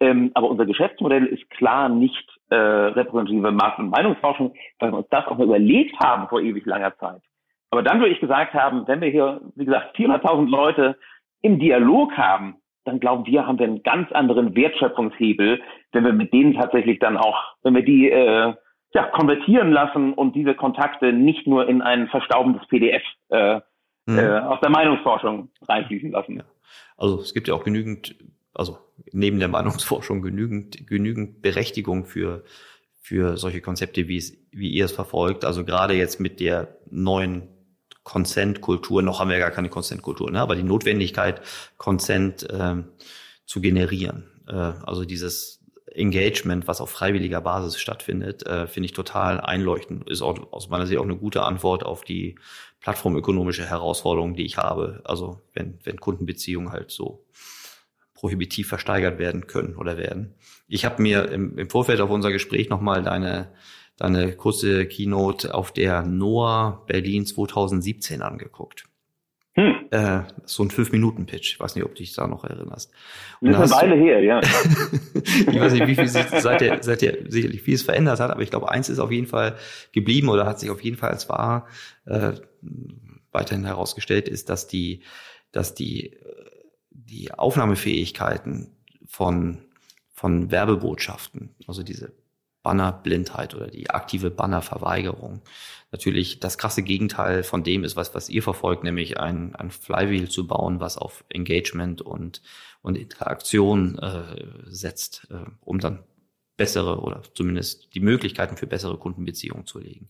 Ähm, 0.00 0.30
aber 0.34 0.48
unser 0.48 0.66
Geschäftsmodell 0.66 1.26
ist 1.26 1.48
klar 1.50 1.88
nicht 1.88 2.33
äh, 2.50 2.56
repräsentative 2.56 3.52
Markt- 3.52 3.78
und 3.78 3.90
Meinungsforschung, 3.90 4.54
weil 4.78 4.92
wir 4.92 4.98
uns 4.98 5.08
das 5.10 5.26
auch 5.26 5.38
mal 5.38 5.44
überlegt 5.44 5.98
haben 6.00 6.28
vor 6.28 6.40
ewig 6.40 6.64
langer 6.66 6.96
Zeit. 6.98 7.22
Aber 7.70 7.82
dann 7.82 7.98
würde 7.98 8.12
ich 8.12 8.20
gesagt 8.20 8.54
haben, 8.54 8.86
wenn 8.86 9.00
wir 9.00 9.10
hier, 9.10 9.40
wie 9.56 9.64
gesagt, 9.64 9.96
400.000 9.96 10.48
Leute 10.48 10.96
im 11.42 11.58
Dialog 11.58 12.16
haben, 12.16 12.56
dann 12.84 13.00
glauben 13.00 13.26
wir, 13.26 13.46
haben 13.46 13.58
wir 13.58 13.66
einen 13.66 13.82
ganz 13.82 14.12
anderen 14.12 14.54
Wertschöpfungshebel, 14.54 15.60
wenn 15.92 16.04
wir 16.04 16.12
mit 16.12 16.32
denen 16.32 16.54
tatsächlich 16.54 16.98
dann 16.98 17.16
auch, 17.16 17.56
wenn 17.62 17.74
wir 17.74 17.84
die 17.84 18.10
äh, 18.10 18.54
ja, 18.94 19.04
konvertieren 19.06 19.72
lassen 19.72 20.12
und 20.12 20.36
diese 20.36 20.54
Kontakte 20.54 21.12
nicht 21.12 21.46
nur 21.46 21.68
in 21.68 21.82
ein 21.82 22.08
verstaubendes 22.08 22.66
PDF 22.68 23.02
äh, 23.30 23.60
mhm. 24.06 24.18
äh, 24.18 24.38
aus 24.38 24.60
der 24.60 24.70
Meinungsforschung 24.70 25.48
reinfließen 25.66 26.12
lassen. 26.12 26.42
Also 26.96 27.20
es 27.20 27.34
gibt 27.34 27.48
ja 27.48 27.54
auch 27.54 27.64
genügend, 27.64 28.16
also 28.54 28.78
neben 29.12 29.38
der 29.38 29.48
Meinungsforschung 29.48 30.22
genügend, 30.22 30.86
genügend 30.86 31.42
Berechtigung 31.42 32.04
für, 32.04 32.44
für 33.00 33.36
solche 33.36 33.60
Konzepte, 33.60 34.08
wie 34.08 34.16
es, 34.16 34.36
wie 34.50 34.70
ihr 34.70 34.84
es 34.84 34.92
verfolgt. 34.92 35.44
Also 35.44 35.64
gerade 35.64 35.94
jetzt 35.94 36.20
mit 36.20 36.40
der 36.40 36.76
neuen 36.90 37.48
Consent-Kultur, 38.02 39.02
noch 39.02 39.20
haben 39.20 39.30
wir 39.30 39.38
gar 39.38 39.50
keine 39.50 39.70
Consent-Kultur, 39.70 40.30
ne? 40.30 40.40
aber 40.40 40.56
die 40.56 40.62
Notwendigkeit, 40.62 41.40
Consent 41.78 42.46
ähm, 42.50 42.84
zu 43.46 43.60
generieren. 43.60 44.30
Äh, 44.46 44.52
also 44.52 45.04
dieses 45.04 45.60
Engagement, 45.94 46.66
was 46.66 46.80
auf 46.80 46.90
freiwilliger 46.90 47.40
Basis 47.40 47.78
stattfindet, 47.78 48.46
äh, 48.46 48.66
finde 48.66 48.86
ich 48.86 48.92
total 48.92 49.40
einleuchtend. 49.40 50.08
Ist 50.08 50.22
auch 50.22 50.52
aus 50.52 50.68
meiner 50.68 50.86
Sicht 50.86 50.98
auch 50.98 51.04
eine 51.04 51.16
gute 51.16 51.42
Antwort 51.42 51.84
auf 51.84 52.04
die 52.04 52.36
plattformökonomische 52.80 53.64
Herausforderung, 53.64 54.34
die 54.34 54.44
ich 54.44 54.58
habe. 54.58 55.00
Also 55.04 55.40
wenn, 55.54 55.78
wenn 55.84 56.00
Kundenbeziehungen 56.00 56.72
halt 56.72 56.90
so 56.90 57.24
prohibitiv 58.24 58.68
versteigert 58.68 59.18
werden 59.18 59.46
können 59.46 59.76
oder 59.76 59.98
werden. 59.98 60.32
Ich 60.66 60.86
habe 60.86 61.02
mir 61.02 61.30
im, 61.30 61.58
im 61.58 61.68
Vorfeld 61.68 62.00
auf 62.00 62.08
unser 62.08 62.32
Gespräch 62.32 62.70
nochmal 62.70 63.02
deine, 63.02 63.52
deine 63.98 64.32
kurze 64.32 64.86
Keynote 64.86 65.52
auf 65.52 65.72
der 65.72 66.00
NOAA 66.06 66.84
Berlin 66.86 67.26
2017 67.26 68.22
angeguckt. 68.22 68.86
Hm. 69.56 69.74
Äh, 69.90 70.20
so 70.46 70.62
ein 70.62 70.70
Fünf-Minuten-Pitch. 70.70 71.52
Ich 71.52 71.60
weiß 71.60 71.74
nicht, 71.74 71.84
ob 71.84 71.94
du 71.94 71.98
dich 71.98 72.14
da 72.14 72.26
noch 72.26 72.44
erinnerst. 72.44 72.90
Und 73.42 73.52
das 73.52 73.70
ist 73.70 73.76
eine 73.76 73.92
Weile 73.92 74.02
her, 74.02 74.22
ja. 74.22 74.40
ich 75.14 75.60
weiß 75.60 75.74
nicht, 75.74 75.86
wie 75.86 75.94
viel 75.94 76.08
sich 76.08 76.24
seit 76.24 76.62
der, 76.62 76.82
seit 76.82 77.02
der 77.02 77.30
sicherlich 77.30 77.60
vieles 77.60 77.82
verändert 77.82 78.20
hat, 78.20 78.30
aber 78.30 78.40
ich 78.40 78.48
glaube, 78.48 78.70
eins 78.70 78.88
ist 78.88 79.00
auf 79.00 79.12
jeden 79.12 79.26
Fall 79.26 79.56
geblieben 79.92 80.30
oder 80.30 80.46
hat 80.46 80.60
sich 80.60 80.70
auf 80.70 80.82
jeden 80.82 80.96
Fall 80.96 81.10
als 81.10 81.28
wahr 81.28 81.68
äh, 82.06 82.32
weiterhin 83.32 83.66
herausgestellt, 83.66 84.30
ist, 84.30 84.48
dass 84.48 84.66
die, 84.66 85.02
dass 85.52 85.74
die, 85.74 86.16
die 87.04 87.32
Aufnahmefähigkeiten 87.32 88.70
von, 89.06 89.58
von 90.12 90.50
Werbebotschaften, 90.50 91.54
also 91.66 91.82
diese 91.82 92.12
Bannerblindheit 92.62 93.54
oder 93.54 93.68
die 93.68 93.90
aktive 93.90 94.30
Bannerverweigerung 94.30 95.42
natürlich 95.94 96.40
das 96.40 96.58
krasse 96.58 96.82
Gegenteil 96.82 97.44
von 97.44 97.62
dem 97.62 97.84
ist, 97.84 97.94
was, 97.94 98.16
was 98.16 98.28
ihr 98.28 98.42
verfolgt, 98.42 98.82
nämlich 98.82 99.20
ein, 99.20 99.54
ein 99.54 99.70
Flywheel 99.70 100.28
zu 100.28 100.44
bauen, 100.44 100.80
was 100.80 100.98
auf 100.98 101.24
Engagement 101.28 102.02
und, 102.02 102.42
und 102.82 102.98
Interaktion 102.98 103.96
äh, 104.00 104.44
setzt, 104.66 105.28
äh, 105.30 105.48
um 105.60 105.78
dann 105.78 106.02
bessere 106.56 107.00
oder 107.00 107.22
zumindest 107.34 107.94
die 107.94 108.00
Möglichkeiten 108.00 108.56
für 108.56 108.66
bessere 108.66 108.98
Kundenbeziehungen 108.98 109.66
zu 109.66 109.78
legen. 109.78 110.08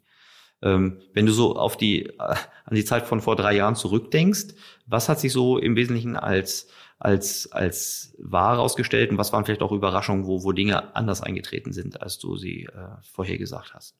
Ähm, 0.64 0.98
wenn 1.12 1.26
du 1.26 1.32
so 1.32 1.54
auf 1.56 1.76
die, 1.76 2.06
äh, 2.06 2.12
an 2.18 2.74
die 2.74 2.84
Zeit 2.84 3.04
von 3.04 3.20
vor 3.20 3.36
drei 3.36 3.54
Jahren 3.54 3.76
zurückdenkst, 3.76 4.54
was 4.86 5.08
hat 5.08 5.20
sich 5.20 5.32
so 5.32 5.58
im 5.58 5.76
Wesentlichen 5.76 6.16
als 6.16 6.72
als, 6.98 7.50
als 7.52 8.16
wahr 8.18 8.56
herausgestellt 8.56 9.10
und 9.10 9.18
was 9.18 9.32
waren 9.32 9.44
vielleicht 9.44 9.62
auch 9.62 9.72
Überraschungen, 9.72 10.26
wo, 10.26 10.42
wo 10.42 10.52
Dinge 10.52 10.96
anders 10.96 11.22
eingetreten 11.22 11.72
sind, 11.72 12.00
als 12.00 12.18
du 12.18 12.36
sie 12.36 12.64
äh, 12.64 12.96
vorher 13.02 13.36
gesagt 13.36 13.74
hast? 13.74 13.94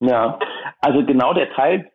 Ja, 0.00 0.38
also 0.80 1.04
genau 1.04 1.32
der 1.34 1.52
Teil, 1.52 1.90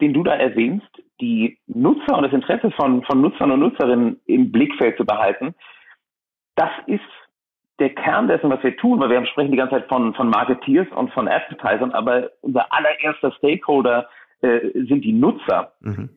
den 0.00 0.12
du 0.12 0.24
da 0.24 0.34
erwähnst, 0.34 0.88
die 1.20 1.58
Nutzer 1.66 2.16
und 2.16 2.24
das 2.24 2.32
Interesse 2.32 2.70
von, 2.72 3.02
von 3.04 3.20
Nutzern 3.20 3.52
und 3.52 3.60
Nutzerinnen 3.60 4.20
im 4.26 4.50
Blickfeld 4.50 4.96
zu 4.96 5.04
behalten, 5.04 5.54
das 6.56 6.70
ist 6.86 7.00
der 7.78 7.90
Kern 7.90 8.28
dessen, 8.28 8.50
was 8.50 8.62
wir 8.62 8.76
tun, 8.76 9.00
weil 9.00 9.10
wir 9.10 9.24
sprechen 9.26 9.50
die 9.50 9.56
ganze 9.56 9.76
Zeit 9.76 9.88
von, 9.88 10.14
von 10.14 10.30
Marketeers 10.30 10.88
und 10.94 11.12
von 11.12 11.28
Advertisern, 11.28 11.92
aber 11.92 12.30
unser 12.40 12.72
allererster 12.72 13.32
Stakeholder 13.32 14.08
äh, 14.40 14.70
sind 14.72 15.04
die 15.04 15.12
Nutzer. 15.12 15.72
Mhm. 15.80 16.08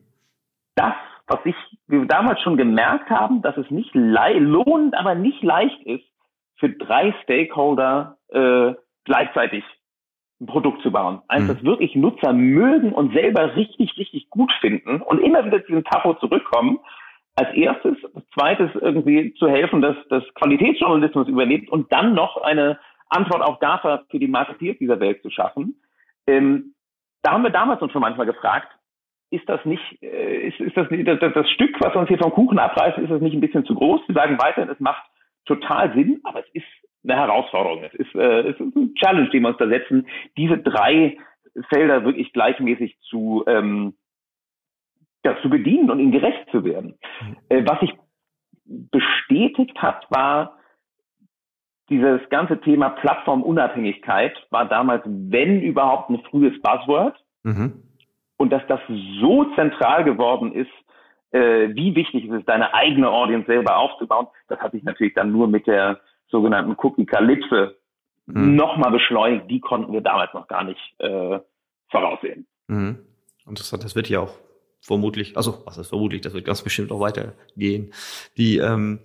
Das 0.74 0.94
was 1.30 1.38
ich, 1.44 1.54
wir 1.86 2.04
damals 2.06 2.40
schon 2.40 2.56
gemerkt 2.56 3.08
haben, 3.08 3.40
dass 3.40 3.56
es 3.56 3.70
nicht 3.70 3.94
lohnt, 3.94 4.94
aber 4.96 5.14
nicht 5.14 5.42
leicht 5.44 5.80
ist, 5.84 6.04
für 6.56 6.68
drei 6.70 7.14
Stakeholder 7.22 8.18
äh, 8.30 8.74
gleichzeitig 9.04 9.64
ein 10.40 10.46
Produkt 10.46 10.82
zu 10.82 10.90
bauen. 10.90 11.22
Eins, 11.28 11.44
mhm. 11.44 11.54
das 11.54 11.62
wirklich 11.62 11.94
Nutzer 11.94 12.32
mögen 12.32 12.92
und 12.92 13.12
selber 13.12 13.54
richtig, 13.54 13.96
richtig 13.96 14.28
gut 14.28 14.52
finden 14.60 15.00
und 15.02 15.20
immer 15.20 15.44
wieder 15.44 15.60
zu 15.60 15.68
diesem 15.68 15.84
Tacho 15.84 16.14
zurückkommen. 16.14 16.80
Als 17.36 17.54
erstes, 17.54 17.96
als 18.14 18.28
zweites 18.30 18.70
irgendwie 18.74 19.34
zu 19.34 19.48
helfen, 19.48 19.80
dass 19.80 19.96
das 20.08 20.22
Qualitätsjournalismus 20.34 21.28
überlebt 21.28 21.70
und 21.70 21.90
dann 21.92 22.14
noch 22.14 22.36
eine 22.42 22.78
Antwort 23.08 23.42
auf 23.42 23.58
GAFA 23.60 24.04
für 24.10 24.18
die 24.18 24.28
Marketeers 24.28 24.78
dieser 24.78 25.00
Welt 25.00 25.22
zu 25.22 25.30
schaffen. 25.30 25.80
Ähm, 26.26 26.74
da 27.22 27.32
haben 27.32 27.42
wir 27.42 27.50
damals 27.50 27.82
uns 27.82 27.92
schon 27.92 28.00
manchmal 28.00 28.26
gefragt, 28.26 28.68
ist 29.30 29.48
das 29.48 29.64
nicht, 29.64 30.02
äh, 30.02 30.48
ist, 30.48 30.60
ist 30.60 30.76
das, 30.76 30.88
das, 30.90 31.32
das 31.34 31.50
Stück, 31.50 31.76
was 31.80 31.94
uns 31.94 32.08
hier 32.08 32.18
vom 32.18 32.32
Kuchen 32.32 32.58
abreißt, 32.58 32.98
ist 32.98 33.10
das 33.10 33.20
nicht 33.20 33.34
ein 33.34 33.40
bisschen 33.40 33.64
zu 33.64 33.74
groß? 33.74 34.00
Wir 34.06 34.14
sagen 34.14 34.38
weiterhin, 34.40 34.70
es 34.70 34.80
macht 34.80 35.02
total 35.46 35.92
Sinn, 35.94 36.20
aber 36.24 36.40
es 36.40 36.48
ist 36.52 36.66
eine 37.04 37.16
Herausforderung. 37.16 37.82
Es 37.84 37.94
ist, 37.94 38.14
äh, 38.14 38.40
es 38.48 38.60
ist 38.60 38.76
ein 38.76 38.94
Challenge, 38.94 39.30
den 39.30 39.42
wir 39.42 39.48
uns 39.48 39.58
da 39.58 39.68
setzen, 39.68 40.06
diese 40.36 40.58
drei 40.58 41.16
Felder 41.72 42.04
wirklich 42.04 42.32
gleichmäßig 42.32 42.98
zu, 43.08 43.44
ähm, 43.46 43.94
ja, 45.24 45.36
zu 45.42 45.50
bedienen 45.50 45.90
und 45.90 46.00
ihnen 46.00 46.12
gerecht 46.12 46.50
zu 46.50 46.64
werden. 46.64 46.98
Mhm. 47.20 47.36
Äh, 47.48 47.66
was 47.66 47.80
sich 47.80 47.92
bestätigt 48.64 49.76
hat, 49.78 50.06
war 50.10 50.56
dieses 51.88 52.20
ganze 52.30 52.60
Thema 52.60 52.90
Plattformunabhängigkeit 52.90 54.32
war 54.50 54.66
damals, 54.66 55.02
wenn 55.04 55.60
überhaupt, 55.60 56.08
ein 56.10 56.22
frühes 56.30 56.60
Buzzword. 56.62 57.16
Mhm. 57.42 57.82
und 58.36 58.50
dass 58.50 58.62
das 58.68 58.80
so 59.20 59.46
zentral 59.54 60.04
geworden 60.04 60.52
ist, 60.52 60.70
äh, 61.30 61.74
wie 61.74 61.94
wichtig 61.94 62.26
ist 62.26 62.32
es, 62.32 62.44
deine 62.44 62.74
eigene 62.74 63.08
Audience 63.08 63.46
selber 63.46 63.78
aufzubauen, 63.78 64.26
das 64.48 64.58
hat 64.60 64.72
sich 64.72 64.82
natürlich 64.82 65.14
dann 65.14 65.32
nur 65.32 65.48
mit 65.48 65.66
der 65.66 66.00
sogenannten 66.28 66.76
Cookie-Kalypse 66.76 67.76
mhm. 68.26 68.56
nochmal 68.56 68.90
beschleunigt. 68.90 69.50
Die 69.50 69.60
konnten 69.60 69.92
wir 69.92 70.00
damals 70.00 70.32
noch 70.34 70.48
gar 70.48 70.64
nicht 70.64 70.80
äh, 70.98 71.38
voraussehen. 71.88 72.46
Mhm. 72.68 72.98
Interessant, 73.46 73.84
das 73.84 73.96
wird 73.96 74.08
ja 74.08 74.20
auch 74.20 74.34
vermutlich, 74.80 75.36
also 75.36 75.62
was 75.66 75.78
ist 75.78 75.88
vermutlich, 75.88 76.20
das 76.20 76.32
wird 76.32 76.44
ganz 76.44 76.62
bestimmt 76.62 76.90
auch 76.92 77.00
weitergehen. 77.00 77.92
Die, 78.36 78.58
ähm, 78.58 79.00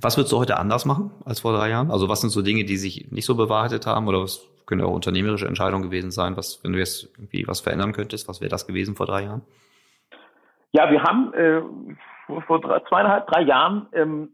was 0.00 0.16
würdest 0.16 0.32
du 0.32 0.38
heute 0.38 0.58
anders 0.58 0.84
machen 0.84 1.10
als 1.24 1.40
vor 1.40 1.52
drei 1.52 1.70
Jahren? 1.70 1.90
Also 1.90 2.08
was 2.08 2.20
sind 2.20 2.30
so 2.30 2.42
Dinge, 2.42 2.64
die 2.64 2.76
sich 2.76 3.10
nicht 3.10 3.26
so 3.26 3.34
bewahrheitet 3.34 3.86
haben 3.86 4.08
oder 4.08 4.22
was 4.22 4.46
können 4.66 4.82
auch 4.82 4.94
unternehmerische 4.94 5.46
Entscheidungen 5.46 5.84
gewesen 5.84 6.10
sein? 6.10 6.36
Was, 6.36 6.62
wenn 6.62 6.72
du 6.72 6.78
jetzt 6.78 7.12
irgendwie 7.16 7.46
was 7.46 7.60
verändern 7.60 7.92
könntest, 7.92 8.28
was 8.28 8.40
wäre 8.40 8.48
das 8.48 8.66
gewesen 8.66 8.94
vor 8.94 9.06
drei 9.06 9.24
Jahren? 9.24 9.42
Ja, 10.72 10.90
wir 10.90 11.02
haben 11.02 11.34
äh, 11.34 11.60
vor 12.46 12.60
drei, 12.60 12.80
zweieinhalb, 12.88 13.26
drei 13.26 13.42
Jahren 13.42 13.88
ähm, 13.92 14.30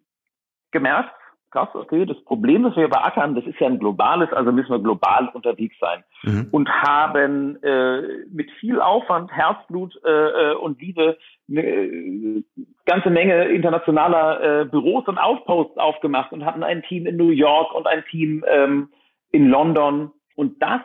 gemerkt, 0.70 1.12
krass, 1.50 1.68
okay, 1.74 2.04
das 2.04 2.22
Problem, 2.24 2.62
das 2.62 2.76
wir 2.76 2.88
beackern, 2.88 3.34
das 3.34 3.44
ist 3.46 3.58
ja 3.58 3.66
ein 3.66 3.78
globales, 3.78 4.32
also 4.32 4.52
müssen 4.52 4.70
wir 4.70 4.78
global 4.78 5.28
unterwegs 5.32 5.76
sein. 5.80 6.04
Mhm. 6.22 6.48
Und 6.50 6.68
haben 6.68 7.62
äh, 7.62 8.02
mit 8.30 8.50
viel 8.60 8.80
Aufwand, 8.80 9.30
Herzblut 9.32 9.98
äh, 10.04 10.10
äh 10.10 10.54
und 10.54 10.80
Liebe 10.80 11.16
eine 11.48 11.62
äh, 11.62 12.44
ganze 12.84 13.10
Menge 13.10 13.44
internationaler 13.46 14.60
äh, 14.60 14.64
Büros 14.66 15.06
und 15.08 15.18
Outposts 15.18 15.78
aufgemacht 15.78 16.32
und 16.32 16.44
hatten 16.44 16.62
ein 16.62 16.82
Team 16.82 17.06
in 17.06 17.16
New 17.16 17.30
York 17.30 17.74
und 17.74 17.86
ein 17.86 18.04
Team 18.10 18.44
ähm, 18.46 18.90
in 19.32 19.48
London. 19.48 20.10
Und 20.36 20.62
das 20.62 20.82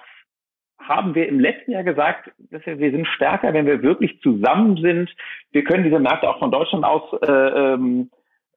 haben 0.79 1.15
wir 1.15 1.27
im 1.27 1.39
letzten 1.39 1.71
Jahr 1.71 1.83
gesagt, 1.83 2.31
dass 2.51 2.65
wir, 2.65 2.79
wir 2.79 2.91
sind 2.91 3.07
stärker, 3.07 3.53
wenn 3.53 3.65
wir 3.65 3.81
wirklich 3.81 4.19
zusammen 4.21 4.77
sind. 4.77 5.13
Wir 5.51 5.63
können 5.63 5.83
diese 5.83 5.99
Märkte 5.99 6.29
auch 6.29 6.39
von 6.39 6.51
Deutschland 6.51 6.83
aus 6.83 7.03
äh, 7.21 7.31
ähm, 7.31 8.09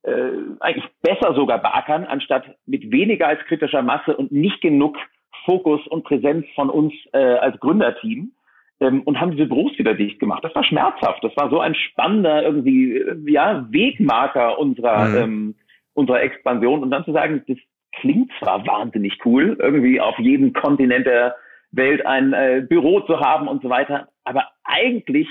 äh, 0.07 0.31
eigentlich 0.61 0.89
besser 1.03 1.35
sogar 1.35 1.59
beackern, 1.59 2.05
anstatt 2.05 2.45
mit 2.67 2.91
weniger 2.91 3.29
als 3.29 3.41
kritischer 3.47 3.83
Masse 3.83 4.17
und 4.17 4.33
nicht 4.33 4.61
genug 4.61 4.97
Fokus 5.45 5.87
und 5.89 6.05
Präsenz 6.05 6.47
von 6.55 6.71
uns 6.71 6.93
äh, 7.13 7.19
als 7.19 7.59
Gründerteam 7.61 8.33
ähm, 8.81 9.03
und 9.03 9.21
haben 9.21 9.33
diese 9.33 9.47
Büros 9.47 9.77
wieder 9.79 9.95
dicht 9.95 10.19
gemacht. 10.19 10.45
Das 10.45 10.55
war 10.55 10.65
schmerzhaft. 10.65 11.23
Das 11.23 11.37
war 11.37 11.51
so 11.51 11.61
ein 11.61 11.75
spannender 11.75 12.43
irgendwie 12.43 12.97
äh, 12.97 13.17
ja 13.27 13.67
Wegmarker 13.71 14.59
unserer 14.59 15.09
mhm. 15.09 15.17
ähm, 15.17 15.55
unserer 15.95 16.23
Expansion 16.23 16.83
und 16.83 16.91
dann 16.91 17.05
zu 17.05 17.13
sagen, 17.13 17.43
das 17.49 17.57
klingt 18.01 18.31
zwar 18.39 18.67
wahnsinnig 18.67 19.19
cool, 19.25 19.57
irgendwie 19.59 20.01
auf 20.01 20.19
jedem 20.19 20.53
Kontinent 20.53 21.07
der 21.07 21.35
Welt 21.73 22.05
ein 22.05 22.33
äh, 22.33 22.65
Büro 22.69 23.01
zu 23.01 23.19
haben 23.21 23.49
und 23.49 23.63
so 23.63 23.71
weiter, 23.71 24.09
aber 24.25 24.45
eigentlich 24.65 25.29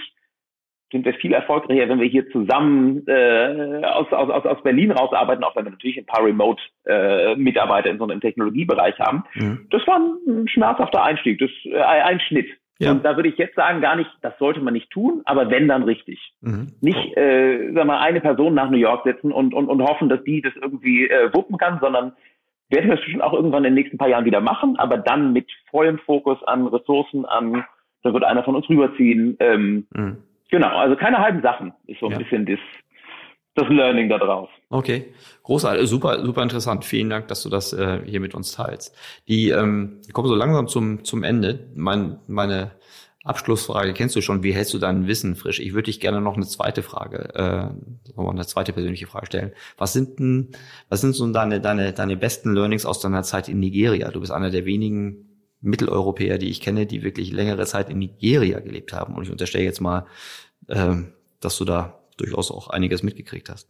sind 0.91 1.05
wir 1.05 1.13
viel 1.15 1.33
erfolgreicher, 1.33 1.89
wenn 1.89 1.99
wir 1.99 2.07
hier 2.07 2.29
zusammen 2.29 3.05
äh, 3.07 3.81
aus, 3.85 4.11
aus, 4.11 4.45
aus 4.45 4.63
Berlin 4.63 4.91
rausarbeiten, 4.91 5.43
auch 5.43 5.55
wenn 5.55 5.65
wir 5.65 5.71
natürlich 5.71 5.97
ein 5.97 6.05
paar 6.05 6.23
Remote-Mitarbeiter 6.23 7.87
äh, 7.87 7.91
in 7.91 7.97
so 7.97 8.03
einem 8.05 8.21
Technologiebereich 8.21 8.99
haben. 8.99 9.23
Mhm. 9.33 9.67
Das 9.71 9.85
war 9.87 9.99
ein 9.99 10.47
schmerzhafter 10.47 11.03
Einstieg, 11.03 11.39
das 11.39 11.49
äh, 11.65 11.81
ein 11.81 12.19
Schnitt. 12.19 12.47
Ja. 12.77 12.91
Und 12.91 13.05
da 13.05 13.15
würde 13.15 13.29
ich 13.29 13.37
jetzt 13.37 13.55
sagen, 13.55 13.81
gar 13.81 13.95
nicht, 13.95 14.09
das 14.21 14.37
sollte 14.37 14.59
man 14.59 14.73
nicht 14.73 14.91
tun, 14.91 15.21
aber 15.25 15.49
wenn, 15.49 15.67
dann 15.67 15.83
richtig. 15.83 16.33
Mhm. 16.41 16.73
Nicht, 16.81 17.17
äh, 17.17 17.71
sag 17.73 17.85
mal, 17.85 17.99
eine 17.99 18.21
Person 18.21 18.53
nach 18.53 18.69
New 18.69 18.77
York 18.77 19.05
setzen 19.05 19.31
und, 19.31 19.53
und, 19.53 19.69
und 19.69 19.81
hoffen, 19.81 20.09
dass 20.09 20.23
die 20.23 20.41
das 20.41 20.53
irgendwie 20.61 21.07
äh, 21.07 21.33
wuppen 21.33 21.57
kann, 21.57 21.79
sondern 21.81 22.11
werden 22.69 22.87
wir 22.89 22.95
es 22.95 23.01
bestimmt 23.01 23.23
auch 23.23 23.33
irgendwann 23.33 23.63
in 23.63 23.73
den 23.73 23.81
nächsten 23.81 23.97
paar 23.97 24.09
Jahren 24.09 24.25
wieder 24.25 24.41
machen, 24.41 24.77
aber 24.77 24.97
dann 24.97 25.33
mit 25.33 25.49
vollem 25.71 25.99
Fokus 25.99 26.43
an 26.43 26.67
Ressourcen, 26.67 27.25
an, 27.25 27.63
da 28.03 28.13
wird 28.13 28.23
einer 28.23 28.43
von 28.43 28.55
uns 28.55 28.67
rüberziehen, 28.69 29.37
ähm, 29.39 29.87
mhm 29.95 30.17
Genau, 30.51 30.77
also 30.77 30.95
keine 30.95 31.17
halben 31.17 31.41
Sachen 31.41 31.73
ist 31.87 31.99
so 31.99 32.07
ein 32.07 32.13
ja. 32.13 32.17
bisschen 32.19 32.45
das, 32.45 32.59
das 33.55 33.67
Learning 33.69 34.09
da 34.09 34.17
drauf. 34.17 34.49
Okay, 34.69 35.13
großartig, 35.43 35.87
super, 35.87 36.23
super 36.23 36.43
interessant. 36.43 36.85
Vielen 36.85 37.09
Dank, 37.09 37.27
dass 37.27 37.43
du 37.43 37.49
das 37.49 37.73
äh, 37.73 38.01
hier 38.05 38.19
mit 38.19 38.35
uns 38.35 38.51
teilst. 38.51 38.95
Die 39.27 39.49
ähm, 39.49 40.01
kommen 40.13 40.27
so 40.27 40.35
langsam 40.35 40.67
zum 40.67 41.03
zum 41.03 41.23
Ende. 41.23 41.71
Mein, 41.75 42.19
meine 42.27 42.71
Abschlussfrage 43.25 43.93
kennst 43.93 44.15
du 44.15 44.21
schon. 44.21 44.43
Wie 44.43 44.53
hältst 44.53 44.73
du 44.75 44.77
dein 44.77 45.07
Wissen 45.07 45.35
frisch? 45.35 45.59
Ich 45.59 45.73
würde 45.73 45.85
dich 45.85 45.99
gerne 45.99 46.21
noch 46.21 46.35
eine 46.35 46.45
zweite 46.45 46.83
Frage, 46.83 47.33
äh, 47.33 48.21
eine 48.21 48.45
zweite 48.45 48.71
persönliche 48.71 49.07
Frage 49.07 49.25
stellen. 49.25 49.51
Was 49.77 49.93
sind 49.93 50.19
denn, 50.19 50.51
was 50.89 51.01
sind 51.01 51.13
so 51.13 51.27
deine 51.31 51.59
deine 51.59 51.91
deine 51.91 52.17
besten 52.17 52.53
Learnings 52.53 52.85
aus 52.85 52.99
deiner 52.99 53.23
Zeit 53.23 53.49
in 53.49 53.59
Nigeria? 53.59 54.11
Du 54.11 54.19
bist 54.19 54.31
einer 54.31 54.51
der 54.51 54.65
wenigen 54.65 55.34
Mitteleuropäer, 55.65 56.37
die 56.37 56.49
ich 56.49 56.61
kenne, 56.61 56.85
die 56.85 57.03
wirklich 57.03 57.31
längere 57.31 57.65
Zeit 57.65 57.89
in 57.89 57.99
Nigeria 57.99 58.59
gelebt 58.59 58.93
haben. 58.93 59.15
Und 59.15 59.23
ich 59.23 59.31
unterstelle 59.31 59.63
jetzt 59.63 59.81
mal, 59.81 60.05
ähm, 60.69 61.13
dass 61.41 61.57
du 61.57 61.65
da 61.65 61.99
durchaus 62.17 62.51
auch 62.51 62.69
einiges 62.69 63.03
mitgekriegt 63.03 63.49
hast. 63.49 63.69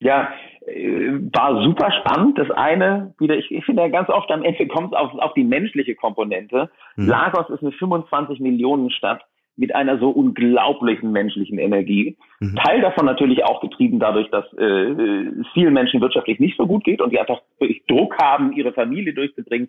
Ja, 0.00 0.32
äh, 0.66 1.12
war 1.32 1.62
super 1.62 1.92
spannend. 1.92 2.38
Das 2.38 2.50
eine, 2.50 3.14
wieder, 3.18 3.36
ich, 3.36 3.50
ich 3.50 3.64
finde 3.64 3.82
ja 3.82 3.88
ganz 3.88 4.08
oft 4.08 4.30
am 4.30 4.42
Ende 4.42 4.66
kommt 4.66 4.92
es 4.92 4.98
auf, 4.98 5.14
auf 5.14 5.32
die 5.34 5.44
menschliche 5.44 5.94
Komponente. 5.94 6.70
Mhm. 6.96 7.06
Lagos 7.06 7.48
ist 7.50 7.62
eine 7.62 7.72
25 7.72 8.40
Millionen 8.40 8.90
Stadt 8.90 9.24
mit 9.56 9.74
einer 9.74 9.98
so 9.98 10.10
unglaublichen 10.10 11.12
menschlichen 11.12 11.58
Energie. 11.58 12.16
Mhm. 12.40 12.56
Teil 12.56 12.80
davon 12.80 13.04
natürlich 13.04 13.44
auch 13.44 13.60
getrieben 13.60 14.00
dadurch, 14.00 14.30
dass 14.30 14.44
äh, 14.54 14.64
es 14.64 15.46
vielen 15.52 15.74
Menschen 15.74 16.00
wirtschaftlich 16.00 16.40
nicht 16.40 16.56
so 16.56 16.66
gut 16.66 16.84
geht 16.84 17.00
und 17.00 17.12
die 17.12 17.20
einfach 17.20 17.40
Druck 17.88 18.16
haben, 18.18 18.52
ihre 18.52 18.72
Familie 18.72 19.12
durchzubringen. 19.12 19.68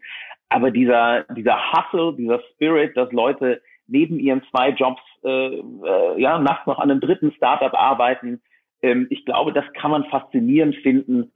Aber 0.50 0.72
dieser, 0.72 1.26
dieser 1.36 1.74
Hustle, 1.74 2.16
dieser 2.18 2.40
Spirit, 2.54 2.96
dass 2.96 3.12
Leute 3.12 3.62
neben 3.88 4.20
ihren 4.20 4.44
zwei 4.50 4.70
Jobs 4.70 5.02
äh, 5.24 5.30
äh, 5.30 6.22
ja 6.22 6.40
nachts 6.40 6.66
noch 6.68 6.80
an 6.80 6.90
einem 6.90 7.02
dritten 7.02 7.32
Startup 7.34 7.74
arbeiten. 7.74 8.42
Ähm, 8.82 9.08
ich 9.10 9.26
glaube, 9.26 9.52
das 9.52 9.66
kann 9.74 9.92
man 9.92 10.06
faszinierend 10.06 10.76
finden, 10.78 11.32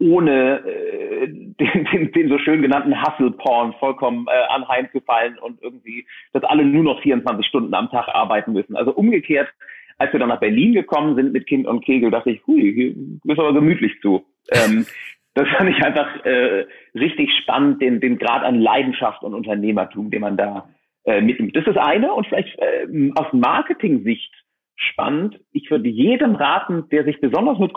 ohne 0.00 0.60
äh, 0.60 1.26
den, 1.28 1.84
den, 1.92 2.12
den 2.12 2.28
so 2.28 2.38
schön 2.38 2.62
genannten 2.62 3.00
Hustle-Porn 3.00 3.74
vollkommen 3.80 4.26
äh, 4.28 4.52
anheimzufallen 4.52 5.38
und 5.38 5.60
irgendwie, 5.62 6.06
dass 6.32 6.44
alle 6.44 6.64
nur 6.64 6.84
noch 6.84 7.02
24 7.02 7.46
Stunden 7.46 7.74
am 7.74 7.90
Tag 7.90 8.08
arbeiten 8.08 8.52
müssen. 8.52 8.76
Also 8.76 8.92
umgekehrt, 8.92 9.48
als 9.98 10.12
wir 10.12 10.20
dann 10.20 10.28
nach 10.28 10.40
Berlin 10.40 10.72
gekommen 10.72 11.16
sind 11.16 11.32
mit 11.32 11.46
Kind 11.46 11.66
und 11.66 11.84
Kegel, 11.84 12.10
dachte 12.10 12.30
ich, 12.30 12.46
hui, 12.46 12.72
hier 12.72 13.32
ist 13.32 13.38
aber 13.38 13.52
gemütlich 13.52 14.00
zu. 14.00 14.24
Ähm, 14.52 14.86
das 15.34 15.48
fand 15.56 15.70
ich 15.70 15.84
einfach 15.84 16.24
äh, 16.24 16.66
richtig 16.94 17.30
spannend, 17.42 17.82
den, 17.82 18.00
den 18.00 18.18
Grad 18.18 18.44
an 18.44 18.60
Leidenschaft 18.60 19.22
und 19.22 19.34
Unternehmertum, 19.34 20.10
den 20.10 20.20
man 20.20 20.36
da 20.36 20.68
äh, 21.04 21.20
mitnimmt. 21.20 21.56
Das 21.56 21.66
ist 21.66 21.78
eine 21.78 22.12
und 22.12 22.26
vielleicht 22.28 22.56
äh, 22.58 23.10
aus 23.16 23.32
Marketing-Sicht 23.32 24.32
spannend. 24.76 25.40
Ich 25.52 25.70
würde 25.70 25.88
jedem 25.88 26.36
raten, 26.36 26.88
der 26.90 27.04
sich 27.04 27.20
besonders 27.20 27.58
mit 27.58 27.72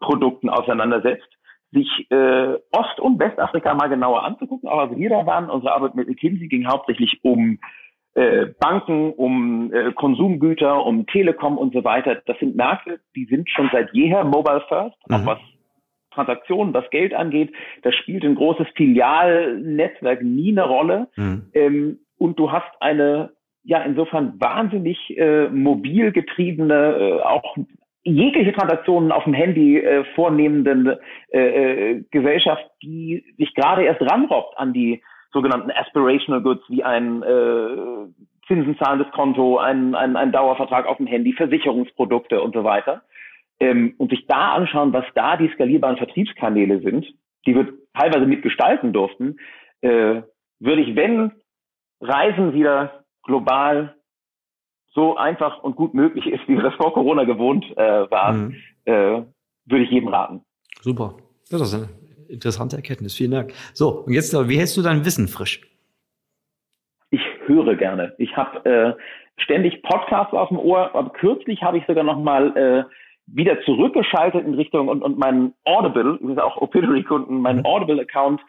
Konsumgüterprodukten 0.00 0.48
auseinandersetzt, 0.48 1.28
sich 1.70 2.06
äh, 2.10 2.54
Ost- 2.72 3.00
und 3.00 3.18
Westafrika 3.18 3.74
mal 3.74 3.88
genauer 3.88 4.24
anzugucken. 4.24 4.68
Auch 4.68 4.78
als 4.78 4.96
wir 4.96 5.10
da 5.10 5.26
waren, 5.26 5.50
unsere 5.50 5.74
Arbeit 5.74 5.94
mit 5.94 6.08
McKinsey 6.08 6.48
ging 6.48 6.66
hauptsächlich 6.66 7.20
um 7.22 7.58
äh, 8.14 8.46
Banken, 8.58 9.12
um 9.12 9.72
äh, 9.72 9.92
Konsumgüter, 9.92 10.84
um 10.84 11.06
Telekom 11.06 11.58
und 11.58 11.74
so 11.74 11.84
weiter. 11.84 12.22
Das 12.26 12.38
sind 12.38 12.56
Märkte, 12.56 13.00
die 13.14 13.26
sind 13.26 13.50
schon 13.50 13.68
seit 13.70 13.92
jeher 13.92 14.24
Mobile 14.24 14.64
First, 14.68 14.96
mhm. 15.08 15.14
auch 15.14 15.26
was 15.26 15.38
Transaktionen, 16.12 16.72
was 16.72 16.88
Geld 16.90 17.12
angeht. 17.12 17.52
Da 17.82 17.92
spielt 17.92 18.24
ein 18.24 18.34
großes 18.34 18.66
Filialnetzwerk 18.74 20.22
nie 20.22 20.52
eine 20.52 20.64
Rolle. 20.64 21.08
Mhm. 21.16 21.50
Ähm, 21.52 21.98
und 22.16 22.38
du 22.38 22.50
hast 22.50 22.70
eine, 22.80 23.32
ja, 23.62 23.82
insofern 23.82 24.40
wahnsinnig 24.40 24.98
äh, 25.16 25.48
mobil 25.48 26.10
getriebene, 26.12 26.74
äh, 26.74 27.22
auch 27.22 27.56
jegliche 28.04 28.52
Transaktionen 28.52 29.12
auf 29.12 29.24
dem 29.24 29.34
Handy 29.34 29.78
äh, 29.78 30.04
vornehmende 30.14 31.00
äh, 31.32 31.40
äh, 31.40 32.04
Gesellschaft, 32.10 32.64
die 32.82 33.24
sich 33.36 33.54
gerade 33.54 33.84
erst 33.84 34.00
ranrobbt 34.00 34.56
an 34.58 34.72
die 34.72 35.02
sogenannten 35.32 35.70
Aspirational 35.70 36.42
Goods 36.42 36.62
wie 36.68 36.82
ein 36.82 37.22
äh, 37.22 38.06
zinsenzahlendes 38.46 39.12
Konto, 39.12 39.58
ein, 39.58 39.94
ein, 39.94 40.16
ein 40.16 40.32
Dauervertrag 40.32 40.86
auf 40.86 40.96
dem 40.96 41.06
Handy, 41.06 41.34
Versicherungsprodukte 41.34 42.40
und 42.40 42.54
so 42.54 42.64
weiter. 42.64 43.02
Ähm, 43.60 43.94
und 43.98 44.10
sich 44.10 44.26
da 44.26 44.52
anschauen, 44.52 44.92
was 44.92 45.04
da 45.14 45.36
die 45.36 45.48
skalierbaren 45.48 45.96
Vertriebskanäle 45.98 46.80
sind, 46.80 47.06
die 47.46 47.54
wir 47.54 47.68
teilweise 47.94 48.26
mitgestalten 48.26 48.92
durften, 48.92 49.36
äh, 49.82 50.22
würde 50.60 50.82
ich, 50.82 50.96
wenn 50.96 51.32
Reisen 52.00 52.54
wieder 52.54 53.04
global 53.24 53.94
so 54.98 55.16
einfach 55.16 55.62
und 55.62 55.76
gut 55.76 55.94
möglich 55.94 56.26
ist, 56.26 56.40
wie 56.48 56.56
wir 56.56 56.62
das 56.64 56.74
vor 56.74 56.92
Corona 56.92 57.22
gewohnt 57.22 57.64
äh, 57.76 58.10
waren, 58.10 58.48
mhm. 58.48 58.54
äh, 58.84 59.22
würde 59.66 59.84
ich 59.84 59.90
jedem 59.90 60.08
raten. 60.08 60.42
Super. 60.80 61.14
Das 61.52 61.60
ist 61.60 61.72
eine 61.72 61.88
interessante 62.28 62.74
Erkenntnis. 62.74 63.14
Vielen 63.14 63.30
Dank. 63.30 63.52
So, 63.74 64.02
und 64.06 64.12
jetzt, 64.12 64.34
wie 64.48 64.58
hältst 64.58 64.76
du 64.76 64.82
dein 64.82 65.04
Wissen 65.04 65.28
frisch? 65.28 65.60
Ich 67.10 67.20
höre 67.46 67.76
gerne. 67.76 68.12
Ich 68.18 68.36
habe 68.36 68.68
äh, 68.68 68.94
ständig 69.40 69.82
Podcasts 69.84 70.34
auf 70.34 70.48
dem 70.48 70.58
Ohr, 70.58 70.92
aber 70.96 71.10
kürzlich 71.10 71.62
habe 71.62 71.78
ich 71.78 71.86
sogar 71.86 72.02
noch 72.02 72.18
mal 72.18 72.56
äh, 72.56 72.84
wieder 73.28 73.60
zurückgeschaltet 73.62 74.44
in 74.44 74.54
Richtung 74.54 74.88
und, 74.88 75.02
und 75.02 75.16
mein 75.16 75.52
Audible, 75.64 76.18
ist 76.28 76.40
auch 76.40 76.56
Opinory-Kunden, 76.56 77.40
mein 77.40 77.58
mhm. 77.58 77.66
Audible-Account 77.66 78.40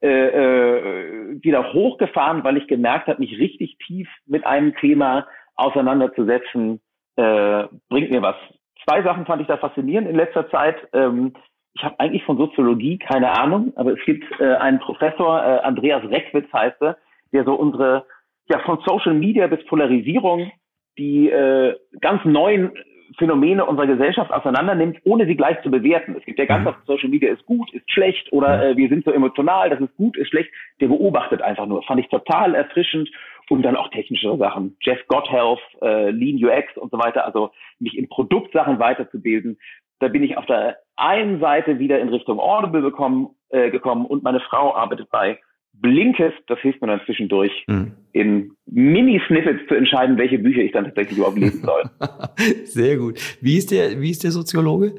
äh, 0.00 0.08
äh, 0.08 1.42
wieder 1.42 1.70
hochgefahren, 1.74 2.44
weil 2.44 2.56
ich 2.56 2.66
gemerkt 2.66 3.08
habe, 3.08 3.20
mich 3.20 3.38
richtig 3.38 3.76
tief 3.86 4.08
mit 4.26 4.46
einem 4.46 4.74
Thema 4.76 5.26
auseinanderzusetzen, 5.58 6.80
äh, 7.16 7.64
bringt 7.88 8.10
mir 8.10 8.22
was. 8.22 8.36
Zwei 8.84 9.02
Sachen 9.02 9.26
fand 9.26 9.42
ich 9.42 9.48
da 9.48 9.58
faszinierend 9.58 10.08
in 10.08 10.16
letzter 10.16 10.48
Zeit. 10.50 10.76
Ähm, 10.92 11.34
ich 11.74 11.84
habe 11.84 11.98
eigentlich 12.00 12.24
von 12.24 12.38
Soziologie 12.38 12.98
keine 12.98 13.38
Ahnung, 13.38 13.72
aber 13.76 13.92
es 13.92 14.04
gibt 14.04 14.24
äh, 14.40 14.54
einen 14.54 14.78
Professor, 14.78 15.42
äh, 15.42 15.60
Andreas 15.60 16.02
Reckwitz 16.04 16.50
heißt 16.52 16.80
er, 16.80 16.96
der 17.32 17.44
so 17.44 17.54
unsere, 17.54 18.06
ja, 18.48 18.60
von 18.60 18.78
Social 18.86 19.14
Media 19.14 19.46
bis 19.46 19.64
Polarisierung 19.66 20.50
die 20.96 21.30
äh, 21.30 21.76
ganz 22.00 22.24
neuen 22.24 22.72
Phänomene 23.16 23.64
unserer 23.64 23.86
Gesellschaft 23.86 24.30
auseinander 24.32 24.74
nimmt, 24.74 24.98
ohne 25.04 25.26
sie 25.26 25.36
gleich 25.36 25.60
zu 25.62 25.70
bewerten. 25.70 26.14
Es 26.18 26.24
gibt 26.24 26.38
ja 26.38 26.44
ganz 26.44 26.62
mhm. 26.62 26.68
oft 26.68 26.86
Social 26.86 27.08
Media 27.08 27.32
ist 27.32 27.46
gut, 27.46 27.72
ist 27.72 27.90
schlecht 27.90 28.30
oder 28.32 28.70
äh, 28.70 28.76
wir 28.76 28.88
sind 28.88 29.04
so 29.04 29.12
emotional, 29.12 29.70
das 29.70 29.80
ist 29.80 29.94
gut, 29.96 30.16
ist 30.16 30.28
schlecht. 30.28 30.50
Der 30.80 30.88
beobachtet 30.88 31.40
einfach 31.40 31.66
nur. 31.66 31.82
Fand 31.84 32.00
ich 32.00 32.08
total 32.08 32.54
erfrischend 32.54 33.08
und 33.48 33.62
dann 33.62 33.76
auch 33.76 33.88
technische 33.90 34.36
Sachen. 34.36 34.76
Jeff 34.80 34.98
Gotthealth, 35.08 35.60
äh, 35.82 36.10
Lean 36.10 36.42
UX 36.42 36.76
und 36.76 36.90
so 36.90 36.98
weiter. 36.98 37.24
Also 37.24 37.50
mich 37.78 37.96
in 37.96 38.08
Produktsachen 38.08 38.78
weiterzubilden. 38.78 39.58
Da 40.00 40.08
bin 40.08 40.22
ich 40.22 40.36
auf 40.36 40.46
der 40.46 40.78
einen 40.96 41.40
Seite 41.40 41.78
wieder 41.78 41.98
in 42.00 42.08
Richtung 42.08 42.38
Audible 42.38 42.82
bekommen, 42.82 43.30
äh, 43.48 43.70
gekommen 43.70 44.06
und 44.06 44.22
meine 44.22 44.40
Frau 44.40 44.74
arbeitet 44.74 45.10
bei 45.10 45.38
Blinkist, 45.80 46.38
das 46.48 46.58
hilft 46.60 46.80
mir 46.80 46.88
dann 46.88 47.00
zwischendurch, 47.04 47.52
mhm. 47.68 47.92
in 48.12 48.56
Mini-Snippets 48.66 49.68
zu 49.68 49.74
entscheiden, 49.74 50.18
welche 50.18 50.38
Bücher 50.38 50.62
ich 50.62 50.72
dann 50.72 50.84
tatsächlich 50.84 51.18
überhaupt 51.18 51.38
lesen 51.38 51.62
soll. 51.62 51.82
Sehr 52.64 52.96
gut. 52.96 53.20
Wie 53.40 53.56
ist 53.56 53.70
der, 53.70 54.00
wie 54.00 54.10
ist 54.10 54.24
der 54.24 54.32
Soziologe? 54.32 54.94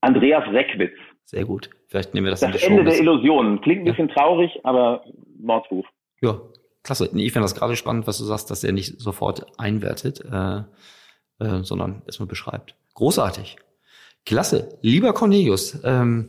Andreas 0.00 0.44
Reckwitz. 0.52 0.94
Sehr 1.24 1.44
gut. 1.44 1.70
Vielleicht 1.88 2.14
nehmen 2.14 2.26
wir 2.26 2.30
das, 2.32 2.40
das 2.40 2.62
Ende 2.64 2.84
der 2.84 2.98
Illusionen. 2.98 3.60
Klingt 3.60 3.82
ein 3.82 3.84
bisschen 3.84 4.08
ja. 4.08 4.14
traurig, 4.14 4.50
aber 4.64 5.04
Mordsruf. 5.38 5.86
Ja, 6.20 6.40
klasse. 6.82 7.10
Nee, 7.12 7.26
ich 7.26 7.32
finde 7.32 7.44
das 7.44 7.54
gerade 7.54 7.76
spannend, 7.76 8.06
was 8.06 8.18
du 8.18 8.24
sagst, 8.24 8.50
dass 8.50 8.64
er 8.64 8.72
nicht 8.72 9.00
sofort 9.00 9.58
einwertet, 9.58 10.24
äh, 10.24 10.62
äh, 11.38 11.62
sondern 11.62 12.02
erstmal 12.06 12.28
beschreibt. 12.28 12.74
Großartig. 12.94 13.56
Klasse. 14.26 14.78
Lieber 14.82 15.12
Cornelius, 15.12 15.78
ähm, 15.84 16.28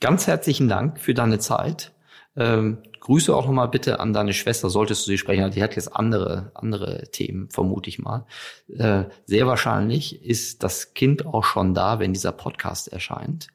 ganz 0.00 0.26
herzlichen 0.26 0.68
Dank 0.68 1.00
für 1.00 1.14
deine 1.14 1.38
Zeit. 1.38 1.92
Ähm, 2.36 2.78
Grüße 3.00 3.34
auch 3.34 3.46
nochmal 3.46 3.68
bitte 3.68 4.00
an 4.00 4.12
deine 4.12 4.32
Schwester, 4.32 4.70
solltest 4.70 5.06
du 5.06 5.10
sie 5.10 5.18
sprechen. 5.18 5.50
Die 5.50 5.62
hat 5.62 5.76
jetzt 5.76 5.94
andere, 5.94 6.52
andere 6.54 7.08
Themen, 7.10 7.48
vermute 7.50 7.88
ich 7.88 7.98
mal. 7.98 8.26
Äh, 8.68 9.04
sehr 9.24 9.46
wahrscheinlich 9.46 10.24
ist 10.24 10.62
das 10.62 10.94
Kind 10.94 11.26
auch 11.26 11.44
schon 11.44 11.74
da, 11.74 12.00
wenn 12.00 12.12
dieser 12.12 12.32
Podcast 12.32 12.88
erscheint. 12.88 13.48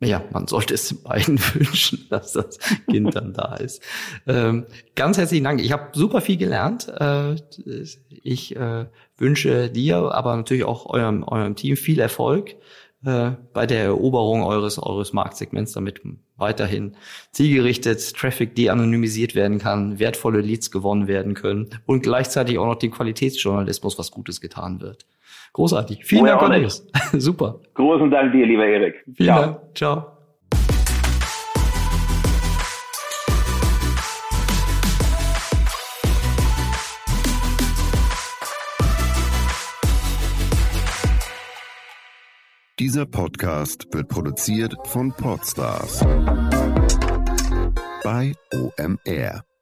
Ja, 0.00 0.22
man 0.30 0.46
sollte 0.46 0.74
es 0.74 1.02
beiden 1.02 1.38
wünschen, 1.54 2.06
dass 2.10 2.32
das 2.32 2.58
Kind 2.90 3.14
dann 3.14 3.32
da 3.32 3.56
ist. 3.56 3.82
Ähm, 4.26 4.66
ganz 4.94 5.16
herzlichen 5.16 5.44
Dank. 5.44 5.62
Ich 5.62 5.72
habe 5.72 5.88
super 5.94 6.20
viel 6.20 6.36
gelernt. 6.36 6.88
Äh, 6.88 7.36
ich 8.22 8.54
äh, 8.56 8.86
wünsche 9.16 9.70
dir, 9.70 9.96
aber 10.12 10.36
natürlich 10.36 10.64
auch 10.64 10.86
eurem, 10.86 11.22
eurem 11.22 11.56
Team 11.56 11.76
viel 11.76 11.98
Erfolg 11.98 12.56
äh, 13.06 13.32
bei 13.54 13.66
der 13.66 13.84
Eroberung 13.84 14.42
eures, 14.42 14.78
eures 14.78 15.14
Marktsegments, 15.14 15.72
damit 15.72 16.02
weiterhin 16.36 16.94
zielgerichtet 17.32 18.14
Traffic 18.14 18.54
de-anonymisiert 18.54 19.34
werden 19.34 19.58
kann, 19.58 19.98
wertvolle 19.98 20.42
Leads 20.42 20.70
gewonnen 20.70 21.06
werden 21.08 21.32
können 21.32 21.70
und 21.86 22.02
gleichzeitig 22.02 22.58
auch 22.58 22.66
noch 22.66 22.78
dem 22.78 22.90
Qualitätsjournalismus 22.90 23.98
was 23.98 24.10
Gutes 24.10 24.42
getan 24.42 24.82
wird. 24.82 25.06
Großartig. 25.56 26.04
Vielen 26.04 26.24
oh 26.24 26.26
ja, 26.26 26.32
Dank, 26.32 26.40
Cornelius. 26.42 26.86
Super. 27.14 27.60
Großen 27.72 28.10
Dank 28.10 28.30
dir, 28.30 28.44
lieber 28.44 28.66
Erik. 28.66 29.02
Vielen 29.14 29.26
Ciao. 29.26 29.40
Dank. 29.40 29.58
Ciao. 29.74 30.12
Dieser 42.78 43.06
Podcast 43.06 43.86
wird 43.94 44.08
produziert 44.08 44.74
von 44.84 45.10
Podstars 45.10 46.04
bei 48.04 48.34
OMR. 48.52 49.55